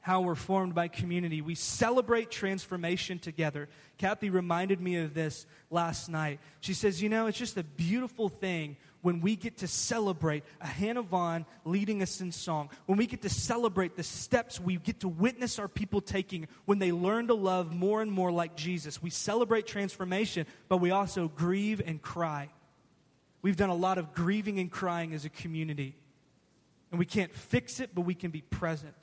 how 0.00 0.22
we're 0.22 0.34
formed 0.34 0.74
by 0.74 0.88
community. 0.88 1.40
We 1.40 1.54
celebrate 1.54 2.32
transformation 2.32 3.20
together. 3.20 3.68
Kathy 3.98 4.28
reminded 4.28 4.80
me 4.80 4.96
of 4.96 5.14
this 5.14 5.46
last 5.70 6.08
night. 6.08 6.40
She 6.60 6.74
says, 6.74 7.00
You 7.00 7.08
know, 7.08 7.28
it's 7.28 7.38
just 7.38 7.56
a 7.56 7.62
beautiful 7.62 8.28
thing 8.28 8.76
when 9.02 9.20
we 9.20 9.36
get 9.36 9.58
to 9.58 9.68
celebrate 9.68 10.44
a 10.60 10.66
Hannah 10.66 11.02
Vaughn 11.02 11.44
leading 11.64 12.02
us 12.02 12.20
in 12.20 12.32
song, 12.32 12.70
when 12.86 12.96
we 12.96 13.06
get 13.06 13.22
to 13.22 13.28
celebrate 13.28 13.96
the 13.96 14.02
steps 14.02 14.58
we 14.58 14.76
get 14.76 15.00
to 15.00 15.08
witness 15.08 15.58
our 15.58 15.68
people 15.68 16.00
taking 16.00 16.46
when 16.64 16.78
they 16.78 16.92
learn 16.92 17.26
to 17.26 17.34
love 17.34 17.74
more 17.74 18.00
and 18.00 18.10
more 18.10 18.32
like 18.32 18.56
Jesus. 18.56 19.02
We 19.02 19.10
celebrate 19.10 19.66
transformation, 19.66 20.46
but 20.68 20.78
we 20.78 20.92
also 20.92 21.28
grieve 21.28 21.82
and 21.84 22.00
cry. 22.00 22.48
We've 23.42 23.56
done 23.56 23.70
a 23.70 23.74
lot 23.74 23.98
of 23.98 24.14
grieving 24.14 24.60
and 24.60 24.70
crying 24.70 25.12
as 25.14 25.24
a 25.24 25.28
community. 25.28 25.94
And 26.90 26.98
we 26.98 27.06
can't 27.06 27.34
fix 27.34 27.80
it, 27.80 27.90
but 27.94 28.02
we 28.02 28.14
can 28.14 28.30
be 28.30 28.42
present. 28.42 28.94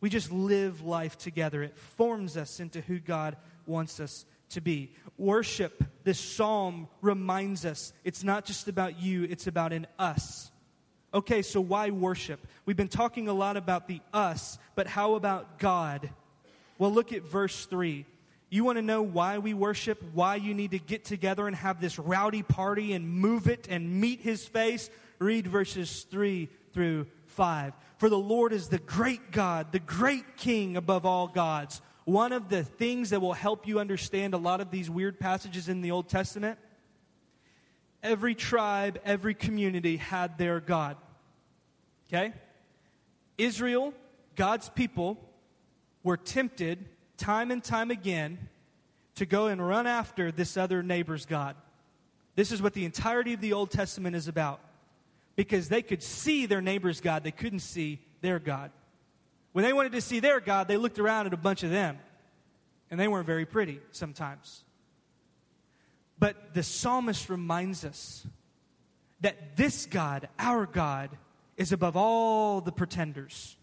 We 0.00 0.08
just 0.08 0.32
live 0.32 0.82
life 0.82 1.18
together. 1.18 1.62
It 1.62 1.76
forms 1.76 2.36
us 2.36 2.58
into 2.58 2.80
who 2.80 2.98
God 2.98 3.36
wants 3.66 4.00
us 4.00 4.24
to 4.52 4.60
be. 4.60 4.90
Worship, 5.18 5.84
this 6.04 6.18
psalm 6.18 6.88
reminds 7.00 7.64
us 7.64 7.92
it's 8.04 8.24
not 8.24 8.44
just 8.44 8.68
about 8.68 9.00
you, 9.00 9.24
it's 9.24 9.46
about 9.46 9.72
an 9.72 9.86
us. 9.98 10.50
Okay, 11.14 11.42
so 11.42 11.60
why 11.60 11.90
worship? 11.90 12.40
We've 12.64 12.76
been 12.76 12.88
talking 12.88 13.28
a 13.28 13.34
lot 13.34 13.56
about 13.56 13.86
the 13.86 14.00
us, 14.14 14.58
but 14.74 14.86
how 14.86 15.14
about 15.14 15.58
God? 15.58 16.08
Well, 16.78 16.92
look 16.92 17.12
at 17.12 17.22
verse 17.22 17.66
3. 17.66 18.06
You 18.48 18.64
want 18.64 18.76
to 18.76 18.82
know 18.82 19.02
why 19.02 19.38
we 19.38 19.54
worship, 19.54 20.02
why 20.12 20.36
you 20.36 20.54
need 20.54 20.72
to 20.72 20.78
get 20.78 21.04
together 21.04 21.46
and 21.46 21.56
have 21.56 21.80
this 21.80 21.98
rowdy 21.98 22.42
party 22.42 22.92
and 22.92 23.08
move 23.08 23.46
it 23.46 23.66
and 23.70 24.00
meet 24.00 24.20
his 24.20 24.46
face? 24.46 24.90
Read 25.18 25.46
verses 25.46 26.06
3 26.10 26.48
through 26.74 27.06
5. 27.28 27.72
For 27.98 28.08
the 28.08 28.18
Lord 28.18 28.52
is 28.52 28.68
the 28.68 28.78
great 28.78 29.30
God, 29.30 29.70
the 29.72 29.78
great 29.78 30.36
King 30.36 30.76
above 30.76 31.06
all 31.06 31.28
gods. 31.28 31.80
One 32.04 32.32
of 32.32 32.48
the 32.48 32.64
things 32.64 33.10
that 33.10 33.20
will 33.20 33.32
help 33.32 33.66
you 33.66 33.78
understand 33.78 34.34
a 34.34 34.38
lot 34.38 34.60
of 34.60 34.70
these 34.70 34.90
weird 34.90 35.20
passages 35.20 35.68
in 35.68 35.82
the 35.82 35.90
Old 35.90 36.08
Testament 36.08 36.58
every 38.02 38.34
tribe, 38.34 38.98
every 39.04 39.34
community 39.34 39.96
had 39.96 40.36
their 40.36 40.58
God. 40.58 40.96
Okay? 42.08 42.32
Israel, 43.38 43.94
God's 44.36 44.68
people, 44.68 45.18
were 46.02 46.16
tempted 46.16 46.84
time 47.16 47.50
and 47.50 47.62
time 47.62 47.90
again 47.90 48.38
to 49.14 49.26
go 49.26 49.46
and 49.46 49.66
run 49.66 49.86
after 49.86 50.32
this 50.32 50.56
other 50.56 50.82
neighbor's 50.82 51.26
God. 51.26 51.54
This 52.34 52.50
is 52.50 52.60
what 52.60 52.74
the 52.74 52.84
entirety 52.84 53.34
of 53.34 53.40
the 53.40 53.52
Old 53.52 53.70
Testament 53.70 54.16
is 54.16 54.26
about 54.26 54.58
because 55.36 55.68
they 55.68 55.82
could 55.82 56.02
see 56.02 56.46
their 56.46 56.62
neighbor's 56.62 57.00
God, 57.00 57.22
they 57.22 57.30
couldn't 57.30 57.60
see 57.60 58.00
their 58.20 58.38
God. 58.38 58.70
When 59.52 59.64
they 59.64 59.72
wanted 59.72 59.92
to 59.92 60.00
see 60.00 60.20
their 60.20 60.40
God, 60.40 60.68
they 60.68 60.76
looked 60.76 60.98
around 60.98 61.26
at 61.26 61.32
a 61.32 61.38
bunch 61.38 61.62
of 61.62 61.70
them, 61.70 61.98
and 62.90 62.98
they 62.98 63.08
weren't 63.08 63.26
very 63.26 63.46
pretty 63.46 63.80
sometimes. 63.92 64.62
But 66.18 66.54
the 66.54 66.62
psalmist 66.62 67.28
reminds 67.28 67.84
us 67.84 68.26
that 69.20 69.56
this 69.56 69.86
God, 69.86 70.28
our 70.38 70.66
God, 70.66 71.10
is 71.56 71.72
above 71.72 71.96
all 71.96 72.60
the 72.60 72.72
pretenders. 72.72 73.56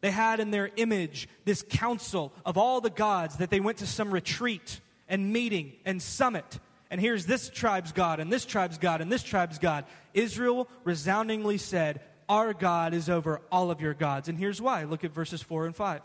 They 0.00 0.10
had 0.10 0.40
in 0.40 0.50
their 0.50 0.70
image 0.76 1.28
this 1.44 1.62
council 1.68 2.32
of 2.44 2.56
all 2.56 2.80
the 2.80 2.90
gods 2.90 3.36
that 3.36 3.50
they 3.50 3.60
went 3.60 3.78
to 3.78 3.86
some 3.86 4.10
retreat 4.10 4.80
and 5.08 5.32
meeting 5.32 5.72
and 5.84 6.00
summit 6.00 6.58
and 6.90 7.00
here's 7.00 7.24
this 7.24 7.48
tribe's 7.48 7.92
God, 7.92 8.18
and 8.18 8.32
this 8.32 8.44
tribe's 8.44 8.76
God, 8.76 9.00
and 9.00 9.10
this 9.10 9.22
tribe's 9.22 9.60
God. 9.60 9.84
Israel 10.12 10.68
resoundingly 10.82 11.56
said, 11.56 12.00
Our 12.30 12.54
God 12.54 12.94
is 12.94 13.10
over 13.10 13.40
all 13.50 13.72
of 13.72 13.80
your 13.80 13.92
gods. 13.92 14.28
And 14.28 14.38
here's 14.38 14.62
why. 14.62 14.84
Look 14.84 15.02
at 15.02 15.10
verses 15.10 15.42
4 15.42 15.66
and 15.66 15.74
5. 15.74 16.00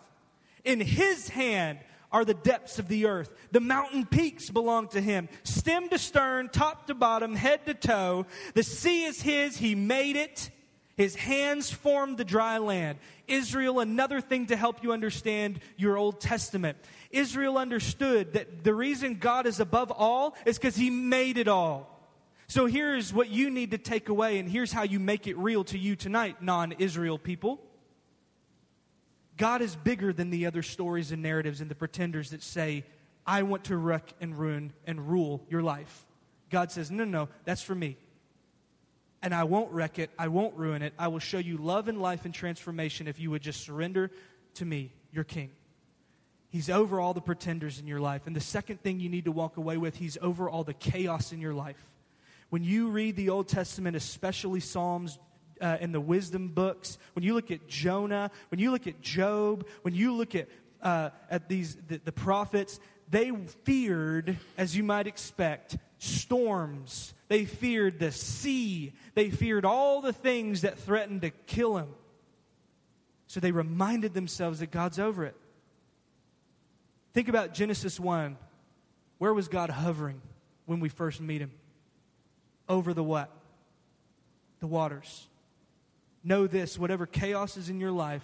In 0.64 0.80
his 0.80 1.30
hand 1.30 1.78
are 2.12 2.26
the 2.26 2.34
depths 2.34 2.80
of 2.80 2.88
the 2.88 3.06
earth. 3.06 3.32
The 3.52 3.60
mountain 3.60 4.08
peaks 4.08 4.50
belong 4.50 4.88
to 4.90 5.02
him, 5.02 5.30
stem 5.44 5.88
to 5.90 6.00
stern, 6.00 6.50
top 6.50 6.88
to 6.88 6.96
bottom, 6.96 7.36
head 7.36 7.68
to 7.68 7.76
toe. 7.76 8.26
The 8.56 8.64
sea 8.64 9.04
is 9.04 9.22
his, 9.22 9.58
he 9.58 9.76
made 9.76 10.16
it. 10.16 10.50
His 10.98 11.14
hands 11.14 11.70
formed 11.70 12.18
the 12.18 12.26
dry 12.26 12.58
land. 12.58 12.98
Israel, 13.28 13.80
another 13.80 14.20
thing 14.20 14.48
to 14.48 14.56
help 14.56 14.82
you 14.82 14.94
understand 14.94 15.60
your 15.78 15.96
Old 15.96 16.20
Testament. 16.20 16.78
Israel 17.12 17.60
understood 17.60 18.34
that 18.34 18.64
the 18.64 18.74
reason 18.74 19.16
God 19.16 19.46
is 19.46 19.60
above 19.60 19.92
all 19.92 20.36
is 20.44 20.58
because 20.58 20.76
He 20.76 20.90
made 20.90 21.38
it 21.38 21.48
all. 21.48 21.95
So 22.48 22.68
here's 22.68 23.14
what 23.14 23.30
you 23.30 23.50
need 23.50 23.72
to 23.72 23.78
take 23.78 24.10
away, 24.10 24.38
and 24.38 24.50
here's 24.50 24.72
how 24.72 24.84
you 24.84 25.00
make 25.00 25.28
it 25.28 25.38
real 25.38 25.64
to 25.66 25.78
you 25.78 25.96
tonight, 25.96 26.42
non 26.42 26.74
Israel 26.74 27.18
people. 27.18 27.60
God 29.38 29.62
is 29.62 29.76
bigger 29.76 30.14
than 30.14 30.30
the 30.30 30.46
other 30.46 30.62
stories 30.62 31.12
and 31.12 31.22
narratives 31.22 31.60
and 31.60 31.70
the 31.70 31.76
pretenders 31.76 32.30
that 32.30 32.42
say, 32.42 32.86
I 33.26 33.44
want 33.44 33.66
to 33.66 33.78
wreck 33.78 34.14
and 34.22 34.38
ruin 34.38 34.72
and 34.86 35.10
rule 35.10 35.44
your 35.50 35.64
life. 35.64 36.06
God 36.50 36.72
says, 36.72 36.92
No, 36.92 37.04
no, 37.04 37.30
that's 37.44 37.62
for 37.62 37.76
me. 37.76 37.98
And 39.22 39.34
I 39.34 39.44
won't 39.44 39.72
wreck 39.72 39.98
it. 39.98 40.12
I 40.20 40.28
won't 40.28 40.56
ruin 40.56 40.84
it. 40.84 40.94
I 41.00 41.08
will 41.08 41.20
show 41.20 41.40
you 41.40 41.58
love 41.58 41.88
and 41.88 42.00
life 42.00 42.26
and 42.26 42.34
transformation 42.34 43.08
if 43.08 43.20
you 43.20 43.32
would 43.32 43.42
just 43.42 43.62
surrender 43.66 44.12
to 44.56 44.66
me, 44.66 44.92
your 45.12 45.24
king. 45.24 45.50
He's 46.52 46.70
over 46.70 47.00
all 47.00 47.14
the 47.14 47.22
pretenders 47.22 47.80
in 47.80 47.88
your 47.88 48.00
life. 48.00 48.28
And 48.28 48.36
the 48.36 48.42
second 48.42 48.82
thing 48.82 49.00
you 49.00 49.10
need 49.10 49.26
to 49.26 49.32
walk 49.32 49.58
away 49.58 49.78
with, 49.78 49.98
He's 49.98 50.18
over 50.22 50.48
all 50.48 50.64
the 50.64 50.76
chaos 50.76 51.34
in 51.34 51.42
your 51.42 51.56
life. 51.56 51.84
When 52.50 52.64
you 52.64 52.90
read 52.90 53.16
the 53.16 53.30
Old 53.30 53.48
Testament, 53.48 53.96
especially 53.96 54.60
Psalms, 54.60 55.18
uh, 55.60 55.78
the 55.92 56.02
wisdom 56.02 56.50
books, 56.50 56.98
when 57.14 57.24
you 57.24 57.34
look 57.34 57.52
at 57.52 57.68
Jonah, 57.68 58.32
when 58.50 58.60
you 58.60 58.72
look 58.72 58.88
at 58.88 59.02
Job, 59.02 59.66
when 59.82 59.94
you 59.94 60.14
look 60.14 60.36
at, 60.36 60.48
uh, 60.82 61.10
at 61.30 61.50
these, 61.50 61.76
the, 61.88 61.98
the 61.98 62.12
prophets, 62.12 62.80
they 63.10 63.32
feared, 63.64 64.38
as 64.58 64.76
you 64.76 64.84
might 64.84 65.08
expect, 65.08 65.78
storms. 66.00 67.14
They 67.28 67.46
feared 67.46 68.00
the 68.00 68.12
sea. 68.12 68.94
They 69.14 69.30
feared 69.30 69.66
all 69.66 70.02
the 70.02 70.14
things 70.14 70.62
that 70.62 70.78
threatened 70.80 71.22
to 71.22 71.30
kill 71.30 71.78
him. 71.78 71.88
So 73.28 73.40
they 73.40 73.52
reminded 73.52 74.14
themselves 74.14 74.60
that 74.60 74.72
God's 74.72 75.00
over 75.00 75.26
it. 75.26 75.36
Think 77.14 77.28
about 77.28 77.54
Genesis 77.54 78.00
1. 78.00 78.38
Where 79.18 79.34
was 79.34 79.48
God 79.48 79.70
hovering 79.70 80.22
when 80.66 80.80
we 80.80 80.90
first 80.90 81.22
meet 81.22 81.42
him? 81.42 81.52
Over 82.68 82.94
the 82.94 83.04
what? 83.04 83.30
The 84.60 84.68
waters. 84.68 85.28
Know 86.24 86.48
this 86.48 86.80
whatever 86.80 87.06
chaos 87.06 87.58
is 87.58 87.70
in 87.70 87.80
your 87.80 87.92
life, 87.92 88.24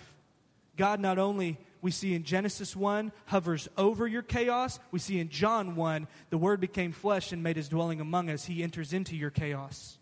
God 0.78 1.00
not 1.00 1.20
only 1.20 1.58
we 1.82 1.92
see 1.92 2.14
in 2.14 2.24
Genesis 2.24 2.76
1 2.76 3.12
hovers 3.26 3.68
over 3.78 4.08
your 4.08 4.22
chaos, 4.22 4.80
we 4.92 5.00
see 5.00 5.20
in 5.20 5.30
John 5.30 5.76
1 5.76 6.08
the 6.30 6.38
word 6.38 6.60
became 6.60 6.92
flesh 6.92 7.32
and 7.32 7.44
made 7.44 7.56
his 7.56 7.70
dwelling 7.70 8.02
among 8.02 8.30
us. 8.30 8.46
He 8.46 8.64
enters 8.64 8.94
into 8.94 9.16
your 9.16 9.32
chaos. 9.32 9.98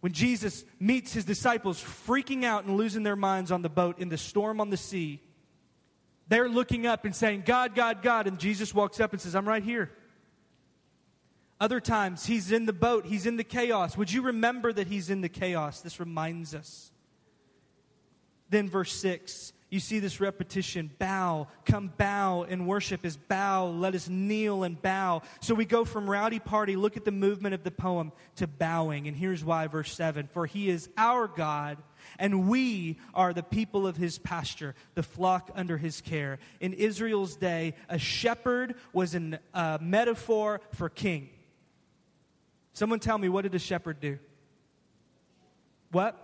When 0.00 0.12
Jesus 0.12 0.64
meets 0.78 1.12
his 1.12 1.26
disciples 1.26 1.82
freaking 2.06 2.44
out 2.44 2.64
and 2.64 2.76
losing 2.76 3.02
their 3.02 3.16
minds 3.16 3.52
on 3.52 3.62
the 3.62 3.68
boat 3.68 3.98
in 3.98 4.08
the 4.08 4.16
storm 4.16 4.60
on 4.60 4.70
the 4.70 4.78
sea, 4.78 5.20
they're 6.28 6.48
looking 6.48 6.86
up 6.86 7.04
and 7.04 7.14
saying, 7.14 7.42
God, 7.44 7.74
God, 7.74 8.02
God. 8.02 8.26
And 8.26 8.38
Jesus 8.38 8.72
walks 8.72 8.98
up 8.98 9.12
and 9.12 9.20
says, 9.20 9.34
I'm 9.34 9.46
right 9.46 9.62
here. 9.62 9.90
Other 11.60 11.80
times, 11.80 12.24
he's 12.26 12.50
in 12.50 12.66
the 12.66 12.72
boat, 12.72 13.04
he's 13.04 13.26
in 13.26 13.36
the 13.36 13.44
chaos. 13.44 13.96
Would 13.96 14.12
you 14.12 14.22
remember 14.22 14.72
that 14.72 14.86
he's 14.86 15.10
in 15.10 15.20
the 15.20 15.28
chaos? 15.28 15.80
This 15.80 16.00
reminds 16.00 16.54
us. 16.54 16.90
Then, 18.48 18.68
verse 18.68 18.92
6 18.92 19.52
you 19.70 19.78
see 19.78 20.00
this 20.00 20.20
repetition 20.20 20.90
bow, 20.98 21.46
come 21.64 21.92
bow 21.96 22.42
and 22.42 22.66
worship 22.66 23.04
is 23.04 23.16
bow, 23.16 23.68
let 23.68 23.94
us 23.94 24.08
kneel 24.08 24.64
and 24.64 24.80
bow. 24.80 25.22
So 25.40 25.54
we 25.54 25.64
go 25.64 25.84
from 25.84 26.10
rowdy 26.10 26.40
party, 26.40 26.74
look 26.74 26.96
at 26.96 27.04
the 27.04 27.12
movement 27.12 27.54
of 27.54 27.62
the 27.62 27.70
poem, 27.70 28.10
to 28.36 28.48
bowing. 28.48 29.06
And 29.06 29.16
here's 29.16 29.44
why, 29.44 29.68
verse 29.68 29.94
7 29.94 30.28
For 30.32 30.46
he 30.46 30.68
is 30.68 30.88
our 30.98 31.28
God, 31.28 31.78
and 32.18 32.48
we 32.48 32.98
are 33.14 33.32
the 33.32 33.44
people 33.44 33.86
of 33.86 33.96
his 33.96 34.18
pasture, 34.18 34.74
the 34.94 35.04
flock 35.04 35.50
under 35.54 35.78
his 35.78 36.00
care. 36.00 36.40
In 36.58 36.72
Israel's 36.72 37.36
day, 37.36 37.74
a 37.88 37.98
shepherd 37.98 38.74
was 38.92 39.14
a 39.14 39.78
metaphor 39.80 40.60
for 40.74 40.88
king. 40.88 41.30
Someone 42.72 43.00
tell 43.00 43.18
me, 43.18 43.28
what 43.28 43.42
did 43.42 43.54
a 43.54 43.58
shepherd 43.58 44.00
do? 44.00 44.18
What? 45.92 46.16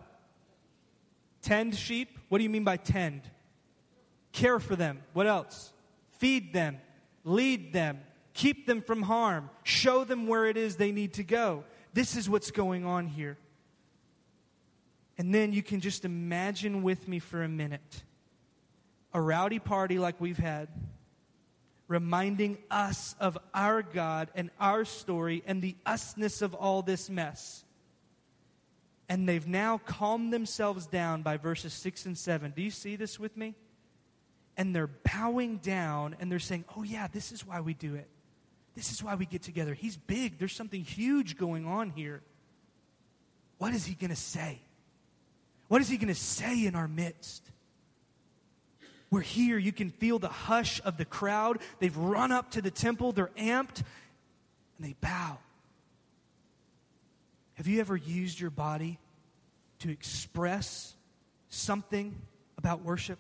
Tend 1.43 1.75
sheep? 1.75 2.19
What 2.29 2.39
do 2.39 2.45
you 2.45 2.51
mean 2.51 2.65
by 2.65 2.77
tend? 2.77 3.23
care 4.37 4.61
for 4.61 4.77
them. 4.77 5.01
What 5.15 5.27
else? 5.27 5.73
Feed 6.19 6.53
them, 6.53 6.79
lead 7.25 7.73
them, 7.73 7.99
keep 8.35 8.67
them 8.67 8.83
from 8.83 9.03
harm, 9.03 9.51
show 9.65 10.05
them 10.05 10.27
where 10.27 10.47
it 10.47 10.57
is 10.57 10.77
they 10.77 10.93
need 10.93 11.15
to 11.15 11.25
go. 11.25 11.65
This 11.95 12.17
is 12.17 12.29
what's 12.29 12.51
going 12.51 12.85
on 12.85 13.07
here. 13.07 13.39
And 15.19 15.35
then 15.35 15.53
you 15.53 15.63
can 15.63 15.81
just 15.81 16.05
imagine 16.05 16.83
with 16.83 17.09
me 17.09 17.19
for 17.19 17.43
a 17.43 17.49
minute 17.49 18.03
a 19.15 19.21
rowdy 19.21 19.59
party 19.59 19.99
like 19.99 20.21
we've 20.21 20.37
had, 20.37 20.69
reminding 21.89 22.59
us 22.71 23.15
of 23.21 23.39
our 23.55 23.83
God 23.83 24.29
and 24.35 24.51
our 24.61 24.85
story 24.85 25.43
and 25.47 25.63
the 25.63 25.77
usness 25.87 26.43
of 26.43 26.55
all 26.55 26.83
this 26.83 27.09
mess. 27.09 27.65
And 29.09 29.29
they've 29.29 29.47
now 29.47 29.79
calmed 29.79 30.33
themselves 30.33 30.87
down 30.87 31.23
by 31.23 31.37
verses 31.37 31.73
6 31.73 32.07
and 32.07 32.19
7. 32.19 32.53
Do 32.57 32.63
you 32.63 32.71
see 32.71 32.97
this 32.97 33.21
with 33.21 33.37
me? 33.37 33.55
And 34.57 34.75
they're 34.75 34.91
bowing 35.13 35.59
down 35.59 36.17
and 36.19 36.31
they're 36.31 36.39
saying, 36.39 36.65
Oh, 36.77 36.83
yeah, 36.83 37.07
this 37.07 37.31
is 37.31 37.47
why 37.47 37.61
we 37.61 37.75
do 37.75 37.95
it. 37.95 38.09
This 38.75 38.93
is 38.93 39.03
why 39.03 39.15
we 39.15 39.25
get 39.25 39.43
together. 39.43 39.75
He's 39.75 39.97
big. 39.97 40.39
There's 40.39 40.55
something 40.55 40.83
huge 40.83 41.39
going 41.39 41.67
on 41.67 41.91
here. 41.91 42.21
What 43.59 43.73
is 43.73 43.87
he 43.87 43.95
going 43.95 44.11
to 44.11 44.17
say? 44.17 44.59
What 45.69 45.81
is 45.81 45.89
he 45.89 45.97
going 45.97 46.09
to 46.09 46.15
say 46.15 46.67
in 46.67 46.75
our 46.75 46.89
midst? 46.89 47.43
We're 49.11 49.21
here. 49.21 49.59
You 49.59 49.73
can 49.73 49.91
feel 49.91 50.19
the 50.19 50.29
hush 50.29 50.81
of 50.85 50.97
the 50.97 51.05
crowd. 51.05 51.59
They've 51.79 51.97
run 51.97 52.33
up 52.33 52.53
to 52.53 52.63
the 52.63 52.71
temple, 52.71 53.13
they're 53.13 53.31
amped, 53.39 53.83
and 54.79 54.89
they 54.89 54.95
bow. 55.01 55.39
Have 57.55 57.67
you 57.67 57.81
ever 57.81 57.97
used 57.97 58.39
your 58.39 58.51
body 58.51 58.99
to 59.81 59.91
express 59.91 60.93
something 61.51 62.15
about 62.59 62.83
worship? 62.83 63.19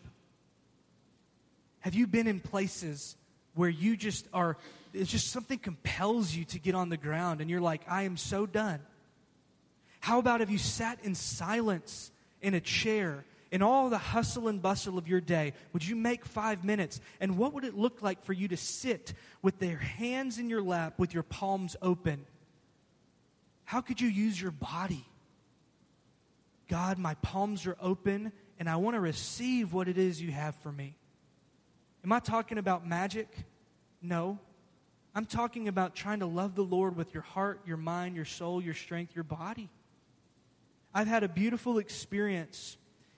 Have 1.81 1.95
you 1.95 2.07
been 2.07 2.27
in 2.27 2.41
places 2.41 3.17
where 3.55 3.69
you 3.71 3.97
just 3.97 4.27
are, 4.35 4.57
it's 4.93 5.11
just 5.11 5.31
something 5.31 5.59
compels 5.59 6.35
you 6.35 6.45
to 6.47 6.59
get 6.59 6.75
on 6.75 6.89
the 6.89 6.97
ground 6.97 7.41
and 7.41 7.49
you're 7.49 7.61
like, 7.61 7.81
I 7.89 8.03
am 8.03 8.17
so 8.17 8.45
done? 8.45 8.81
How 10.01 10.19
about 10.19 10.41
have 10.41 10.51
you 10.51 10.59
sat 10.59 10.99
in 11.03 11.15
silence 11.15 12.11
in 12.43 12.55
a 12.55 12.61
chair 12.61 13.25
in 13.51 13.63
all 13.63 13.89
the 13.89 13.99
hustle 13.99 14.49
and 14.49 14.61
bustle 14.61 14.99
of 14.99 15.09
your 15.09 15.21
day, 15.21 15.53
would 15.73 15.87
you 15.87 15.95
make 15.97 16.25
five 16.25 16.65
minutes? 16.65 17.01
And 17.21 17.39
what 17.39 17.53
would 17.55 17.65
it 17.65 17.77
look 17.77 18.03
like 18.03 18.25
for 18.25 18.33
you 18.33 18.49
to 18.49 18.57
sit 18.57 19.15
with 19.43 19.59
their 19.59 19.77
hands 19.77 20.39
in 20.39 20.51
your 20.51 20.63
lap 20.63 20.99
with 20.99 21.15
your 21.15 21.23
palms 21.23 21.77
open? 21.81 22.27
How 23.65 23.81
could 23.81 24.01
you 24.01 24.09
use 24.09 24.41
your 24.41 24.51
body? 24.51 25.05
God, 26.69 26.99
my 26.99 27.15
palms 27.15 27.67
are 27.67 27.77
open 27.81 28.33
and 28.59 28.69
I 28.69 28.77
want 28.77 28.95
to 28.95 29.01
receive 29.01 29.73
what 29.73 29.89
it 29.89 29.99
is 29.99 30.21
you 30.21 30.33
have 30.33 30.55
for 30.57 30.73
me. 30.73 30.95
Am 32.05 32.13
I 32.13 32.21
talking 32.21 32.59
about 32.59 32.87
magic? 32.87 33.29
No. 34.03 34.39
I'm 35.15 35.27
talking 35.27 35.69
about 35.69 35.95
trying 35.95 36.21
to 36.21 36.27
love 36.27 36.55
the 36.55 36.63
Lord 36.63 36.97
with 36.97 37.15
your 37.15 37.23
heart, 37.23 37.61
your 37.67 37.77
mind, 37.77 38.17
your 38.17 38.25
soul, 38.25 38.63
your 38.63 38.75
strength, 38.75 39.15
your 39.15 39.25
body. 39.25 39.69
I've 40.95 41.07
had 41.07 41.23
a 41.25 41.29
beautiful 41.29 41.79
experience 41.79 42.77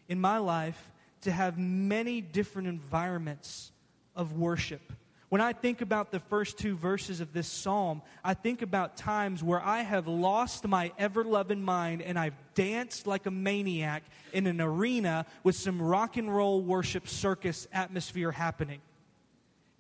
in 0.09 0.20
my 0.20 0.38
life 0.38 0.90
to 1.22 1.32
have 1.32 1.59
many 1.59 2.20
different 2.20 2.68
environments 2.68 3.70
of 4.16 4.38
worship. 4.38 4.80
When 5.28 5.42
I 5.42 5.52
think 5.52 5.82
about 5.82 6.11
the 6.11 6.20
first 6.20 6.59
two 6.59 6.74
verses 6.74 7.20
of 7.20 7.34
this 7.34 7.46
psalm, 7.46 8.00
I 8.24 8.32
think 8.32 8.62
about 8.62 8.96
times 8.96 9.42
where 9.42 9.61
I 9.61 9.82
have 9.82 10.09
lost 10.09 10.66
my 10.66 10.90
ever 10.98 11.22
loving 11.22 11.62
mind 11.62 12.00
and 12.00 12.18
I've 12.18 12.36
danced 12.54 13.06
like 13.06 13.26
a 13.26 13.30
maniac 13.30 14.02
in 14.32 14.46
an 14.46 14.61
arena 14.61 15.26
with 15.44 15.54
some 15.54 15.82
rock 15.82 16.16
and 16.16 16.34
roll 16.34 16.62
worship 16.62 17.09
circus 17.09 17.68
atmosphere 17.74 18.32
happening. 18.32 18.80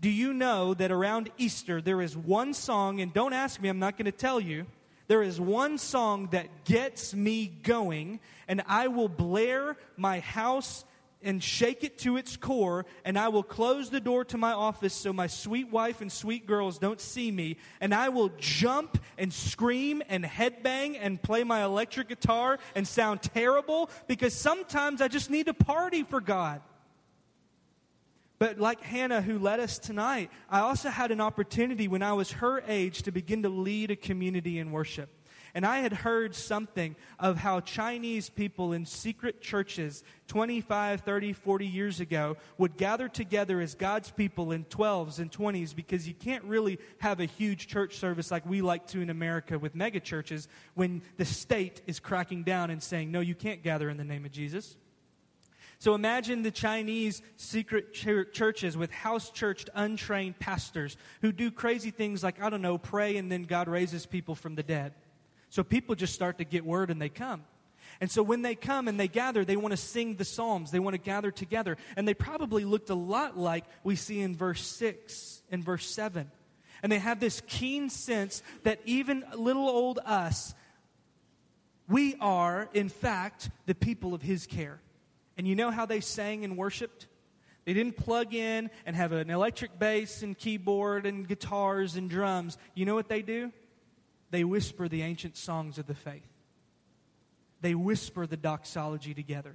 Do 0.00 0.10
you 0.10 0.34
know 0.34 0.74
that 0.74 0.92
around 0.92 1.30
Easter 1.38 1.80
there 1.80 2.02
is 2.02 2.16
one 2.16 2.54
song, 2.54 3.00
and 3.00 3.12
don't 3.12 3.32
ask 3.32 3.60
me, 3.60 3.68
I'm 3.68 3.80
not 3.80 3.96
going 3.96 4.04
to 4.04 4.12
tell 4.12 4.38
you 4.38 4.66
there 5.08 5.22
is 5.22 5.40
one 5.40 5.78
song 5.78 6.28
that 6.32 6.64
gets 6.64 7.14
me 7.14 7.46
going, 7.46 8.20
and 8.46 8.62
I 8.66 8.88
will 8.88 9.08
blare 9.08 9.76
my 9.96 10.20
house 10.20 10.84
and 11.22 11.42
shake 11.42 11.82
it 11.82 11.98
to 11.98 12.16
its 12.16 12.36
core, 12.36 12.86
and 13.04 13.18
I 13.18 13.28
will 13.28 13.42
close 13.42 13.90
the 13.90 14.00
door 14.00 14.24
to 14.26 14.38
my 14.38 14.52
office 14.52 14.94
so 14.94 15.12
my 15.12 15.26
sweet 15.26 15.70
wife 15.70 16.00
and 16.00 16.12
sweet 16.12 16.46
girls 16.46 16.78
don't 16.78 17.00
see 17.00 17.30
me, 17.30 17.56
and 17.80 17.92
I 17.92 18.10
will 18.10 18.30
jump 18.38 19.02
and 19.16 19.32
scream 19.32 20.02
and 20.08 20.24
headbang 20.24 20.96
and 21.00 21.20
play 21.20 21.42
my 21.42 21.64
electric 21.64 22.08
guitar 22.08 22.58
and 22.74 22.86
sound 22.86 23.22
terrible 23.22 23.90
because 24.06 24.34
sometimes 24.34 25.00
I 25.00 25.08
just 25.08 25.30
need 25.30 25.46
to 25.46 25.54
party 25.54 26.04
for 26.04 26.20
God. 26.20 26.60
But 28.38 28.58
like 28.58 28.80
Hannah, 28.80 29.20
who 29.20 29.38
led 29.38 29.58
us 29.58 29.78
tonight, 29.78 30.30
I 30.48 30.60
also 30.60 30.90
had 30.90 31.10
an 31.10 31.20
opportunity 31.20 31.88
when 31.88 32.02
I 32.02 32.12
was 32.12 32.32
her 32.32 32.62
age 32.66 33.02
to 33.02 33.12
begin 33.12 33.42
to 33.42 33.48
lead 33.48 33.90
a 33.90 33.96
community 33.96 34.58
in 34.58 34.70
worship. 34.70 35.10
And 35.54 35.66
I 35.66 35.78
had 35.78 35.92
heard 35.92 36.34
something 36.34 36.94
of 37.18 37.38
how 37.38 37.60
Chinese 37.60 38.28
people 38.28 38.72
in 38.72 38.86
secret 38.86 39.40
churches 39.40 40.04
25, 40.28 41.00
30, 41.00 41.32
40 41.32 41.66
years 41.66 42.00
ago 42.00 42.36
would 42.58 42.76
gather 42.76 43.08
together 43.08 43.60
as 43.60 43.74
God's 43.74 44.10
people 44.10 44.52
in 44.52 44.64
12s 44.66 45.18
and 45.18 45.32
20s 45.32 45.74
because 45.74 46.06
you 46.06 46.14
can't 46.14 46.44
really 46.44 46.78
have 46.98 47.18
a 47.18 47.24
huge 47.24 47.66
church 47.66 47.96
service 47.96 48.30
like 48.30 48.46
we 48.46 48.60
like 48.60 48.86
to 48.88 49.00
in 49.00 49.10
America 49.10 49.58
with 49.58 49.74
mega 49.74 50.00
churches 50.00 50.48
when 50.74 51.02
the 51.16 51.24
state 51.24 51.80
is 51.86 51.98
cracking 51.98 52.42
down 52.42 52.70
and 52.70 52.82
saying, 52.82 53.10
no, 53.10 53.20
you 53.20 53.34
can't 53.34 53.62
gather 53.62 53.88
in 53.88 53.96
the 53.96 54.04
name 54.04 54.24
of 54.24 54.32
Jesus. 54.32 54.76
So 55.80 55.94
imagine 55.94 56.42
the 56.42 56.50
Chinese 56.50 57.22
secret 57.36 57.94
ch- 57.94 58.32
churches 58.32 58.76
with 58.76 58.90
house 58.90 59.30
churched, 59.30 59.70
untrained 59.74 60.38
pastors 60.38 60.96
who 61.22 61.30
do 61.30 61.50
crazy 61.50 61.90
things 61.90 62.22
like, 62.22 62.42
I 62.42 62.50
don't 62.50 62.62
know, 62.62 62.78
pray 62.78 63.16
and 63.16 63.30
then 63.30 63.44
God 63.44 63.68
raises 63.68 64.04
people 64.04 64.34
from 64.34 64.56
the 64.56 64.64
dead. 64.64 64.92
So 65.50 65.62
people 65.62 65.94
just 65.94 66.14
start 66.14 66.38
to 66.38 66.44
get 66.44 66.64
word 66.64 66.90
and 66.90 67.00
they 67.00 67.08
come. 67.08 67.42
And 68.00 68.10
so 68.10 68.22
when 68.22 68.42
they 68.42 68.54
come 68.54 68.88
and 68.88 68.98
they 68.98 69.08
gather, 69.08 69.44
they 69.44 69.56
want 69.56 69.72
to 69.72 69.76
sing 69.76 70.16
the 70.16 70.24
Psalms. 70.24 70.70
They 70.70 70.78
want 70.78 70.94
to 70.94 71.00
gather 71.00 71.30
together. 71.30 71.76
And 71.96 72.06
they 72.06 72.14
probably 72.14 72.64
looked 72.64 72.90
a 72.90 72.94
lot 72.94 73.36
like 73.38 73.64
we 73.82 73.96
see 73.96 74.20
in 74.20 74.36
verse 74.36 74.64
6 74.66 75.42
and 75.50 75.64
verse 75.64 75.86
7. 75.86 76.30
And 76.82 76.92
they 76.92 76.98
have 76.98 77.18
this 77.18 77.42
keen 77.46 77.90
sense 77.90 78.42
that 78.62 78.80
even 78.84 79.24
little 79.34 79.68
old 79.68 79.98
us, 80.04 80.54
we 81.88 82.16
are, 82.20 82.68
in 82.74 82.88
fact, 82.88 83.50
the 83.66 83.74
people 83.74 84.14
of 84.14 84.22
His 84.22 84.46
care. 84.46 84.78
And 85.38 85.46
you 85.46 85.54
know 85.54 85.70
how 85.70 85.86
they 85.86 86.00
sang 86.00 86.44
and 86.44 86.56
worshiped? 86.56 87.06
They 87.64 87.72
didn't 87.72 87.96
plug 87.96 88.34
in 88.34 88.70
and 88.84 88.96
have 88.96 89.12
an 89.12 89.30
electric 89.30 89.78
bass 89.78 90.22
and 90.22 90.36
keyboard 90.36 91.06
and 91.06 91.28
guitars 91.28 91.96
and 91.96 92.10
drums. 92.10 92.58
You 92.74 92.84
know 92.84 92.94
what 92.94 93.08
they 93.08 93.22
do? 93.22 93.52
They 94.30 94.42
whisper 94.44 94.88
the 94.88 95.02
ancient 95.02 95.36
songs 95.36 95.78
of 95.78 95.86
the 95.86 95.94
faith. 95.94 96.26
They 97.60 97.74
whisper 97.74 98.26
the 98.26 98.36
doxology 98.36 99.14
together. 99.14 99.54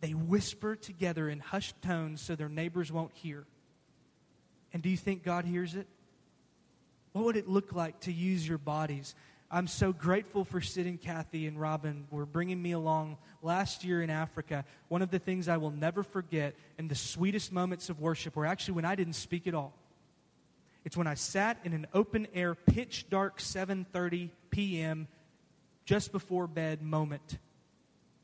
They 0.00 0.14
whisper 0.14 0.74
together 0.74 1.28
in 1.28 1.38
hushed 1.38 1.80
tones 1.82 2.20
so 2.20 2.34
their 2.34 2.48
neighbors 2.48 2.90
won't 2.90 3.12
hear. 3.14 3.44
And 4.72 4.82
do 4.82 4.88
you 4.88 4.96
think 4.96 5.22
God 5.22 5.44
hears 5.44 5.74
it? 5.74 5.86
What 7.12 7.24
would 7.26 7.36
it 7.36 7.48
look 7.48 7.72
like 7.72 8.00
to 8.00 8.12
use 8.12 8.46
your 8.46 8.58
bodies 8.58 9.14
I'm 9.54 9.66
so 9.66 9.92
grateful 9.92 10.46
for 10.46 10.62
Sid 10.62 10.86
and 10.86 10.98
Kathy 10.98 11.46
and 11.46 11.60
Robin 11.60 12.06
were 12.10 12.24
bringing 12.24 12.60
me 12.62 12.72
along 12.72 13.18
last 13.42 13.84
year 13.84 14.00
in 14.00 14.08
Africa. 14.08 14.64
One 14.88 15.02
of 15.02 15.10
the 15.10 15.18
things 15.18 15.46
I 15.46 15.58
will 15.58 15.70
never 15.70 16.02
forget 16.02 16.54
and 16.78 16.88
the 16.88 16.94
sweetest 16.94 17.52
moments 17.52 17.90
of 17.90 18.00
worship 18.00 18.34
were 18.34 18.46
actually 18.46 18.74
when 18.74 18.86
I 18.86 18.94
didn't 18.94 19.12
speak 19.12 19.46
at 19.46 19.52
all. 19.52 19.74
It's 20.86 20.96
when 20.96 21.06
I 21.06 21.14
sat 21.14 21.58
in 21.64 21.74
an 21.74 21.86
open 21.92 22.28
air, 22.32 22.54
pitch 22.54 23.10
dark 23.10 23.40
7:30 23.40 24.30
p.m. 24.50 25.06
just 25.84 26.12
before 26.12 26.46
bed 26.46 26.80
moment 26.80 27.36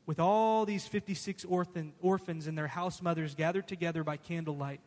with 0.07 0.19
all 0.19 0.65
these 0.65 0.87
56 0.87 1.45
orphan, 1.45 1.93
orphans 2.01 2.47
and 2.47 2.57
their 2.57 2.65
house 2.65 3.03
mothers 3.03 3.35
gathered 3.35 3.67
together 3.67 4.03
by 4.03 4.17
candlelight 4.17 4.79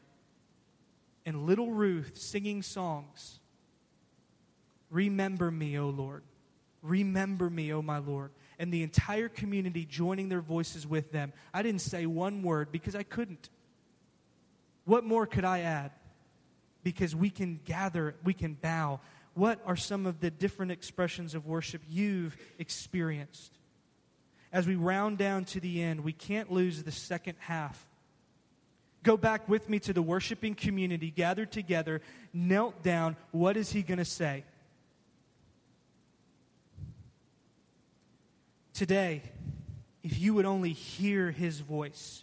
and 1.25 1.47
little 1.47 1.71
Ruth 1.71 2.19
singing 2.19 2.63
songs. 2.63 3.39
Remember 4.91 5.49
me, 5.49 5.79
O 5.79 5.89
Lord. 5.89 6.25
Remember 6.83 7.49
me, 7.49 7.73
O 7.73 7.81
my 7.81 7.99
Lord. 7.99 8.31
And 8.59 8.73
the 8.73 8.83
entire 8.83 9.29
community 9.29 9.85
joining 9.85 10.29
their 10.29 10.41
voices 10.41 10.87
with 10.87 11.13
them. 11.13 11.33
I 11.55 11.63
didn't 11.63 11.81
say 11.81 12.07
one 12.07 12.43
word 12.43 12.71
because 12.71 12.95
I 12.95 13.03
couldn't. 13.03 13.49
What 14.85 15.05
more 15.05 15.27
could 15.27 15.45
I 15.45 15.61
add? 15.61 15.93
Because 16.83 17.15
we 17.15 17.31
can 17.31 17.61
gather, 17.65 18.15
we 18.25 18.35
can 18.35 18.55
bow. 18.55 19.01
What 19.35 19.61
are 19.65 19.77
some 19.77 20.07
of 20.07 20.21
the 20.21 20.31
different 20.31 20.73
expressions 20.73 21.35
of 21.35 21.47
worship 21.47 21.81
you've 21.89 22.37
experienced? 22.59 23.53
As 24.53 24.67
we 24.67 24.75
round 24.75 25.19
down 25.19 25.45
to 25.47 25.61
the 25.61 25.83
end, 25.83 26.05
we 26.05 26.13
can't 26.13 26.53
lose 26.53 26.83
the 26.83 26.93
second 26.93 27.37
half. 27.39 27.87
Go 29.03 29.17
back 29.17 29.49
with 29.49 29.69
me 29.69 29.79
to 29.81 29.93
the 29.93 30.03
worshiping 30.03 30.55
community 30.55 31.11
gathered 31.11 31.51
together, 31.51 32.03
knelt 32.33 32.83
down. 32.83 33.17
What 33.31 33.57
is 33.57 33.73
he 33.73 33.83
going 33.83 33.99
to 33.99 34.05
say? 34.05 34.45
Today, 38.75 39.21
if 40.03 40.19
you 40.19 40.33
would 40.35 40.47
only 40.47 40.73
hear 40.73 41.31
his 41.31 41.61
voice, 41.61 42.23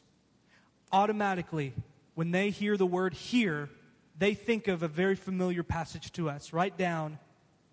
automatically, 0.92 1.74
when 2.16 2.32
they 2.32 2.50
hear 2.50 2.76
the 2.76 2.88
word 2.88 3.14
hear, 3.14 3.70
they 4.18 4.34
think 4.34 4.68
of 4.68 4.82
a 4.82 4.88
very 4.88 5.16
familiar 5.16 5.62
passage 5.62 6.12
to 6.14 6.28
us. 6.28 6.52
Write 6.52 6.76
down 6.76 7.20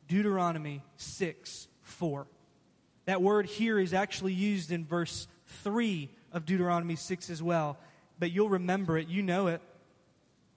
Deuteronomy 0.09 0.83
6 0.99 1.67
4. 1.85 2.27
That 3.07 3.23
word 3.23 3.47
hear 3.47 3.79
is 3.79 3.95
actually 3.95 4.35
used 4.35 4.71
in 4.71 4.85
verse 4.85 5.27
3 5.63 6.09
of 6.33 6.45
Deuteronomy 6.45 6.97
6 6.97 7.31
as 7.31 7.43
well. 7.43 7.79
But 8.19 8.31
you'll 8.31 8.51
remember 8.51 8.99
it, 8.99 9.09
you 9.09 9.23
know 9.23 9.47
it. 9.47 9.63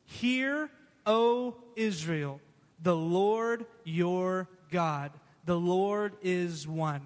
Hear, 0.08 0.70
O 1.06 1.56
Israel, 1.76 2.42
the 2.84 2.96
Lord 2.96 3.66
your 3.86 4.48
God, 4.72 5.12
the 5.46 5.58
Lord 5.58 6.14
is 6.22 6.68
one. 6.68 7.02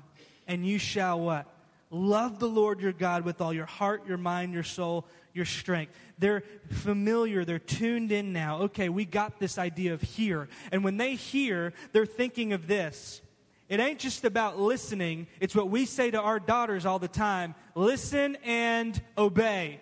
And 0.48 0.66
you 0.66 0.78
shall 0.78 1.20
what? 1.20 1.46
Love 1.90 2.40
the 2.40 2.48
Lord 2.48 2.82
your 2.82 2.92
God 2.92 3.24
with 3.24 3.40
all 3.40 3.54
your 3.54 3.66
heart, 3.66 4.08
your 4.08 4.18
mind, 4.18 4.54
your 4.54 4.64
soul, 4.64 5.06
your 5.34 5.46
strength. 5.46 5.94
They're 6.18 6.44
familiar, 6.70 7.46
they're 7.46 7.60
tuned 7.60 8.12
in 8.12 8.34
now. 8.34 8.62
Okay, 8.64 8.90
we 8.90 9.06
got 9.06 9.40
this 9.40 9.58
idea 9.58 9.94
of 9.94 10.02
hear. 10.02 10.48
And 10.72 10.84
when 10.84 10.98
they 10.98 11.16
hear, 11.16 11.74
they're 11.92 12.06
thinking 12.06 12.54
of 12.54 12.68
this. 12.68 13.22
It 13.70 13.80
ain't 13.80 14.00
just 14.00 14.26
about 14.26 14.60
listening, 14.60 15.28
it's 15.40 15.56
what 15.56 15.70
we 15.70 15.86
say 15.86 16.12
to 16.12 16.20
our 16.20 16.40
daughters 16.40 16.86
all 16.86 17.00
the 17.00 17.08
time 17.08 17.56
listen 17.76 18.38
and 18.44 19.00
obey. 19.18 19.80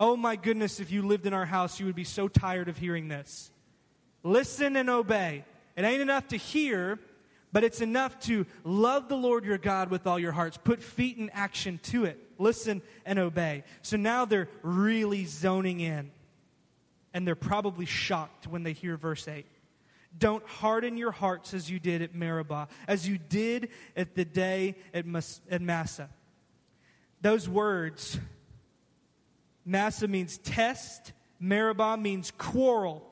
Oh 0.00 0.16
my 0.16 0.34
goodness, 0.34 0.80
if 0.80 0.90
you 0.90 1.06
lived 1.06 1.26
in 1.26 1.32
our 1.32 1.46
house, 1.46 1.78
you 1.78 1.86
would 1.86 1.94
be 1.94 2.04
so 2.04 2.26
tired 2.26 2.68
of 2.68 2.76
hearing 2.76 3.08
this. 3.08 3.50
Listen 4.24 4.76
and 4.76 4.90
obey. 4.90 5.44
It 5.76 5.84
ain't 5.84 6.02
enough 6.02 6.28
to 6.28 6.36
hear, 6.36 6.98
but 7.52 7.64
it's 7.64 7.80
enough 7.80 8.18
to 8.20 8.46
love 8.64 9.08
the 9.08 9.16
Lord 9.16 9.44
your 9.44 9.58
God 9.58 9.90
with 9.90 10.06
all 10.06 10.18
your 10.18 10.32
hearts. 10.32 10.56
Put 10.56 10.82
feet 10.82 11.18
in 11.18 11.30
action 11.30 11.78
to 11.84 12.06
it. 12.06 12.18
Listen 12.38 12.80
and 13.04 13.18
obey. 13.18 13.64
So 13.82 13.96
now 13.96 14.24
they're 14.24 14.48
really 14.62 15.26
zoning 15.26 15.80
in. 15.80 16.10
And 17.14 17.26
they're 17.26 17.34
probably 17.34 17.84
shocked 17.84 18.46
when 18.46 18.62
they 18.62 18.72
hear 18.72 18.96
verse 18.96 19.28
8. 19.28 19.44
Don't 20.18 20.44
harden 20.46 20.96
your 20.96 21.10
hearts 21.10 21.52
as 21.52 21.70
you 21.70 21.78
did 21.78 22.00
at 22.00 22.14
Meribah, 22.14 22.68
as 22.88 23.06
you 23.06 23.18
did 23.18 23.68
at 23.96 24.14
the 24.14 24.24
day 24.24 24.74
at, 24.94 25.06
Mas- 25.06 25.40
at 25.50 25.60
Massah. 25.60 26.08
Those 27.20 27.48
words, 27.48 28.18
Massah 29.64 30.08
means 30.08 30.38
test, 30.38 31.12
Meribah 31.38 31.96
means 31.96 32.32
quarrel. 32.36 33.06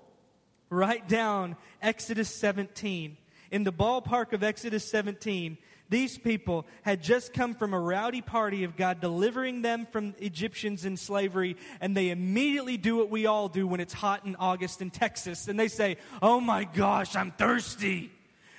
Write 0.68 1.08
down 1.08 1.56
Exodus 1.82 2.34
17. 2.34 3.16
In 3.50 3.64
the 3.64 3.72
ballpark 3.72 4.32
of 4.32 4.42
Exodus 4.42 4.88
17, 4.88 5.58
these 5.90 6.16
people 6.16 6.66
had 6.82 7.02
just 7.02 7.32
come 7.32 7.54
from 7.54 7.74
a 7.74 7.80
rowdy 7.80 8.20
party 8.20 8.62
of 8.62 8.76
God 8.76 9.00
delivering 9.00 9.62
them 9.62 9.86
from 9.86 10.14
Egyptians 10.20 10.84
in 10.84 10.96
slavery, 10.96 11.56
and 11.80 11.96
they 11.96 12.10
immediately 12.10 12.76
do 12.76 12.96
what 12.96 13.10
we 13.10 13.26
all 13.26 13.48
do 13.48 13.66
when 13.66 13.80
it's 13.80 13.92
hot 13.92 14.24
in 14.24 14.36
August 14.36 14.80
in 14.82 14.90
Texas. 14.90 15.48
And 15.48 15.58
they 15.58 15.66
say, 15.66 15.96
Oh 16.22 16.40
my 16.40 16.62
gosh, 16.62 17.16
I'm 17.16 17.32
thirsty. 17.32 18.12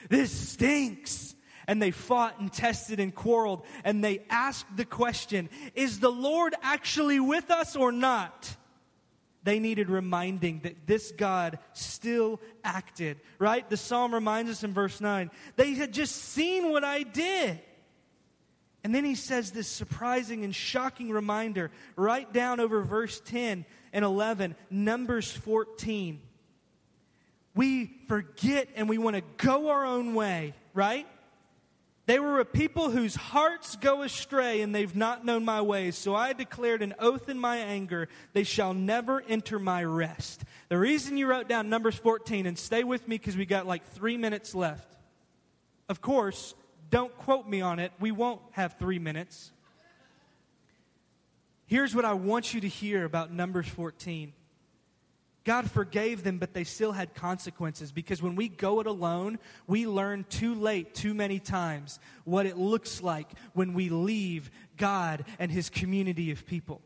This 0.09 0.31
stinks. 0.31 1.35
And 1.67 1.81
they 1.81 1.91
fought 1.91 2.39
and 2.39 2.51
tested 2.51 2.99
and 2.99 3.15
quarreled, 3.15 3.63
and 3.85 4.03
they 4.03 4.23
asked 4.29 4.65
the 4.75 4.83
question 4.83 5.49
Is 5.73 6.01
the 6.01 6.11
Lord 6.11 6.53
actually 6.61 7.21
with 7.21 7.49
us 7.49 7.77
or 7.77 7.93
not? 7.93 8.57
They 9.43 9.59
needed 9.59 9.89
reminding 9.89 10.61
that 10.61 10.85
this 10.85 11.11
God 11.11 11.57
still 11.73 12.39
acted, 12.63 13.19
right? 13.39 13.67
The 13.69 13.77
psalm 13.77 14.13
reminds 14.13 14.51
us 14.51 14.63
in 14.63 14.73
verse 14.73 15.01
9 15.01 15.31
they 15.55 15.73
had 15.73 15.93
just 15.93 16.15
seen 16.15 16.71
what 16.71 16.83
I 16.83 17.03
did. 17.03 17.59
And 18.83 18.95
then 18.95 19.05
he 19.05 19.15
says 19.15 19.51
this 19.51 19.67
surprising 19.67 20.43
and 20.43 20.55
shocking 20.55 21.09
reminder 21.09 21.71
write 21.95 22.33
down 22.33 22.59
over 22.59 22.81
verse 22.81 23.21
10 23.25 23.65
and 23.93 24.05
11, 24.05 24.55
Numbers 24.69 25.31
14. 25.31 26.19
We 27.53 27.87
forget 28.07 28.69
and 28.75 28.87
we 28.87 28.97
want 28.97 29.17
to 29.17 29.23
go 29.37 29.69
our 29.69 29.85
own 29.85 30.15
way, 30.15 30.53
right? 30.73 31.05
They 32.11 32.19
were 32.19 32.41
a 32.41 32.45
people 32.45 32.89
whose 32.89 33.15
hearts 33.15 33.77
go 33.77 34.01
astray, 34.01 34.59
and 34.59 34.75
they've 34.75 34.93
not 34.93 35.23
known 35.23 35.45
my 35.45 35.61
ways. 35.61 35.97
So 35.97 36.13
I 36.13 36.33
declared 36.33 36.81
an 36.81 36.93
oath 36.99 37.29
in 37.29 37.39
my 37.39 37.55
anger, 37.55 38.09
they 38.33 38.43
shall 38.43 38.73
never 38.73 39.23
enter 39.29 39.59
my 39.59 39.81
rest. 39.85 40.43
The 40.67 40.77
reason 40.77 41.15
you 41.15 41.25
wrote 41.25 41.47
down 41.47 41.69
Numbers 41.69 41.95
14, 41.95 42.47
and 42.47 42.59
stay 42.59 42.83
with 42.83 43.07
me 43.07 43.17
because 43.17 43.37
we 43.37 43.45
got 43.45 43.65
like 43.65 43.85
three 43.91 44.17
minutes 44.17 44.53
left. 44.53 44.93
Of 45.87 46.01
course, 46.01 46.53
don't 46.89 47.17
quote 47.19 47.47
me 47.47 47.61
on 47.61 47.79
it. 47.79 47.93
We 47.97 48.11
won't 48.11 48.41
have 48.51 48.77
three 48.77 48.99
minutes. 48.99 49.49
Here's 51.67 51.95
what 51.95 52.03
I 52.03 52.11
want 52.11 52.53
you 52.53 52.59
to 52.59 52.67
hear 52.67 53.05
about 53.05 53.31
Numbers 53.31 53.69
14 53.69 54.33
God 55.43 55.69
forgave 55.69 56.23
them, 56.23 56.37
but 56.37 56.53
they 56.53 56.63
still 56.63 56.91
had 56.91 57.15
consequences 57.15 57.91
because 57.91 58.21
when 58.21 58.35
we 58.35 58.47
go 58.47 58.79
it 58.79 58.87
alone, 58.87 59.39
we 59.65 59.87
learn 59.87 60.25
too 60.29 60.53
late, 60.53 60.93
too 60.93 61.13
many 61.15 61.39
times, 61.39 61.99
what 62.25 62.45
it 62.45 62.57
looks 62.57 63.01
like 63.01 63.27
when 63.53 63.73
we 63.73 63.89
leave 63.89 64.51
God 64.77 65.25
and 65.39 65.51
His 65.51 65.69
community 65.69 66.29
of 66.31 66.45
people. 66.45 66.81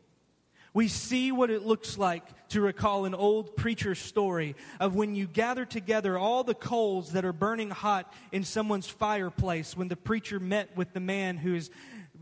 We 0.72 0.88
see 0.88 1.32
what 1.32 1.50
it 1.50 1.64
looks 1.64 1.96
like 1.96 2.22
to 2.50 2.60
recall 2.60 3.06
an 3.06 3.14
old 3.14 3.56
preacher's 3.56 3.98
story 3.98 4.56
of 4.78 4.94
when 4.94 5.14
you 5.14 5.26
gather 5.26 5.64
together 5.64 6.18
all 6.18 6.44
the 6.44 6.54
coals 6.54 7.12
that 7.12 7.24
are 7.24 7.32
burning 7.32 7.70
hot 7.70 8.12
in 8.30 8.44
someone's 8.44 8.88
fireplace 8.88 9.76
when 9.76 9.88
the 9.88 9.96
preacher 9.96 10.38
met 10.38 10.76
with 10.76 10.92
the 10.92 11.00
man 11.00 11.38
who 11.38 11.54
has 11.54 11.70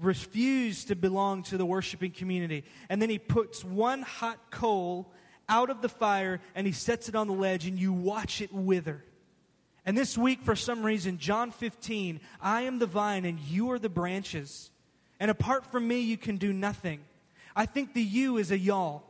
refused 0.00 0.88
to 0.88 0.96
belong 0.96 1.42
to 1.44 1.56
the 1.56 1.66
worshiping 1.66 2.12
community. 2.12 2.64
And 2.88 3.02
then 3.02 3.10
he 3.10 3.18
puts 3.18 3.64
one 3.64 4.02
hot 4.02 4.38
coal 4.50 5.12
out 5.48 5.70
of 5.70 5.82
the 5.82 5.88
fire 5.88 6.40
and 6.54 6.66
he 6.66 6.72
sets 6.72 7.08
it 7.08 7.14
on 7.14 7.26
the 7.26 7.34
ledge 7.34 7.66
and 7.66 7.78
you 7.78 7.92
watch 7.92 8.40
it 8.40 8.52
wither. 8.52 9.02
And 9.86 9.98
this 9.98 10.16
week, 10.16 10.42
for 10.42 10.56
some 10.56 10.82
reason, 10.84 11.18
John 11.18 11.50
15, 11.50 12.20
I 12.40 12.62
am 12.62 12.78
the 12.78 12.86
vine 12.86 13.24
and 13.24 13.38
you 13.38 13.70
are 13.72 13.78
the 13.78 13.88
branches. 13.88 14.70
And 15.20 15.30
apart 15.30 15.66
from 15.66 15.86
me, 15.86 16.00
you 16.00 16.16
can 16.16 16.36
do 16.36 16.52
nothing. 16.52 17.00
I 17.54 17.66
think 17.66 17.92
the 17.92 18.02
you 18.02 18.38
is 18.38 18.50
a 18.50 18.58
y'all. 18.58 19.02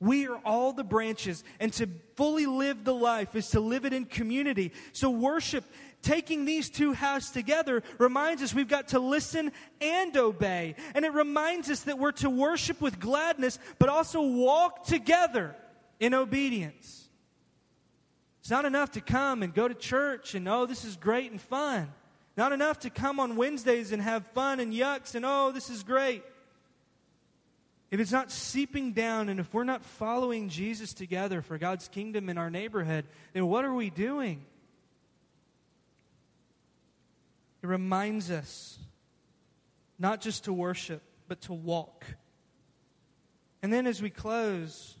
We 0.00 0.28
are 0.28 0.38
all 0.44 0.72
the 0.72 0.84
branches, 0.84 1.42
and 1.58 1.72
to 1.74 1.88
fully 2.14 2.46
live 2.46 2.84
the 2.84 2.94
life 2.94 3.34
is 3.34 3.48
to 3.48 3.60
live 3.60 3.84
it 3.84 3.92
in 3.92 4.04
community. 4.04 4.72
So, 4.92 5.10
worship, 5.10 5.64
taking 6.02 6.44
these 6.44 6.70
two 6.70 6.92
halves 6.92 7.30
together, 7.30 7.82
reminds 7.98 8.42
us 8.42 8.54
we've 8.54 8.68
got 8.68 8.88
to 8.88 8.98
listen 8.98 9.52
and 9.80 10.16
obey. 10.16 10.74
And 10.94 11.04
it 11.04 11.12
reminds 11.12 11.70
us 11.70 11.80
that 11.82 11.98
we're 11.98 12.12
to 12.12 12.30
worship 12.30 12.80
with 12.80 13.00
gladness, 13.00 13.58
but 13.78 13.88
also 13.88 14.22
walk 14.22 14.84
together 14.84 15.54
in 16.00 16.14
obedience. 16.14 17.06
It's 18.40 18.50
not 18.50 18.64
enough 18.64 18.92
to 18.92 19.00
come 19.00 19.42
and 19.42 19.54
go 19.54 19.68
to 19.68 19.74
church 19.74 20.34
and, 20.34 20.48
oh, 20.48 20.66
this 20.66 20.84
is 20.84 20.96
great 20.96 21.30
and 21.30 21.40
fun. 21.40 21.88
Not 22.36 22.52
enough 22.52 22.80
to 22.80 22.90
come 22.90 23.20
on 23.20 23.36
Wednesdays 23.36 23.92
and 23.92 24.00
have 24.00 24.26
fun 24.28 24.60
and 24.60 24.72
yucks 24.72 25.14
and, 25.14 25.24
oh, 25.26 25.50
this 25.52 25.70
is 25.70 25.82
great 25.82 26.22
if 27.90 28.00
it's 28.00 28.12
not 28.12 28.30
seeping 28.30 28.92
down 28.92 29.28
and 29.28 29.40
if 29.40 29.52
we're 29.54 29.64
not 29.64 29.82
following 29.82 30.48
Jesus 30.48 30.92
together 30.92 31.40
for 31.40 31.56
God's 31.56 31.88
kingdom 31.88 32.28
in 32.28 32.36
our 32.36 32.50
neighborhood, 32.50 33.06
then 33.32 33.46
what 33.46 33.64
are 33.64 33.72
we 33.72 33.88
doing? 33.88 34.42
It 37.62 37.66
reminds 37.66 38.30
us 38.30 38.78
not 39.98 40.20
just 40.20 40.44
to 40.44 40.52
worship, 40.52 41.02
but 41.26 41.40
to 41.42 41.52
walk. 41.52 42.04
And 43.62 43.72
then 43.72 43.86
as 43.86 44.00
we 44.00 44.10
close, 44.10 44.94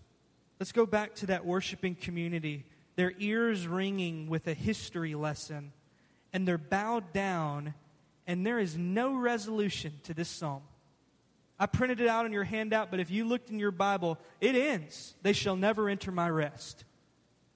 let's 0.58 0.72
go 0.72 0.86
back 0.86 1.14
to 1.16 1.26
that 1.26 1.46
worshiping 1.46 1.94
community. 1.94 2.64
Their 2.96 3.12
ears 3.18 3.66
ringing 3.66 4.28
with 4.28 4.48
a 4.48 4.54
history 4.54 5.14
lesson, 5.14 5.72
and 6.32 6.46
they're 6.46 6.58
bowed 6.58 7.12
down, 7.12 7.74
and 8.26 8.44
there 8.44 8.58
is 8.58 8.76
no 8.76 9.14
resolution 9.14 9.92
to 10.04 10.14
this 10.14 10.28
psalm. 10.28 10.62
I 11.60 11.66
printed 11.66 12.00
it 12.00 12.08
out 12.08 12.24
on 12.24 12.32
your 12.32 12.44
handout, 12.44 12.90
but 12.90 13.00
if 13.00 13.10
you 13.10 13.24
looked 13.24 13.50
in 13.50 13.58
your 13.58 13.70
Bible, 13.70 14.18
it 14.40 14.54
ends. 14.54 15.14
They 15.22 15.32
shall 15.32 15.56
never 15.56 15.88
enter 15.88 16.12
my 16.12 16.28
rest. 16.28 16.84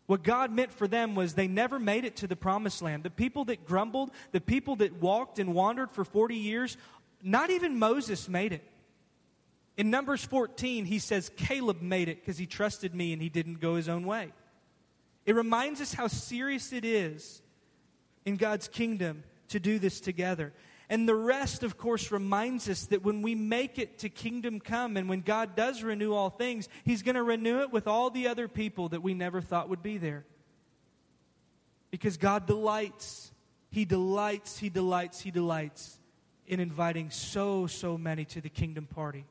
What 0.06 0.22
God 0.22 0.50
meant 0.52 0.72
for 0.72 0.88
them 0.88 1.14
was 1.14 1.34
they 1.34 1.46
never 1.46 1.78
made 1.78 2.04
it 2.04 2.16
to 2.16 2.26
the 2.26 2.36
promised 2.36 2.82
land. 2.82 3.02
The 3.02 3.10
people 3.10 3.44
that 3.46 3.66
grumbled, 3.66 4.10
the 4.32 4.40
people 4.40 4.76
that 4.76 5.00
walked 5.00 5.38
and 5.38 5.54
wandered 5.54 5.90
for 5.90 6.04
40 6.04 6.34
years, 6.34 6.76
not 7.22 7.50
even 7.50 7.78
Moses 7.78 8.28
made 8.28 8.52
it. 8.52 8.64
In 9.76 9.90
Numbers 9.90 10.24
14, 10.24 10.84
he 10.84 10.98
says 10.98 11.30
Caleb 11.36 11.80
made 11.80 12.08
it 12.08 12.20
because 12.20 12.36
he 12.36 12.46
trusted 12.46 12.94
me 12.94 13.12
and 13.12 13.22
he 13.22 13.28
didn't 13.28 13.60
go 13.60 13.76
his 13.76 13.88
own 13.88 14.04
way. 14.04 14.32
It 15.24 15.34
reminds 15.34 15.80
us 15.80 15.94
how 15.94 16.08
serious 16.08 16.72
it 16.72 16.84
is 16.84 17.40
in 18.24 18.36
God's 18.36 18.68
kingdom 18.68 19.22
to 19.48 19.60
do 19.60 19.78
this 19.78 20.00
together. 20.00 20.52
And 20.92 21.08
the 21.08 21.14
rest, 21.14 21.62
of 21.62 21.78
course, 21.78 22.12
reminds 22.12 22.68
us 22.68 22.84
that 22.86 23.02
when 23.02 23.22
we 23.22 23.34
make 23.34 23.78
it 23.78 24.00
to 24.00 24.10
kingdom 24.10 24.60
come 24.60 24.98
and 24.98 25.08
when 25.08 25.22
God 25.22 25.56
does 25.56 25.82
renew 25.82 26.12
all 26.12 26.28
things, 26.28 26.68
He's 26.84 27.02
going 27.02 27.14
to 27.14 27.22
renew 27.22 27.62
it 27.62 27.72
with 27.72 27.86
all 27.86 28.10
the 28.10 28.28
other 28.28 28.46
people 28.46 28.90
that 28.90 29.02
we 29.02 29.14
never 29.14 29.40
thought 29.40 29.70
would 29.70 29.82
be 29.82 29.96
there. 29.96 30.24
Because 31.90 32.18
God 32.18 32.46
delights, 32.46 33.30
He 33.70 33.86
delights, 33.86 34.58
He 34.58 34.68
delights, 34.68 35.22
He 35.22 35.30
delights 35.30 35.96
in 36.46 36.60
inviting 36.60 37.08
so, 37.08 37.66
so 37.66 37.96
many 37.96 38.26
to 38.26 38.42
the 38.42 38.50
kingdom 38.50 38.84
party. 38.84 39.24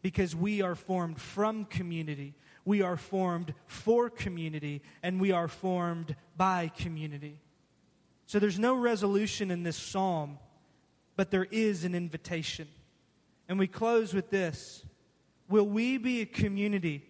Because 0.00 0.36
we 0.36 0.62
are 0.62 0.76
formed 0.76 1.20
from 1.20 1.64
community 1.64 2.34
we 2.68 2.82
are 2.82 2.98
formed 2.98 3.54
for 3.66 4.10
community, 4.10 4.82
and 5.02 5.18
we 5.18 5.32
are 5.32 5.48
formed 5.48 6.14
by 6.36 6.70
community. 6.76 7.38
So 8.26 8.38
there's 8.38 8.58
no 8.58 8.74
resolution 8.74 9.50
in 9.50 9.62
this 9.62 9.74
psalm, 9.74 10.38
but 11.18 11.32
there 11.32 11.48
is 11.50 11.82
an 11.82 11.96
invitation. 11.96 12.68
And 13.48 13.58
we 13.58 13.66
close 13.66 14.14
with 14.14 14.30
this 14.30 14.84
Will 15.50 15.66
we 15.66 15.98
be 15.98 16.20
a 16.20 16.26
community 16.26 17.02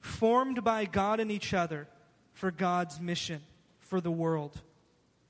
formed 0.00 0.64
by 0.64 0.84
God 0.84 1.20
and 1.20 1.30
each 1.30 1.54
other 1.54 1.86
for 2.34 2.50
God's 2.50 3.00
mission 3.00 3.40
for 3.82 4.00
the 4.00 4.10
world? 4.10 4.60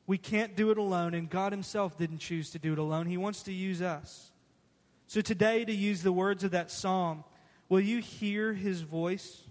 We 0.06 0.16
can't 0.16 0.56
do 0.56 0.70
it 0.70 0.78
alone, 0.78 1.12
and 1.12 1.28
God 1.28 1.52
Himself 1.52 1.98
didn't 1.98 2.18
choose 2.18 2.50
to 2.52 2.58
do 2.58 2.72
it 2.72 2.78
alone. 2.78 3.06
He 3.06 3.18
wants 3.18 3.42
to 3.42 3.52
use 3.52 3.82
us. 3.82 4.30
So, 5.08 5.20
today, 5.20 5.66
to 5.66 5.72
use 5.72 6.02
the 6.02 6.10
words 6.10 6.42
of 6.42 6.52
that 6.52 6.70
psalm, 6.70 7.24
will 7.68 7.80
you 7.80 7.98
hear 7.98 8.54
His 8.54 8.80
voice? 8.80 9.42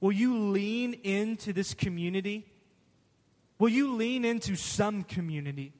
Will 0.00 0.12
you 0.12 0.38
lean 0.38 0.94
into 1.02 1.52
this 1.52 1.74
community? 1.74 2.46
Will 3.58 3.68
you 3.68 3.94
lean 3.94 4.24
into 4.24 4.54
some 4.54 5.02
community? 5.02 5.72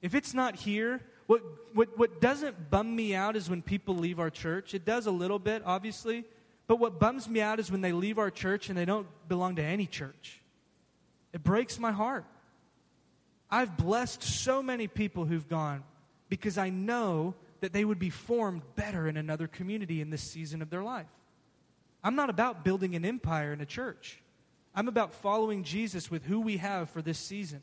If 0.00 0.14
it's 0.14 0.32
not 0.32 0.54
here, 0.54 1.00
what, 1.30 1.42
what, 1.74 1.96
what 1.96 2.20
doesn't 2.20 2.70
bum 2.72 2.96
me 2.96 3.14
out 3.14 3.36
is 3.36 3.48
when 3.48 3.62
people 3.62 3.94
leave 3.94 4.18
our 4.18 4.30
church. 4.30 4.74
It 4.74 4.84
does 4.84 5.06
a 5.06 5.12
little 5.12 5.38
bit, 5.38 5.62
obviously. 5.64 6.24
But 6.66 6.80
what 6.80 6.98
bums 6.98 7.28
me 7.28 7.40
out 7.40 7.60
is 7.60 7.70
when 7.70 7.82
they 7.82 7.92
leave 7.92 8.18
our 8.18 8.32
church 8.32 8.68
and 8.68 8.76
they 8.76 8.84
don't 8.84 9.06
belong 9.28 9.54
to 9.54 9.62
any 9.62 9.86
church. 9.86 10.40
It 11.32 11.44
breaks 11.44 11.78
my 11.78 11.92
heart. 11.92 12.24
I've 13.48 13.76
blessed 13.76 14.24
so 14.24 14.60
many 14.60 14.88
people 14.88 15.24
who've 15.24 15.48
gone 15.48 15.84
because 16.28 16.58
I 16.58 16.68
know 16.68 17.34
that 17.60 17.72
they 17.72 17.84
would 17.84 18.00
be 18.00 18.10
formed 18.10 18.62
better 18.74 19.06
in 19.06 19.16
another 19.16 19.46
community 19.46 20.00
in 20.00 20.10
this 20.10 20.22
season 20.22 20.62
of 20.62 20.68
their 20.68 20.82
life. 20.82 21.06
I'm 22.02 22.16
not 22.16 22.30
about 22.30 22.64
building 22.64 22.96
an 22.96 23.04
empire 23.04 23.52
in 23.52 23.60
a 23.60 23.66
church. 23.66 24.18
I'm 24.74 24.88
about 24.88 25.14
following 25.14 25.62
Jesus 25.62 26.10
with 26.10 26.24
who 26.24 26.40
we 26.40 26.56
have 26.56 26.90
for 26.90 27.02
this 27.02 27.20
season. 27.20 27.62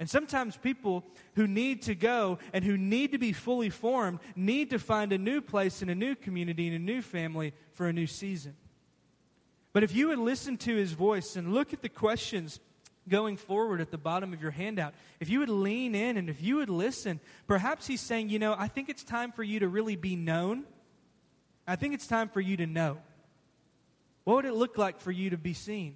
And 0.00 0.08
sometimes 0.08 0.56
people 0.56 1.04
who 1.34 1.46
need 1.46 1.82
to 1.82 1.94
go 1.94 2.38
and 2.54 2.64
who 2.64 2.78
need 2.78 3.12
to 3.12 3.18
be 3.18 3.34
fully 3.34 3.68
formed 3.68 4.18
need 4.34 4.70
to 4.70 4.78
find 4.78 5.12
a 5.12 5.18
new 5.18 5.42
place 5.42 5.82
in 5.82 5.90
a 5.90 5.94
new 5.94 6.14
community 6.14 6.66
and 6.66 6.74
a 6.74 6.78
new 6.78 7.02
family 7.02 7.52
for 7.74 7.86
a 7.86 7.92
new 7.92 8.06
season. 8.06 8.54
But 9.74 9.82
if 9.82 9.94
you 9.94 10.08
would 10.08 10.18
listen 10.18 10.56
to 10.58 10.74
his 10.74 10.92
voice 10.92 11.36
and 11.36 11.52
look 11.52 11.74
at 11.74 11.82
the 11.82 11.90
questions 11.90 12.58
going 13.10 13.36
forward 13.36 13.82
at 13.82 13.90
the 13.90 13.98
bottom 13.98 14.32
of 14.32 14.40
your 14.40 14.50
handout, 14.50 14.94
if 15.20 15.28
you 15.28 15.38
would 15.40 15.50
lean 15.50 15.94
in 15.94 16.16
and 16.16 16.30
if 16.30 16.42
you 16.42 16.56
would 16.56 16.70
listen, 16.70 17.20
perhaps 17.46 17.86
he's 17.86 18.00
saying, 18.00 18.30
you 18.30 18.38
know, 18.38 18.56
I 18.58 18.68
think 18.68 18.88
it's 18.88 19.04
time 19.04 19.32
for 19.32 19.42
you 19.42 19.60
to 19.60 19.68
really 19.68 19.96
be 19.96 20.16
known. 20.16 20.64
I 21.68 21.76
think 21.76 21.92
it's 21.92 22.06
time 22.06 22.30
for 22.30 22.40
you 22.40 22.56
to 22.56 22.66
know. 22.66 22.96
What 24.24 24.36
would 24.36 24.44
it 24.46 24.54
look 24.54 24.78
like 24.78 24.98
for 25.00 25.12
you 25.12 25.30
to 25.30 25.36
be 25.36 25.52
seen? 25.52 25.94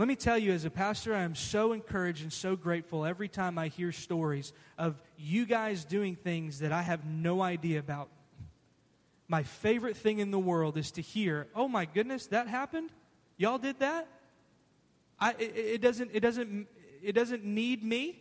Let 0.00 0.08
me 0.08 0.16
tell 0.16 0.38
you, 0.38 0.52
as 0.52 0.64
a 0.64 0.70
pastor, 0.70 1.14
I 1.14 1.24
am 1.24 1.34
so 1.34 1.74
encouraged 1.74 2.22
and 2.22 2.32
so 2.32 2.56
grateful 2.56 3.04
every 3.04 3.28
time 3.28 3.58
I 3.58 3.68
hear 3.68 3.92
stories 3.92 4.54
of 4.78 4.94
you 5.18 5.44
guys 5.44 5.84
doing 5.84 6.16
things 6.16 6.60
that 6.60 6.72
I 6.72 6.80
have 6.80 7.04
no 7.04 7.42
idea 7.42 7.80
about. 7.80 8.08
My 9.28 9.42
favorite 9.42 9.98
thing 9.98 10.18
in 10.18 10.30
the 10.30 10.38
world 10.38 10.78
is 10.78 10.90
to 10.92 11.02
hear, 11.02 11.48
oh 11.54 11.68
my 11.68 11.84
goodness, 11.84 12.28
that 12.28 12.48
happened? 12.48 12.88
Y'all 13.36 13.58
did 13.58 13.78
that? 13.80 14.08
I, 15.20 15.32
it, 15.32 15.52
it, 15.54 15.80
doesn't, 15.82 16.12
it, 16.14 16.20
doesn't, 16.20 16.66
it 17.02 17.12
doesn't 17.12 17.44
need 17.44 17.84
me. 17.84 18.16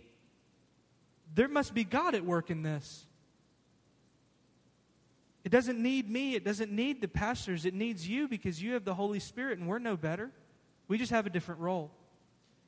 There 1.33 1.47
must 1.47 1.73
be 1.73 1.85
God 1.85 2.13
at 2.13 2.25
work 2.25 2.49
in 2.49 2.61
this. 2.61 3.05
It 5.45 5.49
doesn't 5.53 5.81
need 5.81 6.09
me. 6.09 6.35
It 6.35 6.43
doesn't 6.43 6.73
need 6.73 6.99
the 6.99 7.07
pastors. 7.07 7.63
It 7.63 7.73
needs 7.73 8.05
you 8.05 8.27
because 8.27 8.61
you 8.61 8.73
have 8.73 8.83
the 8.83 8.95
Holy 8.95 9.21
Spirit 9.21 9.59
and 9.59 9.67
we're 9.69 9.79
no 9.79 9.95
better. 9.95 10.29
We 10.89 10.97
just 10.97 11.11
have 11.11 11.25
a 11.25 11.29
different 11.29 11.61
role. 11.61 11.91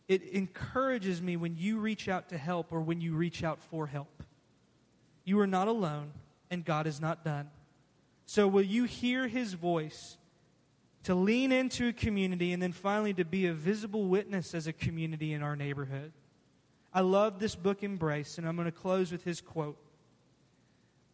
It 0.07 0.23
encourages 0.31 1.21
me 1.21 1.35
when 1.35 1.57
you 1.57 1.79
reach 1.79 2.07
out 2.07 2.29
to 2.29 2.37
help 2.37 2.67
or 2.71 2.79
when 2.79 3.01
you 3.01 3.15
reach 3.15 3.43
out 3.43 3.59
for 3.69 3.87
help. 3.87 4.23
You 5.25 5.41
are 5.41 5.47
not 5.47 5.67
alone 5.67 6.11
and 6.49 6.63
God 6.63 6.87
is 6.87 7.01
not 7.01 7.25
done. 7.25 7.49
So, 8.25 8.47
will 8.47 8.61
you 8.61 8.85
hear 8.85 9.27
his 9.27 9.53
voice 9.53 10.15
to 11.03 11.15
lean 11.15 11.51
into 11.51 11.87
a 11.87 11.93
community, 11.93 12.53
and 12.53 12.61
then 12.61 12.71
finally 12.71 13.13
to 13.13 13.25
be 13.25 13.47
a 13.47 13.53
visible 13.53 14.05
witness 14.05 14.53
as 14.53 14.67
a 14.67 14.73
community 14.73 15.33
in 15.33 15.41
our 15.41 15.55
neighborhood. 15.55 16.11
I 16.93 17.01
love 17.01 17.39
this 17.39 17.55
book, 17.55 17.83
Embrace, 17.83 18.37
and 18.37 18.47
I'm 18.47 18.55
going 18.55 18.65
to 18.65 18.71
close 18.71 19.11
with 19.11 19.23
his 19.23 19.41
quote. 19.41 19.77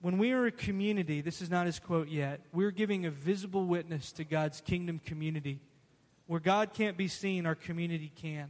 When 0.01 0.18
we 0.18 0.32
are 0.32 0.45
a 0.45 0.51
community, 0.51 1.22
this 1.22 1.41
is 1.41 1.49
not 1.49 1.66
his 1.66 1.80
quote 1.80 2.10
yet, 2.10 2.41
we're 2.51 2.72
giving 2.72 3.05
a 3.05 3.12
visible 3.12 3.66
witness 3.66 4.12
to 4.14 4.24
God's 4.24 4.62
kingdom 4.62 4.99
community. 5.05 5.60
Where 6.28 6.40
God 6.40 6.74
can't 6.74 6.98
be 6.98 7.08
seen, 7.08 7.46
our 7.46 7.56
community 7.56 8.12
can. 8.22 8.50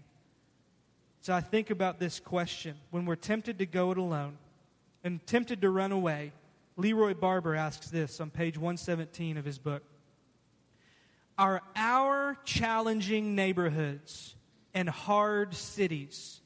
So 1.21 1.33
I 1.33 1.41
think 1.41 1.69
about 1.69 1.99
this 1.99 2.19
question. 2.19 2.75
When 2.91 3.05
we're 3.05 3.15
tempted 3.15 3.59
to 3.59 3.65
go 3.65 3.91
it 3.91 3.97
alone 3.97 4.37
and 5.03 5.25
tempted 5.27 5.61
to 5.61 5.69
run 5.69 5.91
away, 5.91 6.31
Leroy 6.75 7.13
Barber 7.13 7.55
asks 7.55 7.89
this 7.89 8.19
on 8.19 8.29
page 8.29 8.57
117 8.57 9.37
of 9.37 9.45
his 9.45 9.57
book 9.57 9.83
are 11.37 11.61
our 11.75 12.37
challenging 12.45 13.35
neighborhoods 13.35 14.33
and 14.73 14.89
hard 14.89 15.53
cities, 15.53 16.39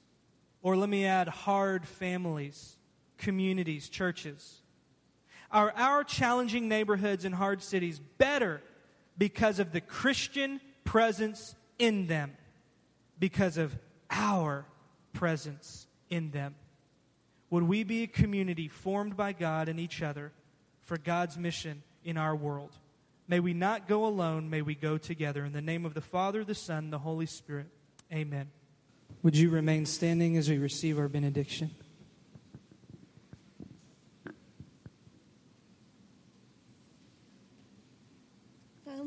or 0.62 0.76
let 0.76 0.90
me 0.90 1.06
add, 1.06 1.28
hard 1.28 1.86
families, 1.86 2.76
communities, 3.18 3.88
churches. 3.88 4.60
Are 5.50 5.74
our 5.76 6.04
challenging 6.04 6.68
neighborhoods 6.68 7.26
and 7.26 7.34
hard 7.34 7.64
cities 7.64 8.00
better 8.00 8.62
because 9.18 9.60
of 9.60 9.72
the 9.72 9.82
Christian 9.82 10.60
presence 10.92 11.56
in 11.80 12.08
them, 12.08 12.34
because 13.18 13.58
of 13.58 13.74
our 14.10 14.66
presence 15.14 15.88
in 16.10 16.32
them? 16.32 16.54
Would 17.50 17.64
we 17.64 17.84
be 17.84 18.04
a 18.04 18.08
community 18.08 18.68
formed 18.68 19.16
by 19.16 19.32
God 19.32 19.70
and 19.70 19.80
each 19.80 20.02
other 20.02 20.34
for 20.84 20.98
God's 20.98 21.38
mission 21.38 21.82
in 22.04 22.18
our 22.18 22.36
world? 22.36 22.72
May 23.30 23.40
we 23.40 23.54
not 23.54 23.88
go 23.88 24.06
alone, 24.06 24.50
may 24.50 24.62
we 24.62 24.76
go 24.76 24.98
together. 24.98 25.46
In 25.46 25.54
the 25.54 25.62
name 25.62 25.86
of 25.86 25.94
the 25.94 26.02
Father, 26.02 26.44
the 26.44 26.54
Son, 26.54 26.90
the 26.90 27.00
Holy 27.00 27.26
Spirit. 27.26 27.68
Amen. 28.12 28.48
Would 29.24 29.38
you 29.38 29.50
remain 29.50 29.86
standing 29.86 30.36
as 30.36 30.50
we 30.50 30.58
receive 30.58 31.00
our 31.00 31.08
benediction? 31.08 31.72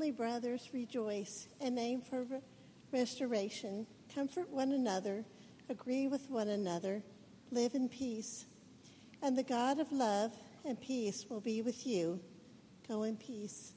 Finally, 0.04 0.18
brothers, 0.18 0.68
rejoice 0.74 1.48
and 1.62 1.78
aim 1.78 2.02
for 2.02 2.26
restoration. 2.92 3.86
Comfort 4.14 4.50
one 4.50 4.72
another, 4.72 5.24
agree 5.70 6.08
with 6.08 6.28
one 6.28 6.50
another, 6.50 7.02
live 7.50 7.74
in 7.74 7.88
peace. 7.88 8.44
And 9.22 9.38
the 9.38 9.42
God 9.42 9.78
of 9.78 9.90
love 9.92 10.32
and 10.62 10.78
peace 10.78 11.24
will 11.30 11.40
be 11.40 11.62
with 11.62 11.86
you. 11.86 12.20
Go 12.86 13.04
in 13.04 13.16
peace. 13.16 13.72